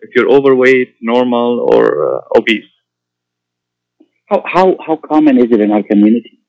if 0.00 0.10
you're 0.14 0.30
overweight, 0.30 0.94
normal, 1.00 1.68
or 1.72 1.84
uh, 2.16 2.20
obese. 2.36 2.70
How, 4.26 4.42
how, 4.46 4.76
how 4.86 4.96
common 4.96 5.38
is 5.38 5.46
it 5.50 5.60
in 5.60 5.70
our 5.72 5.82
community? 5.82 6.40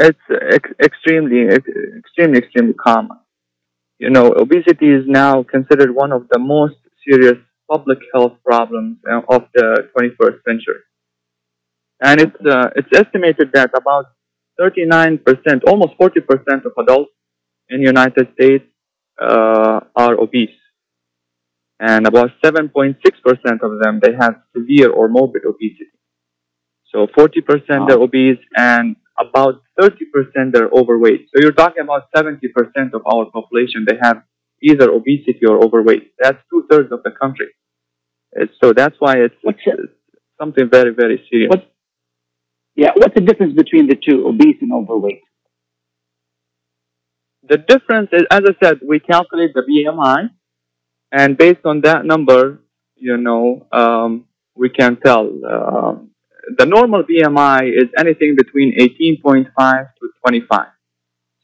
It's 0.00 0.18
ex- 0.30 0.70
extremely, 0.82 1.48
ex- 1.48 1.68
extremely, 1.98 2.38
extremely 2.38 2.74
common. 2.74 3.18
You 3.98 4.10
know, 4.10 4.32
obesity 4.32 4.90
is 4.90 5.04
now 5.06 5.42
considered 5.42 5.94
one 5.94 6.12
of 6.12 6.26
the 6.30 6.38
most 6.38 6.76
serious 7.06 7.38
public 7.70 7.98
health 8.12 8.32
problems 8.44 8.98
uh, 9.10 9.20
of 9.28 9.44
the 9.54 9.88
21st 9.96 10.38
century. 10.48 10.80
And 12.00 12.20
it's, 12.20 12.36
uh, 12.46 12.70
it's 12.76 12.88
estimated 12.94 13.50
that 13.54 13.70
about 13.76 14.06
39%, 14.60 15.62
almost 15.66 15.94
40% 16.00 16.64
of 16.64 16.72
adults 16.78 17.12
in 17.68 17.80
the 17.80 17.86
United 17.86 18.28
States 18.34 18.64
uh, 19.20 19.80
are 19.96 20.20
obese. 20.20 20.50
And 21.80 22.06
about 22.06 22.30
7.6% 22.44 22.96
of 23.62 23.80
them, 23.80 24.00
they 24.00 24.12
have 24.18 24.42
severe 24.56 24.90
or 24.90 25.08
morbid 25.08 25.42
obesity. 25.44 25.90
So 26.92 27.08
40% 27.08 27.90
are 27.90 28.00
obese 28.00 28.38
and 28.56 28.96
about 29.18 29.62
30% 29.80 30.52
they're 30.52 30.68
overweight. 30.68 31.28
So 31.34 31.42
you're 31.42 31.52
talking 31.52 31.82
about 31.82 32.04
70% 32.14 32.38
of 32.94 33.02
our 33.06 33.26
population, 33.30 33.84
they 33.88 33.98
have 34.00 34.22
either 34.62 34.90
obesity 34.90 35.44
or 35.46 35.62
overweight. 35.64 36.12
That's 36.18 36.38
two 36.50 36.66
thirds 36.70 36.92
of 36.92 37.02
the 37.02 37.10
country. 37.10 37.48
So 38.62 38.72
that's 38.72 38.96
why 38.98 39.14
it's, 39.18 39.34
it's 39.44 39.92
something 40.40 40.68
very, 40.70 40.94
very 40.94 41.24
serious. 41.30 41.50
Yeah, 42.76 42.90
what's 42.96 43.14
the 43.14 43.20
difference 43.20 43.54
between 43.54 43.86
the 43.86 43.94
two, 43.96 44.26
obese 44.26 44.56
and 44.60 44.72
overweight? 44.72 45.22
The 47.48 47.58
difference 47.58 48.08
is, 48.12 48.22
as 48.30 48.40
I 48.48 48.54
said, 48.62 48.80
we 48.86 48.98
calculate 49.00 49.52
the 49.54 49.62
BMI, 49.62 50.30
and 51.12 51.36
based 51.36 51.64
on 51.64 51.82
that 51.82 52.04
number, 52.04 52.60
you 52.96 53.16
know, 53.16 53.66
um, 53.70 54.24
we 54.56 54.70
can 54.70 54.96
tell. 54.96 55.28
Um, 55.44 56.10
the 56.56 56.66
normal 56.66 57.04
BMI 57.04 57.68
is 57.68 57.88
anything 57.98 58.34
between 58.36 58.76
18.5 58.78 59.52
to 59.54 60.10
25. 60.26 60.66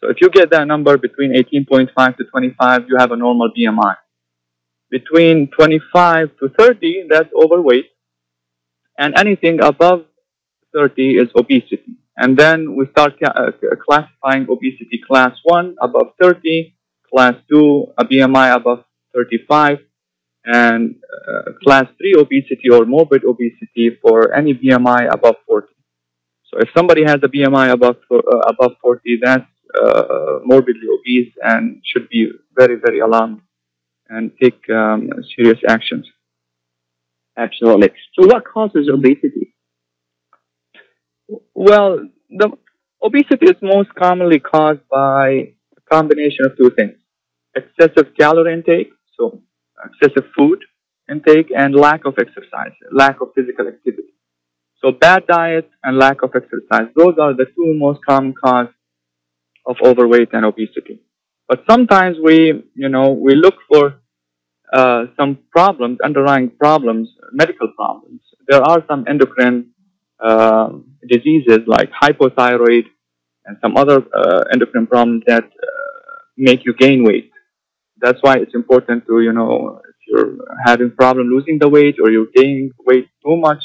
So 0.01 0.09
if 0.09 0.17
you 0.21 0.31
get 0.31 0.51
that 0.51 0.67
number 0.67 0.97
between 0.97 1.33
18.5 1.35 2.17
to 2.17 2.25
25, 2.25 2.87
you 2.89 2.97
have 2.99 3.13
a 3.13 3.17
normal 3.17 3.51
BMI. 3.57 3.97
Between 4.91 5.49
25 5.49 6.31
to 6.39 6.49
30, 6.49 7.07
that's 7.09 7.29
overweight, 7.35 7.87
and 8.99 9.15
anything 9.17 9.63
above 9.63 10.07
30 10.75 11.17
is 11.17 11.29
obesity. 11.37 11.97
And 12.17 12.37
then 12.37 12.77
we 12.77 12.87
start 12.91 13.15
ca- 13.19 13.33
uh, 13.35 13.51
classifying 13.87 14.47
obesity 14.51 15.01
class 15.07 15.37
1 15.45 15.77
above 15.81 16.15
30, 16.21 16.75
class 17.13 17.35
2 17.51 17.87
a 17.99 18.05
BMI 18.05 18.55
above 18.55 18.85
35, 19.15 19.79
and 20.45 20.97
uh, 21.29 21.53
class 21.63 21.87
3 21.99 22.15
obesity 22.19 22.69
or 22.71 22.85
morbid 22.85 23.25
obesity 23.25 23.99
for 24.03 24.35
any 24.35 24.55
BMI 24.55 25.13
above 25.13 25.37
40. 25.47 25.69
So 26.45 26.59
if 26.61 26.69
somebody 26.77 27.05
has 27.05 27.19
a 27.23 27.29
BMI 27.29 27.71
above 27.73 27.97
uh, 28.11 28.17
above 28.49 28.73
40, 28.83 29.21
that's 29.23 29.45
uh, 29.81 30.41
morbidly 30.45 30.89
obese 30.99 31.33
and 31.43 31.81
should 31.85 32.09
be 32.09 32.31
very, 32.57 32.77
very 32.85 33.01
alarmed 33.01 33.41
and 34.09 34.33
take 34.43 34.69
um, 34.71 35.09
serious 35.37 35.61
actions. 35.69 36.07
Absolutely. 37.37 37.91
So, 38.19 38.27
what 38.27 38.45
causes 38.45 38.89
obesity? 38.93 39.55
Well, 41.55 42.09
the 42.29 42.51
obesity 43.03 43.47
is 43.47 43.57
most 43.63 43.95
commonly 43.95 44.41
caused 44.41 44.87
by 44.91 45.55
a 45.77 45.81
combination 45.91 46.47
of 46.47 46.57
two 46.57 46.71
things: 46.77 46.99
excessive 47.55 48.15
calorie 48.19 48.55
intake, 48.55 48.91
so 49.17 49.41
excessive 49.85 50.31
food 50.37 50.59
intake, 51.11 51.51
and 51.57 51.75
lack 51.75 52.05
of 52.05 52.15
exercise, 52.19 52.75
lack 52.93 53.21
of 53.21 53.29
physical 53.35 53.69
activity. 53.69 54.15
So 54.83 54.93
bad 54.93 55.27
diet 55.27 55.69
and 55.85 55.99
lack 55.99 56.23
of 56.23 56.31
exercise; 56.35 56.89
those 56.97 57.17
are 57.21 57.35
the 57.35 57.47
two 57.47 57.75
most 57.75 58.01
common 58.09 58.35
cause 58.35 58.69
of 59.67 59.77
overweight 59.85 60.31
and 60.33 60.45
obesity. 60.45 61.03
But 61.49 61.65
sometimes 61.69 62.17
we, 62.23 62.63
you 62.75 62.89
know, 62.89 63.11
we 63.11 63.35
look 63.35 63.55
for 63.71 64.01
uh, 64.73 65.07
some 65.19 65.39
problems, 65.51 65.99
underlying 66.03 66.51
problems, 66.51 67.09
medical 67.33 67.69
problems. 67.77 68.21
There 68.49 68.63
are 68.63 68.85
some 68.89 69.05
endocrine 69.09 69.73
diseases 71.09 71.61
like 71.67 71.91
hypothyroid 71.93 72.85
and 73.47 73.57
some 73.63 73.77
other 73.77 74.05
uh, 74.15 74.45
endocrine 74.53 74.87
problems 74.87 75.25
that 75.27 75.45
uh, 75.45 76.17
make 76.37 76.65
you 76.65 76.75
gain 76.75 77.05
weight. 77.05 77.31
That's 77.99 78.19
why 78.23 78.37
it's 78.37 78.55
important 78.55 79.07
to, 79.07 79.21
you 79.21 79.33
know, 79.33 79.81
if 79.89 79.97
you're 80.07 80.37
having 80.65 80.91
problem 80.91 81.29
losing 81.29 81.59
the 81.59 81.69
weight 81.69 81.97
or 82.03 82.11
you're 82.11 82.33
gaining 82.35 82.73
weight 82.87 83.09
too 83.25 83.37
much, 83.37 83.63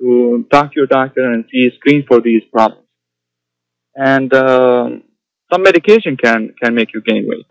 to 0.00 0.44
talk 0.50 0.72
to 0.72 0.76
your 0.76 0.86
doctor 0.86 1.32
and 1.32 1.44
see 1.50 1.70
screen 1.76 2.04
for 2.06 2.20
these 2.20 2.42
problems. 2.52 2.88
And 3.94 4.32
um 4.34 5.04
some 5.52 5.62
medication 5.62 6.16
can 6.16 6.54
can 6.60 6.74
make 6.74 6.92
you 6.94 7.02
gain 7.02 7.26
weight, 7.28 7.46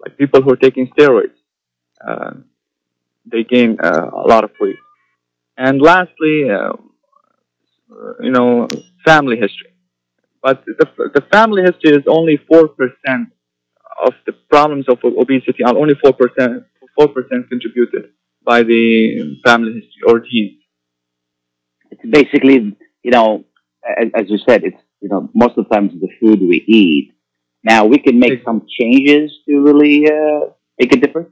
like 0.00 0.16
people 0.16 0.42
who 0.42 0.52
are 0.52 0.56
taking 0.56 0.88
steroids. 0.88 1.38
Uh, 2.06 2.32
they 3.30 3.44
gain 3.44 3.78
uh, 3.80 4.10
a 4.12 4.26
lot 4.26 4.42
of 4.42 4.50
weight. 4.60 4.76
And 5.56 5.80
lastly, 5.80 6.50
uh, 6.50 6.72
you 8.20 8.30
know, 8.30 8.68
family 9.04 9.36
history. 9.36 9.72
But 10.42 10.64
the, 10.66 10.86
the 11.14 11.22
family 11.32 11.62
history 11.62 11.96
is 11.96 12.04
only 12.08 12.38
4% 12.50 12.68
of 14.04 14.14
the 14.26 14.32
problems 14.50 14.86
of 14.88 14.98
obesity 15.04 15.62
are 15.64 15.76
only 15.76 15.94
4%, 15.94 16.12
4% 16.98 17.48
contributed 17.48 18.10
by 18.44 18.62
the 18.62 19.38
family 19.44 19.74
history 19.74 20.02
or 20.06 20.20
genes. 20.20 20.62
It's 21.90 22.02
basically, 22.08 22.76
you 23.02 23.10
know, 23.10 23.44
as, 24.00 24.08
as 24.14 24.30
you 24.30 24.38
said, 24.38 24.64
it's, 24.64 24.82
you 25.00 25.08
know, 25.08 25.30
most 25.34 25.56
of 25.58 25.68
the 25.68 25.74
times 25.74 25.92
the 26.00 26.08
food 26.20 26.40
we 26.40 26.64
eat. 26.66 27.12
Now, 27.64 27.84
we 27.84 27.98
can 27.98 28.18
make 28.18 28.42
some 28.44 28.66
changes 28.68 29.30
to 29.46 29.60
really 29.60 30.06
uh, 30.06 30.50
make 30.80 30.92
a 30.92 30.96
difference. 30.96 31.30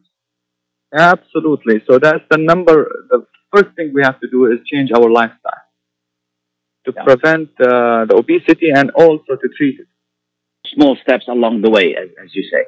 Absolutely. 0.95 1.83
So 1.89 1.99
that's 1.99 2.25
the 2.31 2.39
number. 2.39 3.07
The 3.11 3.27
first 3.55 3.75
thing 3.75 3.93
we 3.93 4.03
have 4.03 4.21
to 4.21 4.29
do 4.31 4.47
is 4.47 4.59
change 4.71 4.91
our 4.93 5.11
lifestyle 5.11 5.70
to 6.93 7.05
prevent 7.05 7.49
uh, 7.61 8.05
the 8.07 8.17
obesity 8.17 8.71
and 8.75 8.91
also 8.91 9.37
to 9.43 9.49
treat 9.57 9.81
it. 9.81 9.87
Small 10.75 10.97
steps 11.03 11.27
along 11.29 11.63
the 11.63 11.71
way, 11.71 11.97
as, 11.97 12.09
as 12.23 12.35
you 12.35 12.43
say. 12.53 12.65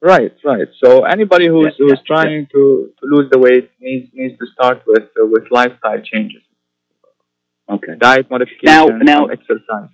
Right, 0.00 0.32
right. 0.44 0.68
So 0.82 1.04
anybody 1.04 1.48
who's 1.48 1.74
who's 1.76 2.00
trying 2.06 2.46
to, 2.52 2.92
to 2.98 3.02
lose 3.02 3.28
the 3.30 3.38
weight 3.38 3.70
needs 3.80 4.08
needs 4.14 4.38
to 4.38 4.46
start 4.54 4.82
with 4.86 5.04
uh, 5.20 5.26
with 5.26 5.44
lifestyle 5.50 6.00
changes. 6.00 6.42
Okay. 7.68 7.94
Diet 7.98 8.30
modification, 8.30 8.64
Now- 8.64 8.86
now- 8.86 9.26
exercise. 9.26 9.90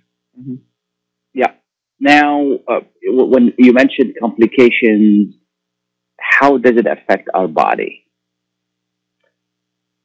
Yeah. 1.33 1.53
Now, 1.99 2.59
uh, 2.67 2.81
when 3.03 3.53
you 3.57 3.73
mentioned 3.73 4.15
complications, 4.19 5.35
how 6.19 6.57
does 6.57 6.73
it 6.77 6.85
affect 6.85 7.29
our 7.33 7.47
body? 7.47 8.05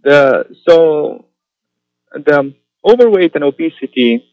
The 0.02 0.44
so 0.66 1.26
the 2.12 2.54
overweight 2.84 3.34
and 3.34 3.44
obesity 3.44 4.24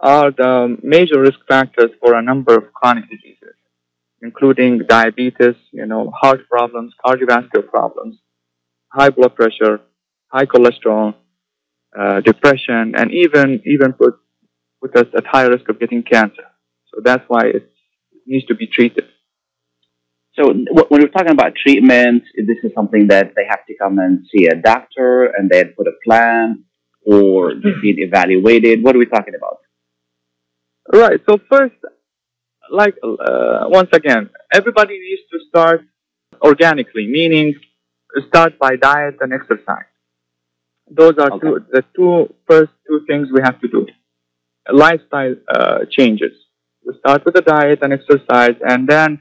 are 0.00 0.30
the 0.30 0.76
major 0.82 1.20
risk 1.20 1.40
factors 1.48 1.90
for 2.00 2.14
a 2.14 2.22
number 2.22 2.54
of 2.56 2.72
chronic 2.72 3.04
diseases, 3.10 3.54
including 4.22 4.78
diabetes, 4.88 5.56
you 5.72 5.86
know, 5.86 6.10
heart 6.10 6.48
problems, 6.48 6.94
cardiovascular 7.04 7.66
problems, 7.68 8.18
high 8.92 9.10
blood 9.10 9.34
pressure, 9.34 9.80
high 10.28 10.46
cholesterol, 10.46 11.14
uh, 11.98 12.20
depression, 12.20 12.94
and 12.96 13.10
even 13.12 13.60
even 13.64 13.92
put 13.92 14.14
put 14.80 14.96
us 14.96 15.06
at 15.16 15.26
high 15.26 15.44
risk 15.46 15.68
of 15.68 15.80
getting 15.80 16.02
cancer. 16.02 16.44
So 16.94 17.00
that's 17.04 17.24
why 17.28 17.46
it 17.46 17.70
needs 18.26 18.46
to 18.46 18.54
be 18.54 18.66
treated. 18.66 19.04
So 20.38 20.52
when 20.52 20.86
we're 20.90 21.08
talking 21.08 21.32
about 21.32 21.54
treatment, 21.56 22.22
this 22.36 22.58
is 22.62 22.70
something 22.74 23.08
that 23.08 23.32
they 23.34 23.44
have 23.48 23.66
to 23.66 23.74
come 23.76 23.98
and 23.98 24.24
see 24.32 24.46
a 24.46 24.54
doctor 24.54 25.24
and 25.36 25.50
then 25.50 25.74
put 25.76 25.88
a 25.88 25.96
plan 26.04 26.64
or 27.04 27.54
being 27.82 27.98
evaluated. 27.98 28.84
What 28.84 28.94
are 28.94 28.98
we 28.98 29.06
talking 29.06 29.34
about? 29.34 29.58
Right. 30.92 31.20
So 31.28 31.38
first, 31.50 31.74
like 32.70 32.94
uh, 33.02 33.64
once 33.66 33.88
again, 33.92 34.30
everybody 34.52 34.98
needs 34.98 35.22
to 35.32 35.38
start 35.48 35.82
organically, 36.40 37.08
meaning 37.08 37.54
start 38.28 38.58
by 38.58 38.76
diet 38.76 39.16
and 39.20 39.32
exercise. 39.32 39.90
Those 40.90 41.14
are 41.18 41.30
two, 41.30 41.64
the 41.70 41.84
two 41.96 42.32
first 42.48 42.72
two 42.86 43.00
things 43.08 43.28
we 43.32 43.40
have 43.42 43.60
to 43.60 43.68
do. 43.68 43.86
Lifestyle 44.72 45.34
uh, 45.48 45.78
changes. 45.90 46.32
We 46.86 46.94
start 47.00 47.24
with 47.24 47.34
the 47.34 47.42
diet 47.42 47.80
and 47.82 47.92
exercise, 47.92 48.56
and 48.62 48.88
then 48.88 49.20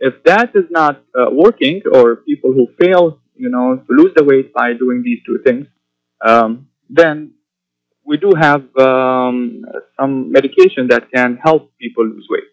if 0.00 0.22
that 0.24 0.50
is 0.54 0.64
not 0.70 1.02
uh, 1.18 1.26
working, 1.30 1.82
or 1.92 2.16
people 2.16 2.52
who 2.52 2.68
fail, 2.80 3.20
you 3.36 3.50
know, 3.50 3.76
to 3.76 3.92
lose 3.92 4.12
the 4.16 4.24
weight 4.24 4.52
by 4.52 4.72
doing 4.72 5.02
these 5.04 5.18
two 5.26 5.38
things, 5.44 5.66
um, 6.24 6.68
then 6.88 7.32
we 8.04 8.16
do 8.16 8.32
have 8.38 8.64
um, 8.76 9.64
some 9.98 10.32
medication 10.32 10.88
that 10.88 11.10
can 11.14 11.38
help 11.42 11.72
people 11.78 12.06
lose 12.06 12.26
weight. 12.30 12.44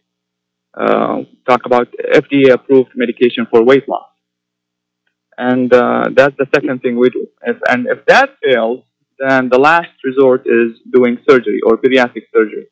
Uh, 0.78 1.24
talk 1.48 1.66
about 1.66 1.88
FDA 2.14 2.52
approved 2.52 2.90
medication 2.96 3.48
for 3.50 3.64
weight 3.64 3.88
loss. 3.88 4.10
And 5.38 5.74
uh, 5.74 6.10
that's 6.14 6.36
the 6.38 6.48
second 6.54 6.82
thing 6.82 6.98
we 6.98 7.10
do. 7.10 7.28
If, 7.44 7.58
and 7.70 7.88
if 7.88 8.06
that 8.08 8.32
fails, 8.44 8.84
then 9.18 9.50
the 9.50 9.60
last 9.60 9.92
resort 10.04 10.42
is 10.46 10.80
doing 10.92 11.18
surgery 11.30 11.62
or 11.66 11.78
bariatric 11.78 12.24
surgery 12.34 12.68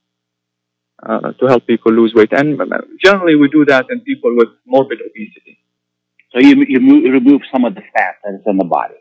uh, 1.05 1.31
to 1.33 1.47
help 1.47 1.67
people 1.67 1.91
lose 1.93 2.13
weight. 2.15 2.33
And 2.33 2.59
generally, 3.03 3.35
we 3.35 3.49
do 3.49 3.65
that 3.65 3.85
in 3.89 4.01
people 4.01 4.35
with 4.35 4.49
morbid 4.65 4.99
obesity. 5.01 5.59
So 6.33 6.39
you, 6.39 6.65
you 6.67 6.79
mo- 6.79 7.09
remove 7.11 7.41
some 7.51 7.65
of 7.65 7.75
the 7.75 7.81
fat 7.95 8.15
that's 8.23 8.43
in 8.45 8.57
the 8.57 8.65
body. 8.65 8.95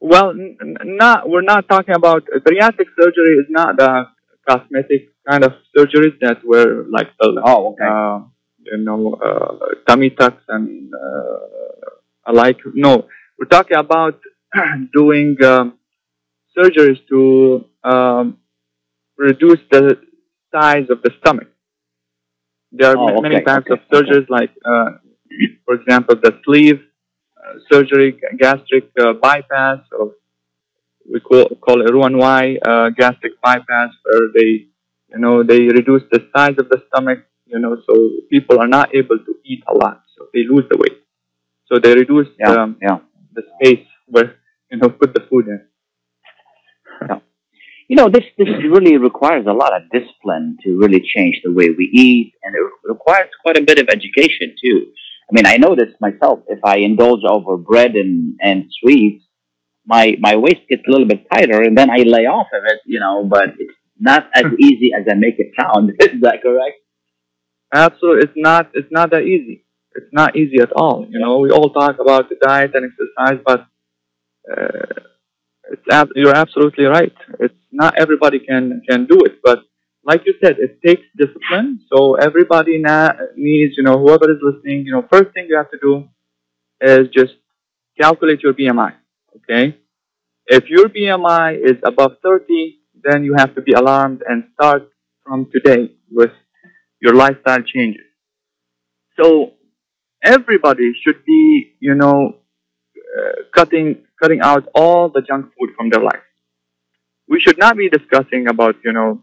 Well, 0.00 0.30
n- 0.30 0.56
n- 0.60 0.76
not 0.96 1.28
we're 1.28 1.42
not 1.42 1.68
talking 1.68 1.94
about 1.94 2.24
bariatric 2.26 2.88
surgery. 2.98 3.36
Is 3.40 3.46
not 3.50 3.76
the 3.76 4.06
cosmetic 4.48 5.10
kind 5.28 5.44
of 5.44 5.52
surgeries 5.76 6.18
that 6.20 6.44
were 6.44 6.84
like 6.90 7.08
the 7.18 7.42
oh, 7.44 7.72
okay. 7.72 7.84
uh, 7.84 8.20
you 8.64 8.78
know 8.84 9.14
uh, 9.14 9.74
tummy 9.88 10.10
tucks 10.10 10.42
and 10.48 10.92
uh, 10.94 12.30
alike. 12.32 12.58
No, 12.74 13.08
we're 13.38 13.46
talking 13.48 13.76
about 13.78 14.20
doing 14.94 15.36
um, 15.44 15.78
surgeries 16.56 17.00
to 17.08 17.64
um, 17.84 18.38
reduce 19.18 19.60
the 19.70 19.98
size 20.52 20.86
of 20.90 21.02
the 21.02 21.10
stomach. 21.20 21.48
There 22.72 22.90
are 22.90 22.96
Oh, 22.96 23.08
ma- 23.08 23.18
many 23.18 23.40
okay, 23.40 23.40
types 23.40 23.66
of 23.70 23.78
okay, 23.92 23.92
surgeries, 23.92 24.28
like 24.28 24.50
uh, 24.64 24.90
for 25.64 25.74
example, 25.74 26.16
the 26.16 26.38
sleeve 26.44 26.80
uh, 27.38 27.54
surgery, 27.70 28.18
gastric 28.38 28.90
uh, 29.00 29.12
bypass, 29.14 29.80
or 29.98 30.12
we 31.10 31.20
call, 31.20 31.46
call 31.60 31.80
it 31.86 31.90
Roux-en-Y 31.92 32.58
uh, 32.66 32.90
gastric 32.90 33.40
bypass, 33.42 33.90
where 34.04 34.28
they, 34.34 34.66
you 35.12 35.18
know, 35.18 35.42
they 35.42 35.60
reduce 35.62 36.02
the 36.10 36.28
size 36.36 36.54
of 36.58 36.68
the 36.68 36.82
stomach, 36.88 37.20
you 37.46 37.58
know, 37.58 37.76
so 37.86 38.10
people 38.30 38.58
are 38.60 38.68
not 38.68 38.94
able 38.94 39.18
to 39.18 39.34
eat 39.44 39.62
a 39.68 39.74
lot, 39.74 40.02
so 40.16 40.26
they 40.32 40.44
lose 40.48 40.64
the 40.70 40.76
weight. 40.78 40.98
So 41.66 41.78
they 41.78 41.94
reduce 41.94 42.28
um, 42.46 42.82
the 43.34 43.42
space 43.54 43.86
where, 44.06 44.36
you 44.70 44.78
know, 44.78 44.88
put 44.90 45.14
the 45.14 45.20
food 45.30 45.48
in. 45.48 45.66
You 47.88 47.96
know, 47.96 48.08
this, 48.08 48.24
this 48.36 48.48
really 48.68 48.96
requires 48.96 49.46
a 49.46 49.52
lot 49.52 49.72
of 49.74 49.82
discipline 49.92 50.58
to 50.64 50.76
really 50.76 51.00
change 51.14 51.40
the 51.44 51.52
way 51.52 51.68
we 51.70 51.88
eat, 51.92 52.34
and 52.42 52.54
it 52.54 52.62
requires 52.84 53.28
quite 53.42 53.56
a 53.56 53.62
bit 53.62 53.78
of 53.78 53.88
education 53.88 54.54
too. 54.62 54.86
I 55.28 55.32
mean, 55.32 55.46
I 55.46 55.56
notice 55.56 55.94
myself 56.00 56.40
if 56.48 56.58
I 56.64 56.78
indulge 56.78 57.22
over 57.28 57.56
bread 57.56 57.92
and, 57.94 58.36
and 58.40 58.64
sweets, 58.80 59.24
my, 59.84 60.16
my 60.20 60.36
waist 60.36 60.62
gets 60.68 60.82
a 60.86 60.90
little 60.90 61.06
bit 61.06 61.26
tighter, 61.32 61.62
and 61.62 61.78
then 61.78 61.90
I 61.90 61.98
lay 61.98 62.26
off 62.26 62.48
of 62.52 62.62
it, 62.66 62.80
you 62.86 62.98
know, 62.98 63.24
but 63.24 63.50
it's 63.58 63.78
not 63.98 64.28
as 64.34 64.46
easy 64.58 64.90
as 64.98 65.06
I 65.10 65.14
make 65.14 65.38
it 65.38 65.52
sound. 65.58 65.90
Is 66.00 66.20
that 66.22 66.42
correct? 66.42 66.76
Absolutely, 67.72 68.22
it's 68.24 68.32
not. 68.36 68.70
It's 68.74 68.90
not 68.90 69.10
that 69.10 69.22
easy. 69.22 69.64
It's 69.94 70.12
not 70.12 70.36
easy 70.36 70.60
at 70.60 70.72
all. 70.72 71.06
You 71.08 71.18
know, 71.18 71.38
we 71.38 71.50
all 71.50 71.70
talk 71.70 71.96
about 72.00 72.28
the 72.28 72.36
diet 72.40 72.72
and 72.74 72.90
exercise, 72.90 73.42
but 73.44 73.66
uh, 74.50 75.02
ab- 75.90 76.10
you're 76.14 76.34
absolutely 76.36 76.84
right. 76.84 77.12
It's 77.40 77.54
not 77.72 77.98
everybody 77.98 78.38
can 78.40 78.82
can 78.88 79.06
do 79.06 79.18
it, 79.26 79.40
but 79.42 79.60
like 80.04 80.22
you 80.26 80.34
said, 80.42 80.56
it 80.58 80.80
takes 80.86 81.02
discipline. 81.16 81.80
So 81.92 82.14
everybody 82.14 82.78
na- 82.78 83.16
needs, 83.36 83.74
you 83.76 83.82
know, 83.82 83.98
whoever 83.98 84.30
is 84.30 84.38
listening, 84.42 84.86
you 84.86 84.92
know, 84.92 85.04
first 85.12 85.32
thing 85.34 85.46
you 85.48 85.56
have 85.56 85.70
to 85.70 85.78
do 85.88 86.08
is 86.80 87.08
just 87.14 87.34
calculate 88.00 88.42
your 88.42 88.54
BMI. 88.54 88.94
Okay, 89.38 89.76
if 90.46 90.68
your 90.70 90.88
BMI 90.88 91.52
is 91.54 91.78
above 91.84 92.14
30, 92.22 92.78
then 93.04 93.24
you 93.24 93.34
have 93.36 93.54
to 93.56 93.62
be 93.62 93.72
alarmed 93.72 94.22
and 94.28 94.44
start 94.54 94.90
from 95.24 95.48
today 95.52 95.92
with 96.10 96.32
your 97.00 97.14
lifestyle 97.14 97.62
changes. 97.62 98.02
So 99.18 99.52
everybody 100.24 100.92
should 101.02 101.24
be, 101.24 101.74
you 101.80 101.94
know, 101.94 102.36
uh, 103.18 103.32
cutting 103.54 104.05
cutting 104.20 104.40
out 104.40 104.68
all 104.74 105.08
the 105.08 105.22
junk 105.22 105.46
food 105.58 105.70
from 105.76 105.90
their 105.90 106.02
life. 106.02 106.22
We 107.28 107.40
should 107.40 107.58
not 107.58 107.76
be 107.76 107.88
discussing 107.88 108.48
about, 108.48 108.76
you 108.84 108.92
know, 108.92 109.22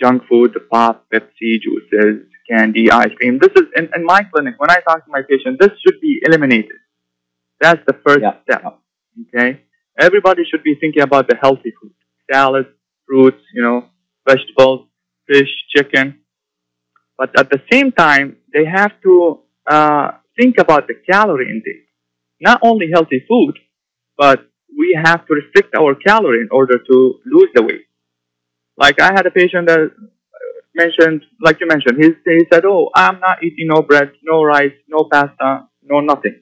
junk 0.00 0.22
food, 0.28 0.52
the 0.54 0.60
pop, 0.60 1.06
Pepsi, 1.12 1.60
juices, 1.60 2.26
candy, 2.48 2.90
ice 2.90 3.12
cream. 3.16 3.38
This 3.40 3.52
is 3.56 3.68
in, 3.76 3.88
in 3.94 4.04
my 4.04 4.22
clinic. 4.32 4.54
When 4.58 4.70
I 4.70 4.80
talk 4.80 5.04
to 5.04 5.10
my 5.10 5.22
patients, 5.28 5.58
this 5.60 5.70
should 5.84 6.00
be 6.00 6.20
eliminated. 6.22 6.78
That's 7.60 7.80
the 7.86 7.94
first 8.06 8.24
step. 8.44 8.78
Okay, 9.34 9.60
everybody 9.98 10.44
should 10.48 10.62
be 10.62 10.76
thinking 10.80 11.02
about 11.02 11.28
the 11.28 11.36
healthy 11.36 11.72
food: 11.80 11.92
salads, 12.30 12.68
fruits, 13.06 13.42
you 13.52 13.62
know, 13.62 13.86
vegetables, 14.28 14.86
fish, 15.26 15.48
chicken. 15.74 16.20
But 17.16 17.38
at 17.38 17.50
the 17.50 17.60
same 17.70 17.90
time, 17.90 18.36
they 18.52 18.64
have 18.64 18.92
to 19.02 19.40
uh, 19.68 20.12
think 20.38 20.58
about 20.58 20.86
the 20.86 20.94
calorie 20.94 21.50
intake. 21.50 21.88
Not 22.40 22.60
only 22.62 22.90
healthy 22.92 23.24
food, 23.28 23.58
but 24.18 24.40
we 24.76 24.98
have 25.02 25.26
to 25.26 25.34
restrict 25.34 25.74
our 25.74 25.94
calorie 25.94 26.42
in 26.42 26.48
order 26.50 26.78
to 26.78 27.20
lose 27.24 27.50
the 27.54 27.62
weight. 27.62 27.86
Like 28.76 29.00
I 29.00 29.12
had 29.14 29.26
a 29.26 29.30
patient 29.30 29.68
that 29.68 29.90
mentioned, 30.74 31.22
like 31.40 31.60
you 31.60 31.66
mentioned, 31.66 31.96
he, 32.02 32.10
he 32.24 32.46
said, 32.52 32.64
"Oh, 32.64 32.90
I'm 32.94 33.20
not 33.20 33.42
eating 33.42 33.68
no 33.68 33.82
bread, 33.82 34.12
no 34.22 34.42
rice, 34.42 34.76
no 34.88 35.08
pasta, 35.10 35.68
no 35.82 36.00
nothing. 36.00 36.40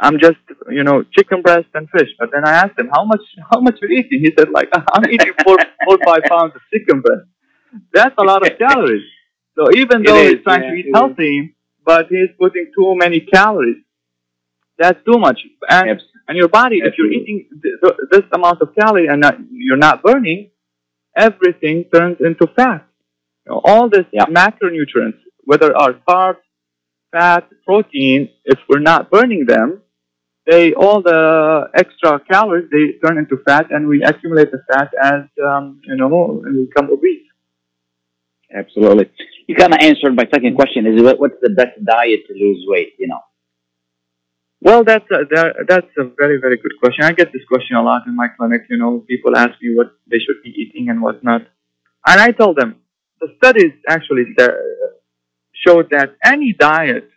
I'm 0.00 0.18
just, 0.18 0.42
you 0.68 0.84
know, 0.84 1.04
chicken 1.16 1.42
breast 1.42 1.68
and 1.74 1.88
fish." 1.90 2.10
But 2.18 2.30
then 2.32 2.46
I 2.46 2.52
asked 2.62 2.78
him, 2.78 2.88
"How 2.94 3.04
much? 3.04 3.24
How 3.50 3.60
much 3.60 3.76
you 3.82 3.88
eating?" 3.98 4.20
He 4.20 4.32
said, 4.38 4.48
"Like 4.50 4.70
I'm 4.72 5.04
eating 5.10 5.32
four, 5.44 5.58
four, 5.84 5.98
five 6.04 6.22
pounds 6.28 6.54
of 6.54 6.62
chicken 6.72 7.00
breast. 7.00 7.26
That's 7.92 8.14
a 8.18 8.24
lot 8.24 8.46
of 8.46 8.58
calories. 8.64 9.06
So 9.56 9.70
even 9.74 10.02
though 10.02 10.16
is, 10.16 10.34
he's 10.34 10.42
trying 10.44 10.62
yeah, 10.64 10.70
to 10.70 10.76
eat 10.76 10.86
it 10.86 10.88
is. 10.88 10.94
healthy, 10.94 11.56
but 11.84 12.06
he's 12.08 12.30
putting 12.38 12.70
too 12.76 12.94
many 12.96 13.20
calories. 13.20 13.82
That's 14.78 14.98
too 15.04 15.18
much. 15.18 15.40
And 15.68 16.00
and 16.28 16.36
your 16.36 16.48
body, 16.48 16.78
if 16.78 16.94
you're 16.98 17.10
eating 17.10 17.46
th- 17.62 17.74
th- 17.82 17.96
this 18.10 18.22
amount 18.32 18.60
of 18.60 18.74
calorie 18.78 19.08
and 19.08 19.20
not, 19.20 19.36
you're 19.50 19.76
not 19.78 20.02
burning, 20.02 20.50
everything 21.16 21.84
turns 21.92 22.18
into 22.20 22.46
fat. 22.54 22.86
You 23.46 23.52
know, 23.52 23.60
all 23.64 23.88
these 23.88 24.04
macronutrients, 24.12 25.18
whether 25.44 25.76
are 25.76 25.94
carbs, 26.06 26.42
fat, 27.12 27.48
protein, 27.64 28.28
if 28.44 28.58
we're 28.68 28.78
not 28.78 29.10
burning 29.10 29.46
them, 29.46 29.82
they 30.46 30.74
all 30.74 31.02
the 31.02 31.68
extra 31.74 32.20
calories 32.30 32.68
they 32.70 32.98
turn 33.04 33.18
into 33.18 33.38
fat, 33.44 33.70
and 33.70 33.88
we 33.88 34.02
accumulate 34.02 34.50
the 34.50 34.62
fat 34.70 34.90
as 35.02 35.22
um, 35.44 35.80
you 35.84 35.96
know 35.96 36.42
and 36.44 36.56
we 36.56 36.66
become 36.66 36.90
obese. 36.90 37.26
Absolutely. 38.54 39.10
You 39.46 39.56
kind 39.56 39.74
of 39.74 39.80
answered 39.80 40.14
my 40.14 40.26
second 40.32 40.54
question: 40.56 40.86
Is 40.86 41.02
what, 41.02 41.18
what's 41.18 41.40
the 41.42 41.50
best 41.50 41.82
diet 41.84 42.20
to 42.28 42.32
lose 42.34 42.64
weight? 42.68 42.94
You 42.98 43.08
know. 43.08 43.20
Well, 44.60 44.82
that's 44.82 45.04
a, 45.12 45.24
that, 45.30 45.66
that's 45.68 45.86
a 45.98 46.04
very, 46.18 46.40
very 46.40 46.56
good 46.56 46.72
question. 46.80 47.04
I 47.04 47.12
get 47.12 47.32
this 47.32 47.44
question 47.46 47.76
a 47.76 47.82
lot 47.82 48.06
in 48.06 48.16
my 48.16 48.28
clinic. 48.28 48.62
You 48.68 48.76
know, 48.76 49.04
people 49.06 49.36
ask 49.36 49.52
me 49.62 49.74
what 49.74 49.92
they 50.10 50.18
should 50.18 50.42
be 50.42 50.50
eating 50.50 50.88
and 50.90 51.00
what 51.00 51.22
not. 51.22 51.42
And 52.06 52.20
I 52.20 52.32
tell 52.32 52.54
them, 52.54 52.76
the 53.20 53.28
studies 53.36 53.72
actually 53.88 54.24
showed 55.52 55.90
that 55.90 56.16
any 56.24 56.52
diet 56.52 57.08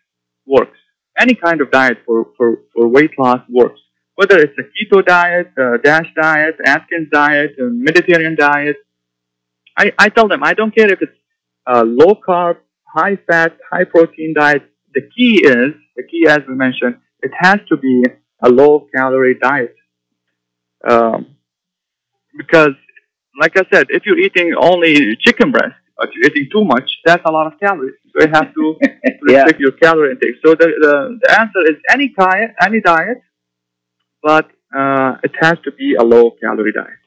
works. 0.45 0.77
Any 1.17 1.35
kind 1.35 1.61
of 1.61 1.71
diet 1.71 1.99
for, 2.05 2.27
for, 2.37 2.59
for 2.73 2.87
weight 2.87 3.11
loss 3.19 3.41
works. 3.49 3.79
Whether 4.15 4.39
it's 4.39 4.57
a 4.57 4.63
keto 4.63 5.05
diet, 5.05 5.51
a 5.57 5.77
DASH 5.77 6.07
diet, 6.15 6.55
Atkins 6.65 7.09
diet, 7.11 7.51
a 7.59 7.63
Mediterranean 7.63 8.35
diet. 8.35 8.77
I, 9.77 9.91
I 9.97 10.09
tell 10.09 10.27
them, 10.27 10.43
I 10.43 10.53
don't 10.53 10.75
care 10.75 10.91
if 10.91 11.01
it's 11.01 11.17
a 11.65 11.83
low 11.83 12.15
carb, 12.27 12.57
high 12.93 13.17
fat, 13.27 13.57
high 13.71 13.83
protein 13.83 14.33
diet. 14.35 14.63
The 14.93 15.01
key 15.15 15.41
is, 15.43 15.73
the 15.95 16.03
key 16.03 16.27
as 16.27 16.39
we 16.47 16.55
mentioned, 16.55 16.97
it 17.21 17.31
has 17.39 17.59
to 17.69 17.77
be 17.77 18.03
a 18.43 18.49
low 18.49 18.87
calorie 18.95 19.37
diet. 19.41 19.75
Um, 20.87 21.35
because 22.37 22.73
like 23.39 23.57
I 23.57 23.63
said, 23.71 23.87
if 23.89 24.05
you're 24.05 24.19
eating 24.19 24.53
only 24.59 25.15
chicken 25.17 25.51
breast, 25.51 25.75
but 25.97 26.09
you're 26.13 26.25
eating 26.31 26.49
too 26.51 26.65
much, 26.65 26.89
that's 27.05 27.23
a 27.25 27.31
lot 27.31 27.47
of 27.47 27.59
calories. 27.59 27.95
So 28.13 28.25
you 28.25 28.31
have 28.33 28.53
to 28.53 28.75
restrict 29.21 29.59
your 29.59 29.71
calorie 29.71 30.11
intake. 30.11 30.35
So 30.43 30.55
the, 30.55 30.67
the, 30.81 31.19
the 31.21 31.39
answer 31.39 31.61
is 31.69 31.77
any 31.89 32.13
diet, 32.17 32.51
any 32.61 32.81
diet, 32.81 33.21
but 34.21 34.49
uh, 34.75 35.17
it 35.23 35.31
has 35.39 35.57
to 35.63 35.71
be 35.71 35.95
a 35.95 36.03
low 36.03 36.31
calorie 36.41 36.73
diet. 36.73 37.01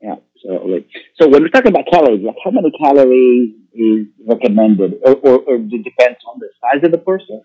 Yeah, 0.00 0.16
absolutely. 0.34 0.86
So 1.20 1.28
when 1.28 1.42
we're 1.42 1.48
talking 1.48 1.72
about 1.72 1.86
calories, 1.90 2.24
like 2.24 2.36
how 2.44 2.50
many 2.50 2.70
calories 2.78 3.54
is 3.72 4.06
recommended, 4.26 4.94
or, 5.04 5.14
or, 5.16 5.38
or 5.40 5.54
it 5.56 5.84
depends 5.84 6.18
on 6.28 6.38
the 6.38 6.48
size 6.60 6.84
of 6.84 6.92
the 6.92 6.98
person? 6.98 7.42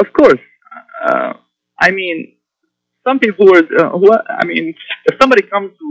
Of 0.00 0.12
course. 0.12 0.40
Uh, 1.06 1.32
I 1.80 1.90
mean, 1.90 2.34
some 3.06 3.18
people 3.18 3.48
uh, 3.56 3.90
who 4.00 4.08
I 4.42 4.44
mean, 4.44 4.74
if 5.06 5.14
somebody 5.20 5.42
comes 5.42 5.72
who 5.80 5.90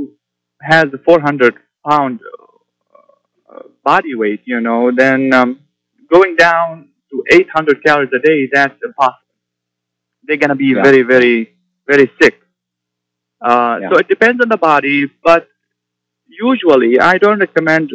has 0.61 0.85
a 0.93 0.97
400 1.05 1.55
pound 1.87 2.19
uh, 3.53 3.63
body 3.83 4.15
weight, 4.15 4.41
you 4.45 4.59
know, 4.61 4.91
then 4.95 5.33
um, 5.33 5.59
going 6.11 6.35
down 6.35 6.89
to 7.11 7.23
800 7.31 7.83
calories 7.85 8.09
a 8.13 8.19
day, 8.19 8.49
that's 8.51 8.75
impossible. 8.83 9.17
They're 10.23 10.37
going 10.37 10.49
to 10.49 10.55
be 10.55 10.71
Yeah. 10.75 10.83
very, 10.83 11.01
very, 11.13 11.37
very 11.87 12.11
sick. 12.21 12.35
Uh, 13.41 13.75
So 13.89 13.97
it 14.03 14.07
depends 14.07 14.39
on 14.43 14.49
the 14.49 14.57
body, 14.57 14.97
but 15.23 15.47
usually 16.27 16.99
I 16.99 17.17
don't 17.17 17.39
recommend 17.39 17.87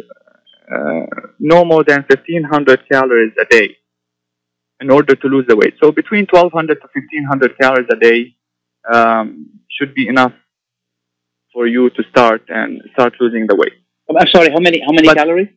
uh, 0.75 1.05
no 1.39 1.63
more 1.71 1.83
than 1.83 2.03
1500 2.09 2.89
calories 2.91 3.33
a 3.39 3.45
day 3.45 3.67
in 4.81 4.89
order 4.91 5.15
to 5.15 5.27
lose 5.27 5.45
the 5.47 5.55
weight. 5.55 5.75
So 5.81 5.91
between 5.91 6.27
1200 6.29 6.75
to 6.81 6.87
1500 6.93 7.57
calories 7.59 7.87
a 7.91 7.95
day 7.95 8.35
um, 8.91 9.49
should 9.69 9.93
be 9.93 10.07
enough 10.07 10.33
for 11.53 11.67
you 11.67 11.89
to 11.89 12.03
start 12.09 12.43
and 12.49 12.81
start 12.93 13.13
losing 13.19 13.47
the 13.47 13.55
weight. 13.55 13.73
I'm 14.09 14.27
sorry, 14.27 14.49
how 14.51 14.59
many 14.59 14.81
how 14.85 14.91
many 14.91 15.07
calories? 15.07 15.49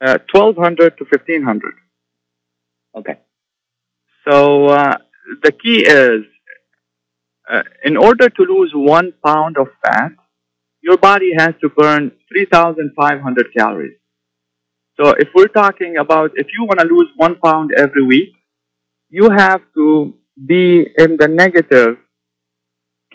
Uh, 0.00 0.18
1200 0.32 0.96
to 0.98 1.04
1500. 1.04 1.74
Okay. 2.96 3.18
So 4.28 4.66
uh, 4.66 4.96
the 5.42 5.52
key 5.52 5.84
is, 5.86 6.24
uh, 7.50 7.62
in 7.84 7.96
order 7.96 8.28
to 8.28 8.42
lose 8.42 8.70
one 8.74 9.12
pound 9.24 9.56
of 9.58 9.68
fat, 9.84 10.12
your 10.82 10.96
body 10.96 11.32
has 11.36 11.54
to 11.60 11.68
burn 11.68 12.12
3,500 12.32 13.46
calories. 13.56 13.99
So 15.00 15.14
if 15.18 15.28
we're 15.34 15.48
talking 15.48 15.96
about 15.96 16.32
if 16.34 16.48
you 16.52 16.64
want 16.64 16.80
to 16.80 16.86
lose 16.86 17.08
one 17.16 17.36
pound 17.42 17.70
every 17.74 18.04
week, 18.04 18.34
you 19.08 19.30
have 19.30 19.62
to 19.74 20.12
be 20.46 20.86
in 20.98 21.16
the 21.16 21.26
negative 21.26 21.96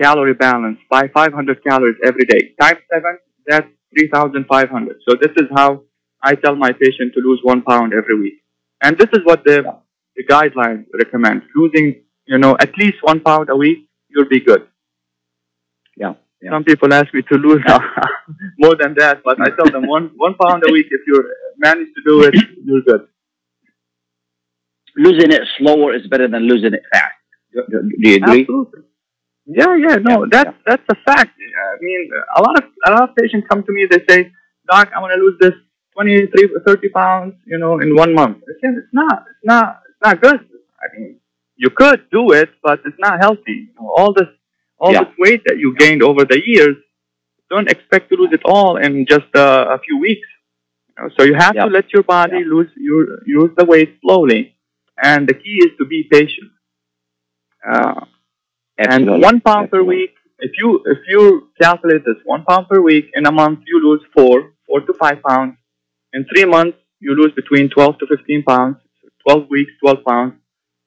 calorie 0.01 0.33
balance 0.33 0.79
by 0.89 1.07
500 1.13 1.63
calories 1.63 1.97
every 2.03 2.25
day. 2.25 2.53
Times 2.59 2.79
seven, 2.91 3.19
that's 3.45 3.67
3,500. 3.99 4.97
So 5.07 5.15
this 5.21 5.31
is 5.38 5.47
how 5.55 5.83
I 6.23 6.33
tell 6.33 6.55
my 6.55 6.71
patient 6.71 7.13
to 7.13 7.19
lose 7.19 7.39
one 7.43 7.61
pound 7.61 7.93
every 7.93 8.19
week. 8.19 8.41
And 8.81 8.97
this 8.97 9.09
is 9.13 9.19
what 9.23 9.43
the, 9.43 9.63
the 10.15 10.23
guidelines 10.25 10.86
recommend. 10.91 11.43
Losing, 11.55 12.01
you 12.25 12.39
know, 12.39 12.57
at 12.59 12.75
least 12.79 12.95
one 13.03 13.19
pound 13.19 13.49
a 13.51 13.55
week, 13.55 13.88
you'll 14.09 14.27
be 14.27 14.39
good. 14.39 14.67
Yeah. 15.95 16.15
Some 16.49 16.63
people 16.63 16.91
ask 16.93 17.13
me 17.13 17.21
to 17.31 17.38
lose 17.38 17.63
more 18.57 18.75
than 18.75 18.95
that, 18.97 19.21
but 19.23 19.39
I 19.39 19.51
tell 19.51 19.71
them 19.71 19.88
one, 19.88 20.11
one 20.15 20.33
pound 20.33 20.63
a 20.67 20.71
week, 20.71 20.88
if 20.89 21.01
you 21.05 21.31
manage 21.58 21.88
to 21.95 22.01
do 22.06 22.24
it, 22.24 22.36
you're 22.66 22.82
good. 22.82 23.08
Losing 24.97 25.32
it 25.32 25.41
slower 25.58 25.93
is 25.93 26.08
better 26.08 26.28
than 26.28 26.43
losing 26.43 26.74
it 26.74 26.84
fast. 26.91 27.16
Do 27.53 27.64
do 28.01 28.10
you 28.10 28.16
agree? 28.16 28.41
Absolutely. 28.41 28.82
Yeah, 29.45 29.76
yeah, 29.76 29.95
no, 30.01 30.26
that's 30.30 30.56
that's 30.66 30.84
a 30.89 30.95
fact. 31.06 31.32
I 31.38 31.78
mean, 31.82 32.10
a 32.38 32.41
lot 32.41 32.58
of 32.58 32.66
a 32.88 32.91
lot 32.91 33.10
of 33.10 33.16
patients 33.16 33.45
come 33.49 33.62
to 33.64 33.72
me. 33.72 33.86
They 33.89 34.01
say, 34.10 34.32
"Doc, 34.70 34.89
I 34.95 34.99
want 35.01 35.14
to 35.14 35.20
lose 35.20 35.38
this 35.39 35.53
23, 35.93 36.49
30 36.66 36.89
pounds, 36.89 37.34
you 37.45 37.58
know, 37.58 37.80
in 37.80 37.95
one 37.95 38.14
month." 38.14 38.38
I 38.47 38.51
"It's 38.64 38.93
not, 38.93 39.26
it's 39.30 39.43
not, 39.43 39.82
it's 39.89 40.01
not 40.03 40.22
good. 40.22 40.39
I 40.84 40.86
mean, 40.97 41.20
you 41.58 41.70
could 41.70 42.10
do 42.10 42.32
it, 42.32 42.49
but 42.64 42.80
it's 42.86 42.97
not 42.99 43.20
healthy. 43.20 43.58
You 43.70 43.74
know, 43.80 43.91
all 43.97 44.14
this, 44.14 44.30
all 44.80 44.93
Yeah. 44.93 45.03
this 45.03 45.14
weight 45.20 45.41
that 45.45 45.58
you 45.58 45.76
gained 45.78 46.01
over 46.03 46.24
the 46.26 46.41
years, 46.45 46.76
don't 47.49 47.70
expect 47.70 48.10
to 48.10 48.16
lose 48.16 48.34
it 48.34 48.41
all 48.45 48.78
in 48.78 49.06
just 49.06 49.30
uh, 49.36 49.66
a 49.76 49.80
few 49.80 49.97
weeks. 49.99 50.28
So 51.17 51.23
you 51.25 51.35
have 51.35 51.53
to 51.53 51.67
let 51.67 51.91
your 51.93 52.03
body 52.03 52.43
lose 52.43 52.69
your 52.77 53.19
lose 53.27 53.51
the 53.57 53.65
weight 53.65 53.97
slowly, 54.01 54.55
and 55.01 55.27
the 55.27 55.33
key 55.33 55.57
is 55.65 55.71
to 55.77 55.85
be 55.85 56.07
patient. 56.09 56.51
Uh, 57.67 58.05
and 58.77 59.21
one 59.21 59.41
pound 59.41 59.71
per 59.71 59.83
week. 59.83 60.11
If 60.39 60.51
you 60.57 60.81
if 60.85 60.99
you 61.07 61.49
calculate 61.61 62.03
this 62.05 62.17
one 62.25 62.43
pound 62.45 62.67
per 62.69 62.81
week 62.81 63.05
in 63.13 63.25
a 63.25 63.31
month, 63.31 63.59
you 63.67 63.79
lose 63.79 64.01
four 64.15 64.53
four 64.67 64.81
to 64.81 64.93
five 64.93 65.21
pounds. 65.21 65.55
In 66.13 66.25
three 66.25 66.45
months, 66.45 66.77
you 66.99 67.13
lose 67.13 67.33
between 67.35 67.69
twelve 67.69 67.97
to 67.99 68.07
fifteen 68.07 68.43
pounds. 68.43 68.77
Twelve 69.27 69.49
weeks, 69.49 69.71
twelve 69.81 70.03
pounds, 70.05 70.33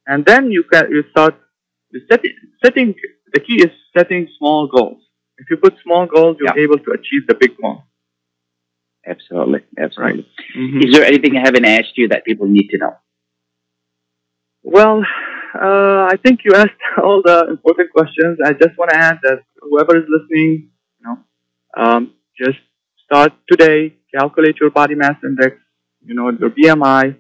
and 0.06 0.24
then 0.24 0.50
you 0.50 0.62
can 0.62 0.90
you 0.90 1.02
start 1.10 1.34
setting 2.10 2.32
setting. 2.64 2.94
The 3.34 3.40
key 3.40 3.62
is 3.62 3.72
setting 3.96 4.28
small 4.38 4.68
goals. 4.68 5.02
If 5.38 5.50
you 5.50 5.56
put 5.56 5.74
small 5.82 6.06
goals, 6.06 6.36
you're 6.40 6.58
able 6.58 6.78
to 6.78 6.92
achieve 6.92 7.26
the 7.26 7.34
big 7.34 7.54
one. 7.58 7.78
Absolutely, 9.08 9.60
absolutely. 9.78 10.26
Mm-hmm. 10.56 10.80
Is 10.82 10.94
there 10.94 11.04
anything 11.04 11.36
I 11.36 11.40
haven't 11.40 11.64
asked 11.64 11.96
you 11.96 12.08
that 12.08 12.24
people 12.24 12.46
need 12.46 12.68
to 12.70 12.78
know? 12.78 12.96
Well, 14.62 15.02
uh, 15.54 16.08
I 16.12 16.16
think 16.22 16.40
you 16.44 16.52
asked 16.54 16.82
all 17.02 17.22
the 17.24 17.46
important 17.48 17.90
questions. 17.92 18.38
I 18.44 18.52
just 18.52 18.76
want 18.76 18.90
to 18.90 18.96
add 18.96 19.18
that 19.22 19.38
whoever 19.60 19.96
is 19.96 20.04
listening, 20.08 20.70
you 21.00 21.06
know, 21.06 21.18
um, 21.76 22.14
just 22.36 22.58
start 23.04 23.32
today, 23.50 23.94
calculate 24.14 24.56
your 24.60 24.70
body 24.70 24.94
mass 24.94 25.16
index, 25.24 25.56
you 26.04 26.14
know, 26.14 26.30
your 26.30 26.50
BMI, 26.50 27.16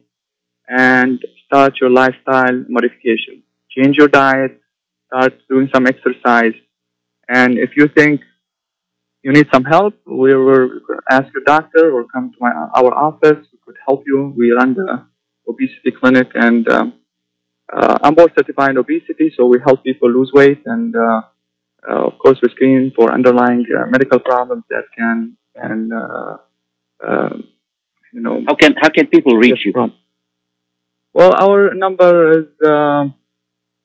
and 0.68 1.18
start 1.46 1.80
your 1.80 1.90
lifestyle 1.90 2.64
modification. 2.68 3.42
Change 3.70 3.96
your 3.96 4.08
diet, 4.08 4.60
start 5.06 5.32
doing 5.48 5.70
some 5.74 5.86
exercise, 5.86 6.54
and 7.28 7.58
if 7.58 7.70
you 7.76 7.88
think 7.88 8.20
you 9.28 9.34
need 9.34 9.48
some 9.52 9.64
help, 9.64 9.94
we 10.06 10.34
will 10.34 10.70
ask 11.10 11.26
your 11.34 11.44
doctor 11.44 11.92
or 11.94 12.06
come 12.06 12.32
to 12.32 12.38
my, 12.40 12.50
our 12.78 12.92
office. 13.08 13.46
We 13.52 13.58
could 13.64 13.76
help 13.86 14.04
you. 14.06 14.32
We 14.34 14.52
run 14.52 14.72
the 14.72 15.04
obesity 15.46 15.90
clinic, 16.00 16.28
and 16.34 16.66
um, 16.70 16.94
uh, 17.70 17.98
I'm 18.02 18.14
board 18.14 18.32
certified 18.38 18.70
in 18.70 18.78
obesity, 18.78 19.30
so 19.36 19.44
we 19.44 19.58
help 19.62 19.84
people 19.84 20.10
lose 20.10 20.30
weight, 20.32 20.62
and 20.64 20.96
uh, 20.96 21.20
uh, 21.86 22.06
of 22.08 22.18
course 22.18 22.38
we 22.42 22.48
screen 22.52 22.90
for 22.96 23.12
underlying 23.12 23.66
uh, 23.78 23.84
medical 23.90 24.18
problems 24.18 24.64
that 24.70 24.84
can 24.96 25.36
and 25.54 25.92
uh, 25.92 26.36
uh, 27.06 27.36
you 28.14 28.22
know. 28.22 28.42
How 28.46 28.54
can 28.54 28.76
how 28.80 28.88
can 28.88 29.08
people 29.08 29.36
reach 29.36 29.60
you? 29.66 29.74
Well, 31.12 31.34
our 31.38 31.74
number 31.74 32.12
is 32.38 32.46
um, 32.66 33.14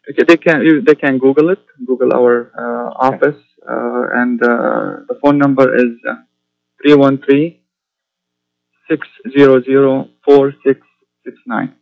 they 0.07 0.37
can 0.37 0.85
they 0.87 0.95
can 0.95 1.17
Google 1.17 1.49
it, 1.49 1.59
Google 1.85 2.13
our 2.13 2.33
uh, 2.57 2.89
office, 3.09 3.41
and 3.67 4.41
uh, 4.41 5.05
the 5.07 5.17
phone 5.21 5.37
number 5.37 5.75
is 5.75 5.91
three 6.81 6.95
one 6.95 7.17
three 7.23 7.63
six 8.89 9.07
zero 9.37 9.61
zero 9.61 10.09
four 10.25 10.53
six 10.65 10.79
six 11.25 11.37
nine. 11.45 11.75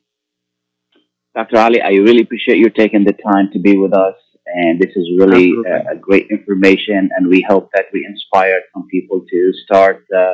Dr. 1.35 1.57
Ali, 1.57 1.81
I 1.81 1.91
really 1.91 2.23
appreciate 2.23 2.57
you 2.57 2.69
taking 2.69 3.05
the 3.05 3.13
time 3.13 3.49
to 3.53 3.59
be 3.59 3.77
with 3.77 3.93
us. 3.93 4.15
And 4.45 4.79
this 4.81 4.91
is 4.95 5.07
really 5.17 5.53
uh, 5.65 5.93
a 5.93 5.95
great 5.95 6.27
information. 6.29 7.09
And 7.15 7.27
we 7.27 7.45
hope 7.47 7.69
that 7.73 7.85
we 7.93 8.05
inspired 8.05 8.63
some 8.73 8.87
people 8.91 9.23
to 9.29 9.53
start, 9.63 10.03
uh, 10.13 10.33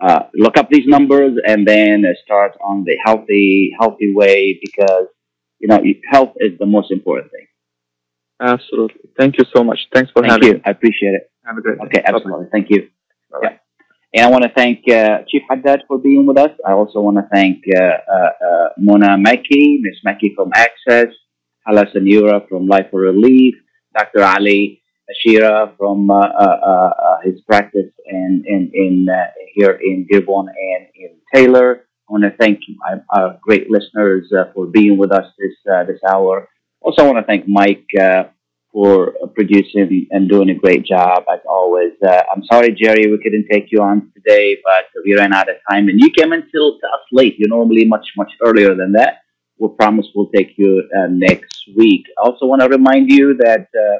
uh, 0.00 0.22
look 0.34 0.56
up 0.56 0.70
these 0.70 0.86
numbers 0.86 1.32
and 1.46 1.68
then 1.68 2.04
uh, 2.06 2.14
start 2.24 2.52
on 2.64 2.84
the 2.84 2.96
healthy, 3.04 3.72
healthy 3.78 4.14
way 4.14 4.58
because, 4.62 5.08
you 5.58 5.68
know, 5.68 5.82
health 6.10 6.32
is 6.36 6.58
the 6.58 6.66
most 6.66 6.90
important 6.90 7.30
thing. 7.30 7.46
Absolutely. 8.42 9.10
Thank 9.16 9.38
you 9.38 9.44
so 9.54 9.62
much. 9.62 9.78
Thanks 9.94 10.10
for 10.10 10.22
Thank 10.22 10.32
having 10.32 10.48
you. 10.48 10.54
me. 10.54 10.62
I 10.66 10.70
appreciate 10.70 11.14
it. 11.14 11.30
Have 11.44 11.58
a 11.58 11.60
great 11.60 11.78
day. 11.78 11.84
Okay, 11.86 12.02
absolutely. 12.04 12.46
Thank 12.50 12.70
you. 12.70 12.88
Yeah. 13.42 13.58
And 14.14 14.26
I 14.26 14.30
want 14.30 14.42
to 14.44 14.50
thank 14.50 14.80
uh, 14.90 15.22
Chief 15.28 15.42
Haddad 15.48 15.84
for 15.88 15.98
being 15.98 16.26
with 16.26 16.36
us. 16.36 16.50
I 16.66 16.72
also 16.72 17.00
want 17.00 17.16
to 17.16 17.26
thank 17.32 17.64
uh, 17.74 17.80
uh, 17.80 18.14
uh, 18.46 18.68
Mona 18.76 19.16
Makki, 19.16 19.78
Miss 19.80 19.96
Makki 20.06 20.34
from 20.34 20.50
Access, 20.54 21.14
Hala 21.66 21.86
Sanura 21.86 22.46
from 22.48 22.66
Life 22.66 22.86
for 22.90 23.00
Relief, 23.00 23.54
Dr. 23.96 24.22
Ali 24.22 24.82
Ashira 25.10 25.76
from 25.76 26.10
uh, 26.10 26.20
uh, 26.20 27.18
his 27.22 27.40
practice 27.42 27.90
in, 28.06 28.44
in, 28.46 28.70
in 28.74 29.06
uh, 29.08 29.30
here 29.54 29.78
in 29.82 30.06
Dearborn 30.10 30.48
and 30.48 30.86
in 30.94 31.16
Taylor. 31.34 31.86
I 32.08 32.12
want 32.12 32.24
to 32.24 32.36
thank 32.38 32.60
our, 32.88 33.04
our 33.10 33.38
great 33.42 33.70
listeners 33.70 34.30
uh, 34.36 34.52
for 34.54 34.66
being 34.66 34.98
with 34.98 35.12
us 35.12 35.26
this 35.38 35.72
uh, 35.72 35.84
this 35.84 36.00
hour. 36.12 36.48
Also, 36.82 37.02
I 37.02 37.06
want 37.06 37.18
to 37.18 37.24
thank 37.30 37.44
Mike 37.48 37.86
uh, 38.00 38.24
for 38.72 39.12
producing 39.34 40.06
and 40.10 40.28
doing 40.28 40.50
a 40.50 40.54
great 40.54 40.84
job 40.84 41.24
as 41.32 41.40
always. 41.48 41.92
Uh, 42.06 42.22
I'm 42.34 42.42
sorry, 42.50 42.70
Jerry, 42.82 43.04
we 43.10 43.18
couldn't 43.22 43.46
take 43.50 43.66
you 43.70 43.80
on 43.82 44.10
today, 44.16 44.56
but 44.64 44.86
we 45.04 45.14
ran 45.14 45.32
out 45.32 45.48
of 45.48 45.56
time, 45.70 45.88
and 45.88 46.00
you 46.00 46.10
came 46.10 46.32
until 46.32 46.66
us 46.94 47.04
late. 47.12 47.34
You're 47.38 47.48
normally 47.58 47.84
much 47.84 48.06
much 48.16 48.32
earlier 48.46 48.74
than 48.74 48.92
that. 48.92 49.12
We 49.58 49.68
promise 49.78 50.06
we'll 50.14 50.30
take 50.34 50.54
you 50.56 50.82
uh, 50.98 51.08
next 51.10 51.54
week. 51.76 52.04
I 52.18 52.28
also 52.28 52.46
want 52.46 52.62
to 52.62 52.68
remind 52.68 53.10
you 53.10 53.26
that 53.46 53.68
uh, 53.86 53.98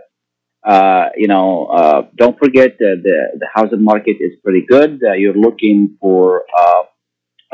Uh, 0.64 1.08
you 1.16 1.26
know, 1.26 1.66
uh, 1.66 2.02
don't 2.16 2.38
forget 2.38 2.72
uh, 2.74 2.94
the 3.06 3.18
the 3.42 3.48
housing 3.52 3.82
market 3.82 4.16
is 4.20 4.32
pretty 4.44 4.64
good. 4.74 5.02
Uh, 5.02 5.12
you're 5.22 5.34
looking 5.46 5.96
for 6.00 6.44
uh, 6.62 6.82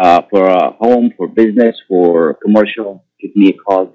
uh, 0.05 0.21
for 0.31 0.45
a 0.47 0.73
home, 0.73 1.07
for 1.17 1.27
business, 1.29 1.75
for 1.89 2.35
commercial. 2.45 3.05
Give 3.21 3.35
me 3.35 3.51
a 3.51 3.55
call 3.55 3.93